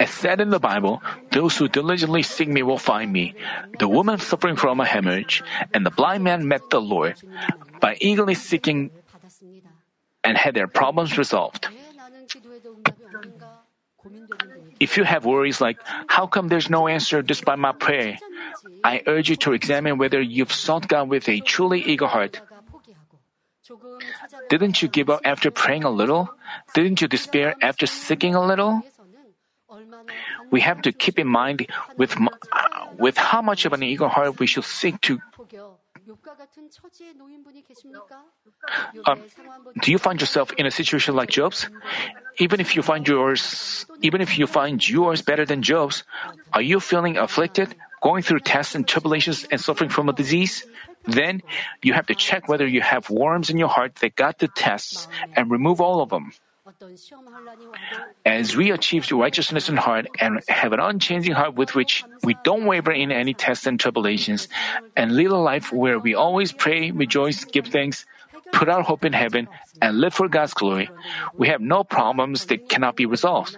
As 0.01 0.11
said 0.11 0.41
in 0.41 0.51
the 0.51 0.59
Bible, 0.59 1.03
those 1.31 1.57
who 1.57 1.69
diligently 1.69 2.23
seek 2.23 2.49
me 2.49 2.63
will 2.63 2.79
find 2.79 3.13
me. 3.13 3.35
The 3.79 3.89
woman 3.89 4.19
suffering 4.19 4.57
from 4.57 4.81
a 4.81 4.87
hemorrhage 4.87 5.43
and 5.75 5.85
the 5.85 5.91
blind 5.91 6.25
man 6.25 6.49
met 6.49 6.63
the 6.71 6.81
Lord 6.81 7.17
by 7.81 7.97
eagerly 8.01 8.35
seeking 8.35 8.91
and 10.25 10.39
had 10.39 10.55
their 10.55 10.69
problems 10.69 11.19
resolved. 11.19 11.69
If 14.81 14.97
you 14.97 15.05
have 15.05 15.25
worries 15.25 15.61
like, 15.61 15.79
how 16.09 16.27
come 16.27 16.49
there's 16.49 16.71
no 16.71 16.89
answer 16.89 17.23
despite 17.23 17.59
my 17.59 17.73
prayer? 17.73 18.19
I 18.83 19.03
urge 19.07 19.31
you 19.31 19.37
to 19.47 19.53
examine 19.53 19.99
whether 19.99 20.21
you've 20.21 20.53
sought 20.53 20.89
God 20.89 21.09
with 21.09 21.29
a 21.29 21.41
truly 21.41 21.81
eager 21.83 22.07
heart. 22.07 22.41
Didn't 24.49 24.83
you 24.83 24.89
give 24.89 25.09
up 25.09 25.21
after 25.25 25.51
praying 25.51 25.85
a 25.85 25.91
little? 25.91 26.35
Didn't 26.75 27.01
you 27.01 27.09
despair 27.09 27.55
after 27.63 27.87
seeking 27.87 28.35
a 28.35 28.45
little? 28.45 28.83
We 30.51 30.61
have 30.61 30.83
to 30.83 30.93
keep 30.93 31.19
in 31.19 31.29
mind 31.29 31.67
with, 31.97 32.17
uh, 32.19 32.87
with 32.99 33.17
how 33.17 33.41
much 33.41 33.65
of 33.65 33.73
an 33.73 33.83
eager 33.83 34.09
heart 34.09 34.39
we 34.39 34.47
should 34.47 34.65
seek 34.65 35.01
to. 35.03 35.21
Um, 39.07 39.23
do 39.81 39.91
you 39.91 39.99
find 39.99 40.21
yourself 40.21 40.53
in 40.59 40.67
a 40.67 40.71
situation 40.71 41.15
like 41.15 41.31
Job's? 41.31 41.69
Even 42.39 42.61
if 42.61 42.75
you 42.77 42.83
find 42.83 43.07
yours, 43.07 43.87
even 44.01 44.21
if 44.21 44.39
you 44.39 44.47
find 44.47 44.87
yours 44.87 45.23
better 45.23 45.45
than 45.45 45.63
Job's, 45.63 46.05
are 46.53 46.63
you 46.63 46.81
feeling 46.81 47.17
afflicted, 47.19 47.75
going 48.03 48.23
through 48.23 48.41
tests 48.41 48.75
and 48.75 48.87
tribulations 48.87 49.47
and 49.51 49.61
suffering 49.61 49.91
from 49.91 50.09
a 50.09 50.13
disease? 50.13 50.67
Then 51.05 51.43
you 51.83 51.93
have 51.95 52.07
to 52.07 52.15
check 52.15 52.49
whether 52.49 52.67
you 52.67 52.81
have 52.81 53.11
worms 53.11 53.51
in 53.51 53.59
your 53.59 53.69
heart 53.69 53.97
that 53.97 54.15
got 54.17 54.39
the 54.39 54.49
tests 54.49 55.09
and 55.35 55.51
remove 55.51 55.81
all 55.81 56.01
of 56.01 56.11
them. 56.11 56.33
As 58.25 58.57
we 58.57 58.71
achieve 58.71 59.11
righteousness 59.13 59.69
in 59.69 59.77
heart 59.77 60.07
and 60.21 60.41
have 60.49 60.73
an 60.73 60.81
unchanging 60.81 61.35
heart 61.35 61.55
with 61.55 61.75
which 61.75 62.05
we 62.23 62.37
don't 62.45 62.67
waver 62.67 62.93
in 62.93 63.13
any 63.13 63.35
tests 63.35 63.67
and 63.67 63.79
tribulations, 63.79 64.49
and 64.97 65.15
lead 65.15 65.29
a 65.29 65.37
life 65.37 65.73
where 65.73 65.99
we 65.99 66.15
always 66.15 66.53
pray, 66.53 66.91
rejoice, 66.91 67.45
give 67.45 67.67
thanks, 67.67 68.07
put 68.53 68.69
our 68.69 68.83
hope 68.83 69.05
in 69.05 69.13
heaven, 69.13 69.49
and 69.81 69.99
live 69.99 70.15
for 70.15 70.29
God's 70.29 70.55
glory, 70.55 70.89
we 71.35 71.49
have 71.49 71.61
no 71.61 71.85
problems 71.85 72.47
that 72.47 72.69
cannot 72.69 72.97
be 72.97 73.07
resolved. 73.07 73.57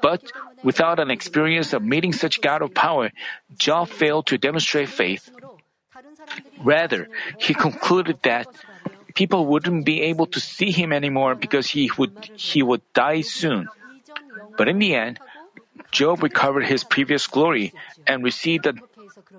But 0.00 0.22
without 0.62 1.00
an 1.00 1.10
experience 1.10 1.72
of 1.72 1.82
meeting 1.82 2.12
such 2.12 2.40
God 2.40 2.62
of 2.62 2.74
power, 2.74 3.10
Job 3.56 3.88
failed 3.88 4.26
to 4.28 4.38
demonstrate 4.38 4.88
faith. 4.88 5.30
Rather, 6.62 7.08
he 7.38 7.54
concluded 7.54 8.18
that 8.22 8.46
people 9.18 9.46
wouldn't 9.50 9.84
be 9.84 10.00
able 10.02 10.26
to 10.30 10.38
see 10.38 10.70
him 10.70 10.92
anymore 10.94 11.34
because 11.34 11.66
he 11.74 11.90
would 11.98 12.14
he 12.38 12.62
would 12.62 12.86
die 12.94 13.20
soon. 13.26 13.66
But 14.56 14.70
in 14.70 14.78
the 14.78 14.94
end, 14.94 15.18
Job 15.90 16.22
recovered 16.22 16.70
his 16.70 16.86
previous 16.86 17.26
glory 17.26 17.74
and 18.06 18.22
received 18.22 18.70
a 18.70 18.78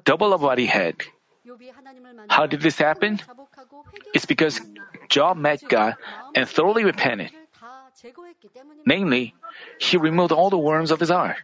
double 0.04 0.36
of 0.36 0.44
what 0.44 0.60
he 0.60 0.68
had. 0.68 1.00
How 2.28 2.46
did 2.46 2.60
this 2.60 2.76
happen? 2.76 3.24
It's 4.14 4.28
because 4.28 4.60
Job 5.08 5.40
met 5.40 5.64
God 5.64 5.96
and 6.36 6.44
thoroughly 6.44 6.84
repented. 6.84 7.32
Namely, 8.86 9.34
he 9.80 9.96
removed 9.96 10.36
all 10.36 10.52
the 10.52 10.60
worms 10.60 10.92
of 10.92 11.00
his 11.00 11.10
heart. 11.10 11.40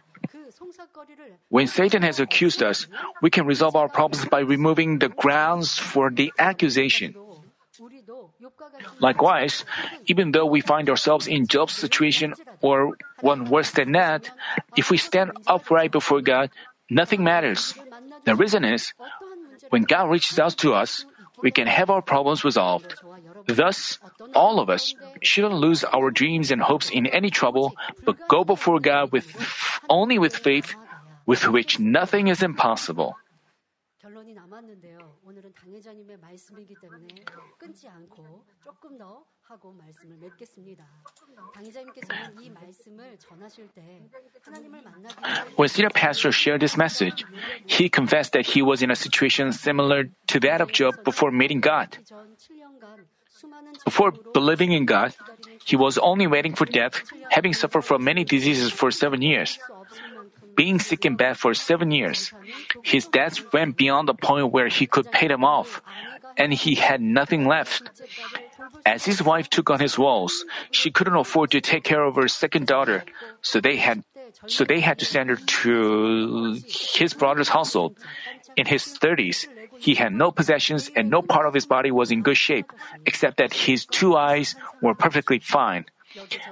When 1.48 1.66
Satan 1.66 2.02
has 2.04 2.20
accused 2.20 2.60
us, 2.62 2.86
we 3.24 3.30
can 3.32 3.48
resolve 3.48 3.76
our 3.76 3.88
problems 3.88 4.28
by 4.28 4.40
removing 4.40 5.00
the 5.00 5.08
grounds 5.08 5.78
for 5.78 6.10
the 6.10 6.32
accusation. 6.36 7.16
Likewise, 9.00 9.64
even 10.06 10.32
though 10.32 10.46
we 10.46 10.60
find 10.60 10.88
ourselves 10.88 11.26
in 11.26 11.46
Job's 11.46 11.74
situation 11.74 12.34
or 12.60 12.96
one 13.20 13.44
worse 13.46 13.70
than 13.70 13.92
that, 13.92 14.30
if 14.76 14.90
we 14.90 14.96
stand 14.96 15.32
upright 15.46 15.92
before 15.92 16.20
God, 16.20 16.50
nothing 16.90 17.24
matters. 17.24 17.74
The 18.24 18.36
reason 18.36 18.64
is, 18.64 18.92
when 19.70 19.82
God 19.82 20.10
reaches 20.10 20.38
out 20.38 20.56
to 20.58 20.74
us, 20.74 21.04
we 21.42 21.50
can 21.50 21.66
have 21.66 21.90
our 21.90 22.02
problems 22.02 22.44
resolved. 22.44 22.94
Thus, 23.46 23.98
all 24.34 24.58
of 24.58 24.70
us 24.70 24.94
shouldn't 25.22 25.54
lose 25.54 25.84
our 25.84 26.10
dreams 26.10 26.50
and 26.50 26.60
hopes 26.60 26.90
in 26.90 27.06
any 27.06 27.30
trouble, 27.30 27.76
but 28.04 28.16
go 28.28 28.44
before 28.44 28.80
God 28.80 29.12
with 29.12 29.28
only 29.88 30.18
with 30.18 30.34
faith, 30.34 30.74
with 31.26 31.46
which 31.48 31.78
nothing 31.78 32.28
is 32.28 32.42
impossible. 32.42 33.16
When 45.56 45.68
senior 45.68 45.90
pastor 45.90 46.32
shared 46.32 46.60
this 46.60 46.76
message, 46.76 47.24
he 47.66 47.88
confessed 47.88 48.32
that 48.32 48.46
he 48.46 48.62
was 48.62 48.82
in 48.82 48.90
a 48.90 48.96
situation 48.96 49.52
similar 49.52 50.04
to 50.28 50.40
that 50.40 50.60
of 50.60 50.72
Job 50.72 51.02
before 51.04 51.30
meeting 51.30 51.60
God. 51.60 51.98
Before 53.84 54.12
believing 54.32 54.72
in 54.72 54.86
God, 54.86 55.14
He 55.64 55.76
was 55.76 55.98
only 55.98 56.26
waiting 56.26 56.54
for 56.54 56.64
death, 56.64 57.02
having 57.28 57.52
suffered 57.52 57.82
from 57.84 58.04
many 58.04 58.24
diseases 58.24 58.72
for 58.72 58.90
seven 58.90 59.20
years. 59.20 59.58
Being 60.56 60.80
sick 60.80 61.04
in 61.04 61.16
bed 61.16 61.36
for 61.36 61.52
seven 61.54 61.90
years, 61.90 62.32
his 62.82 63.06
debts 63.06 63.40
went 63.52 63.76
beyond 63.76 64.08
the 64.08 64.14
point 64.14 64.52
where 64.52 64.68
he 64.68 64.86
could 64.86 65.12
pay 65.12 65.28
them 65.28 65.44
off, 65.44 65.82
and 66.36 66.52
he 66.52 66.74
had 66.74 67.00
nothing 67.00 67.46
left. 67.46 67.90
As 68.84 69.04
his 69.04 69.22
wife 69.22 69.50
took 69.50 69.68
on 69.70 69.80
his 69.80 69.98
woes, 69.98 70.44
she 70.70 70.90
couldn't 70.90 71.16
afford 71.16 71.50
to 71.52 71.60
take 71.60 71.84
care 71.84 72.02
of 72.02 72.16
her 72.16 72.28
second 72.28 72.66
daughter, 72.66 73.04
so 73.42 73.60
they 73.60 73.76
had 73.76 74.02
so 74.46 74.64
they 74.64 74.80
had 74.80 74.98
to 74.98 75.04
send 75.04 75.30
her 75.30 75.36
to 75.36 76.58
his 76.66 77.14
brother's 77.14 77.48
household. 77.48 77.96
In 78.56 78.66
his 78.66 78.82
30s, 78.84 79.46
he 79.78 79.94
had 79.94 80.12
no 80.12 80.30
possessions 80.30 80.90
and 80.96 81.10
no 81.10 81.20
part 81.22 81.46
of 81.46 81.54
his 81.54 81.66
body 81.66 81.90
was 81.90 82.10
in 82.10 82.22
good 82.22 82.36
shape, 82.36 82.72
except 83.04 83.36
that 83.38 83.52
his 83.52 83.86
two 83.86 84.16
eyes 84.16 84.56
were 84.80 84.94
perfectly 84.94 85.38
fine. 85.38 85.84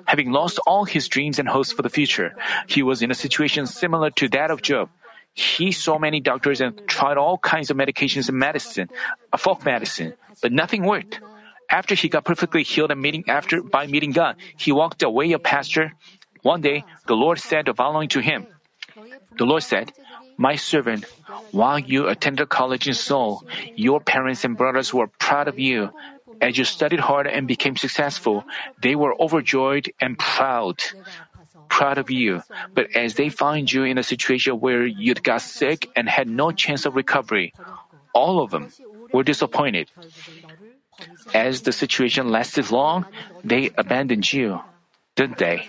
Having 0.07 0.31
lost 0.33 0.59
all 0.67 0.85
his 0.85 1.09
dreams 1.09 1.39
and 1.39 1.49
hopes 1.49 1.73
for 1.73 1.83
the 1.83 1.89
future, 1.91 2.37
he 2.67 2.83
was 2.83 3.03
in 3.03 3.11
a 3.11 3.15
situation 3.15 3.67
similar 3.67 4.11
to 4.11 4.29
that 4.31 4.51
of 4.51 4.63
Job. 4.63 4.89
He 5.35 5.73
saw 5.73 5.99
many 5.99 6.21
doctors 6.21 6.61
and 6.61 6.87
tried 6.87 7.17
all 7.17 7.39
kinds 7.39 7.71
of 7.71 7.77
medications 7.77 8.29
and 8.29 8.39
medicine, 8.39 8.89
a 9.33 9.39
folk 9.39 9.65
medicine, 9.65 10.15
but 10.41 10.53
nothing 10.53 10.85
worked. 10.85 11.21
After 11.69 11.95
he 11.95 12.09
got 12.09 12.25
perfectly 12.25 12.63
healed 12.63 12.91
and 12.93 13.01
meeting 13.01 13.25
after 13.27 13.63
by 13.63 13.87
meeting 13.87 14.13
God, 14.13 14.37
he 14.57 14.71
walked 14.71 15.03
away 15.03 15.33
a 15.33 15.39
pasture. 15.39 15.93
One 16.43 16.61
day, 16.61 16.85
the 17.07 17.17
Lord 17.17 17.41
said 17.41 17.67
the 17.67 17.75
following 17.75 18.09
to 18.11 18.21
him. 18.21 18.47
The 19.37 19.45
Lord 19.45 19.63
said, 19.63 19.91
My 20.37 20.55
servant, 20.55 21.05
while 21.51 21.79
you 21.79 22.07
attended 22.07 22.49
college 22.49 22.87
in 22.87 22.95
Seoul, 22.95 23.43
your 23.75 23.99
parents 24.01 24.45
and 24.45 24.57
brothers 24.57 24.95
were 24.95 25.09
proud 25.19 25.49
of 25.49 25.59
you. 25.59 25.91
As 26.41 26.59
you 26.59 26.65
studied 26.65 27.01
hard 27.01 27.27
and 27.27 27.47
became 27.47 27.77
successful, 27.77 28.45
they 28.81 28.95
were 28.95 29.15
overjoyed 29.21 29.93
and 30.01 30.19
proud. 30.19 30.83
Proud 31.69 31.99
of 31.99 32.11
you. 32.11 32.43
But 32.75 32.95
as 32.95 33.15
they 33.15 33.29
find 33.29 33.71
you 33.71 33.85
in 33.85 33.99
a 33.99 34.03
situation 34.03 34.61
where 34.61 34.87
you 34.87 35.15
got 35.15 35.43
sick 35.43 35.91
and 35.97 36.09
had 36.09 36.29
no 36.29 36.53
chance 36.53 36.87
of 36.87 36.95
recovery, 36.95 37.53
all 38.13 38.41
of 38.43 38.51
them 38.51 38.71
were 39.13 39.25
disappointed. 39.25 39.91
As 41.33 41.63
the 41.63 41.73
situation 41.73 42.31
lasted 42.31 42.71
long, 42.71 43.07
they 43.43 43.71
abandoned 43.77 44.31
you, 44.33 44.61
didn't 45.17 45.39
they? 45.39 45.69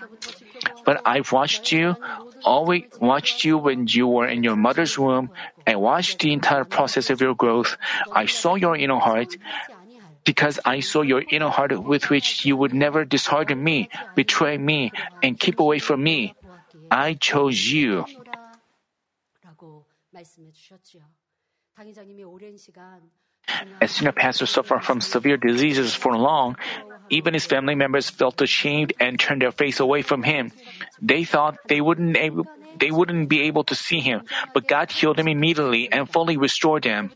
But 0.85 1.01
I've 1.05 1.31
watched 1.31 1.71
you, 1.71 1.95
always 2.43 2.83
watched 3.01 3.43
you 3.43 3.57
when 3.57 3.87
you 3.87 4.07
were 4.07 4.27
in 4.27 4.43
your 4.43 4.55
mother's 4.55 4.97
womb, 4.97 5.31
and 5.65 5.81
watched 5.81 6.19
the 6.19 6.33
entire 6.33 6.63
process 6.63 7.09
of 7.09 7.21
your 7.21 7.33
growth. 7.33 7.77
I 8.11 8.27
saw 8.27 8.55
your 8.55 8.75
inner 8.75 8.99
heart. 8.99 9.35
Because 10.25 10.59
I 10.65 10.79
saw 10.81 11.01
your 11.01 11.23
inner 11.29 11.49
heart 11.49 11.71
with 11.77 12.09
which 12.09 12.45
you 12.45 12.57
would 12.57 12.73
never 12.73 13.05
dishearten 13.05 13.63
me, 13.63 13.89
betray 14.15 14.57
me, 14.57 14.91
and 15.21 15.39
keep 15.39 15.59
away 15.59 15.79
from 15.79 16.03
me. 16.03 16.33
I 16.89 17.13
chose 17.13 17.71
you. 17.71 18.05
As 23.81 23.91
senior 23.91 24.11
pastor 24.11 24.45
suffered 24.45 24.83
from 24.83 25.01
severe 25.01 25.37
diseases 25.37 25.93
for 25.93 26.17
long, 26.17 26.57
even 27.09 27.33
his 27.33 27.45
family 27.45 27.75
members 27.75 28.09
felt 28.09 28.41
ashamed 28.41 28.93
and 28.99 29.19
turned 29.19 29.41
their 29.41 29.51
face 29.51 29.79
away 29.79 30.01
from 30.01 30.23
him. 30.23 30.51
They 31.01 31.23
thought 31.23 31.57
they 31.67 31.81
wouldn't 31.81 32.17
able, 32.17 32.45
they 32.79 32.91
wouldn't 32.91 33.29
be 33.29 33.41
able 33.41 33.63
to 33.65 33.75
see 33.75 33.99
him, 33.99 34.23
but 34.53 34.67
God 34.67 34.91
healed 34.91 35.19
him 35.19 35.27
immediately 35.27 35.91
and 35.91 36.09
fully 36.09 36.37
restored 36.37 36.85
him. 36.85 37.11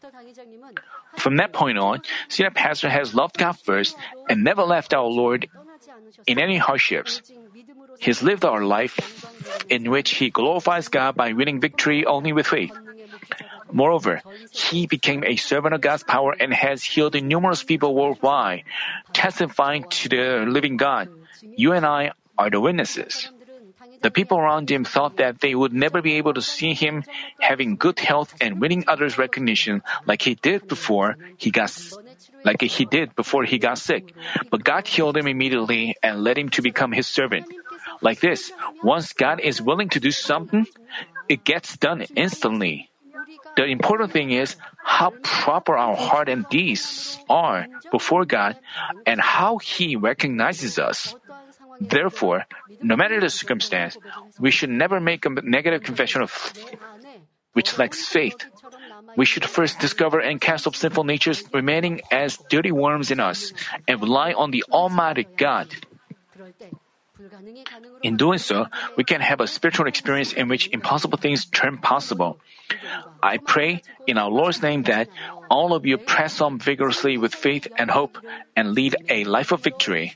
From 1.20 1.38
that 1.38 1.54
point 1.54 1.78
on, 1.78 2.02
senior 2.28 2.52
pastor 2.52 2.90
has 2.90 3.14
loved 3.14 3.38
God 3.38 3.60
first 3.60 3.96
and 4.30 4.44
never 4.44 4.64
left 4.64 4.94
our 4.94 5.06
Lord 5.06 5.48
in 6.26 6.40
any 6.40 6.58
hardships. 6.58 7.22
He's 8.00 8.24
lived 8.24 8.46
our 8.46 8.64
life 8.64 8.96
in 9.70 9.92
which 9.92 10.12
he 10.12 10.30
glorifies 10.30 10.88
God 10.88 11.16
by 11.16 11.34
winning 11.34 11.60
victory 11.60 12.06
only 12.06 12.32
with 12.32 12.48
faith. 12.48 12.72
Moreover, 13.72 14.22
he 14.52 14.88
became 14.88 15.24
a 15.24 15.36
servant 15.36 15.76
of 15.76 15.82
God's 15.82 16.04
power 16.04 16.36
and 16.40 16.54
has 16.54 16.84
healed 16.84 17.14
numerous 17.22 17.64
people 17.64 17.94
worldwide, 17.94 18.64
testifying 19.14 19.86
to 19.90 20.10
the 20.10 20.46
living 20.48 20.78
God. 20.78 21.10
You 21.44 21.74
and 21.74 21.86
I 21.86 22.12
are 22.38 22.50
the 22.50 22.60
witnesses. 22.60 23.30
The 24.02 24.12
people 24.12 24.38
around 24.38 24.70
him 24.72 24.86
thought 24.86 25.18
that 25.18 25.42
they 25.42 25.54
would 25.54 25.74
never 25.74 26.02
be 26.02 26.16
able 26.16 26.34
to 26.34 26.42
see 26.42 26.74
him 26.74 27.04
having 27.40 27.76
good 27.76 28.00
health 28.00 28.34
and 28.40 28.62
winning 28.62 28.86
others 28.88 29.18
recognition 29.18 29.84
like 30.06 30.22
he 30.22 30.36
did 30.36 30.68
before 30.68 31.18
he 31.38 31.52
got 31.52 31.72
like 32.46 32.62
he 32.62 32.86
did 32.86 33.16
before 33.16 33.44
he 33.44 33.58
got 33.58 33.78
sick. 33.78 34.16
But 34.50 34.64
God 34.64 34.88
healed 34.88 35.18
him 35.18 35.28
immediately 35.28 35.96
and 36.02 36.24
led 36.24 36.38
him 36.38 36.50
to 36.56 36.62
become 36.62 36.92
his 36.92 37.08
servant. 37.08 37.48
Like 38.02 38.20
this, 38.20 38.52
once 38.84 39.14
God 39.14 39.40
is 39.42 39.62
willing 39.62 39.90
to 39.90 40.00
do 40.00 40.12
something, 40.12 40.66
it 41.28 41.44
gets 41.44 41.76
done 41.78 42.02
instantly. 42.16 42.90
The 43.56 43.66
important 43.66 44.12
thing 44.12 44.32
is 44.32 44.56
how 44.84 45.12
proper 45.22 45.76
our 45.76 45.96
heart 45.96 46.30
and 46.30 46.48
deeds 46.50 47.18
are 47.30 47.68
before 47.92 48.26
God 48.26 48.58
and 49.06 49.20
how 49.20 49.58
He 49.58 49.96
recognizes 49.96 50.80
us. 50.80 51.16
Therefore, 51.80 52.46
no 52.82 52.96
matter 52.96 53.20
the 53.20 53.30
circumstance, 53.30 53.98
we 54.40 54.52
should 54.52 54.70
never 54.70 55.00
make 55.00 55.26
a 55.26 55.30
negative 55.30 55.84
confession 55.84 56.22
of 56.22 56.54
which 57.54 57.78
lacks 57.78 58.06
faith. 58.06 58.46
We 59.16 59.26
should 59.26 59.46
first 59.46 59.80
discover 59.80 60.20
and 60.20 60.40
cast 60.40 60.68
off 60.68 60.76
sinful 60.76 61.04
natures 61.04 61.44
remaining 61.54 62.02
as 62.12 62.38
dirty 62.50 62.72
worms 62.72 63.12
in 63.12 63.20
us 63.20 63.54
and 63.88 64.02
rely 64.02 64.34
on 64.34 64.52
the 64.52 64.64
Almighty 64.72 65.26
God. 65.38 65.68
In 68.04 68.18
doing 68.18 68.38
so, 68.38 68.68
we 68.96 69.04
can 69.04 69.22
have 69.22 69.42
a 69.42 69.48
spiritual 69.48 69.88
experience 69.88 70.32
in 70.34 70.48
which 70.48 70.70
impossible 70.72 71.18
things 71.18 71.46
turn 71.46 71.78
possible. 71.78 72.40
I 73.22 73.38
pray 73.38 73.82
in 74.08 74.18
our 74.18 74.30
Lord's 74.30 74.62
name 74.62 74.84
that 74.84 75.10
all 75.50 75.74
of 75.74 75.86
you 75.86 75.98
press 75.98 76.40
on 76.40 76.60
vigorously 76.60 77.18
with 77.18 77.34
faith 77.36 77.68
and 77.78 77.90
hope 77.90 78.18
and 78.56 78.74
lead 78.74 78.96
a 79.10 79.24
life 79.26 79.52
of 79.52 79.64
victory. 79.64 80.16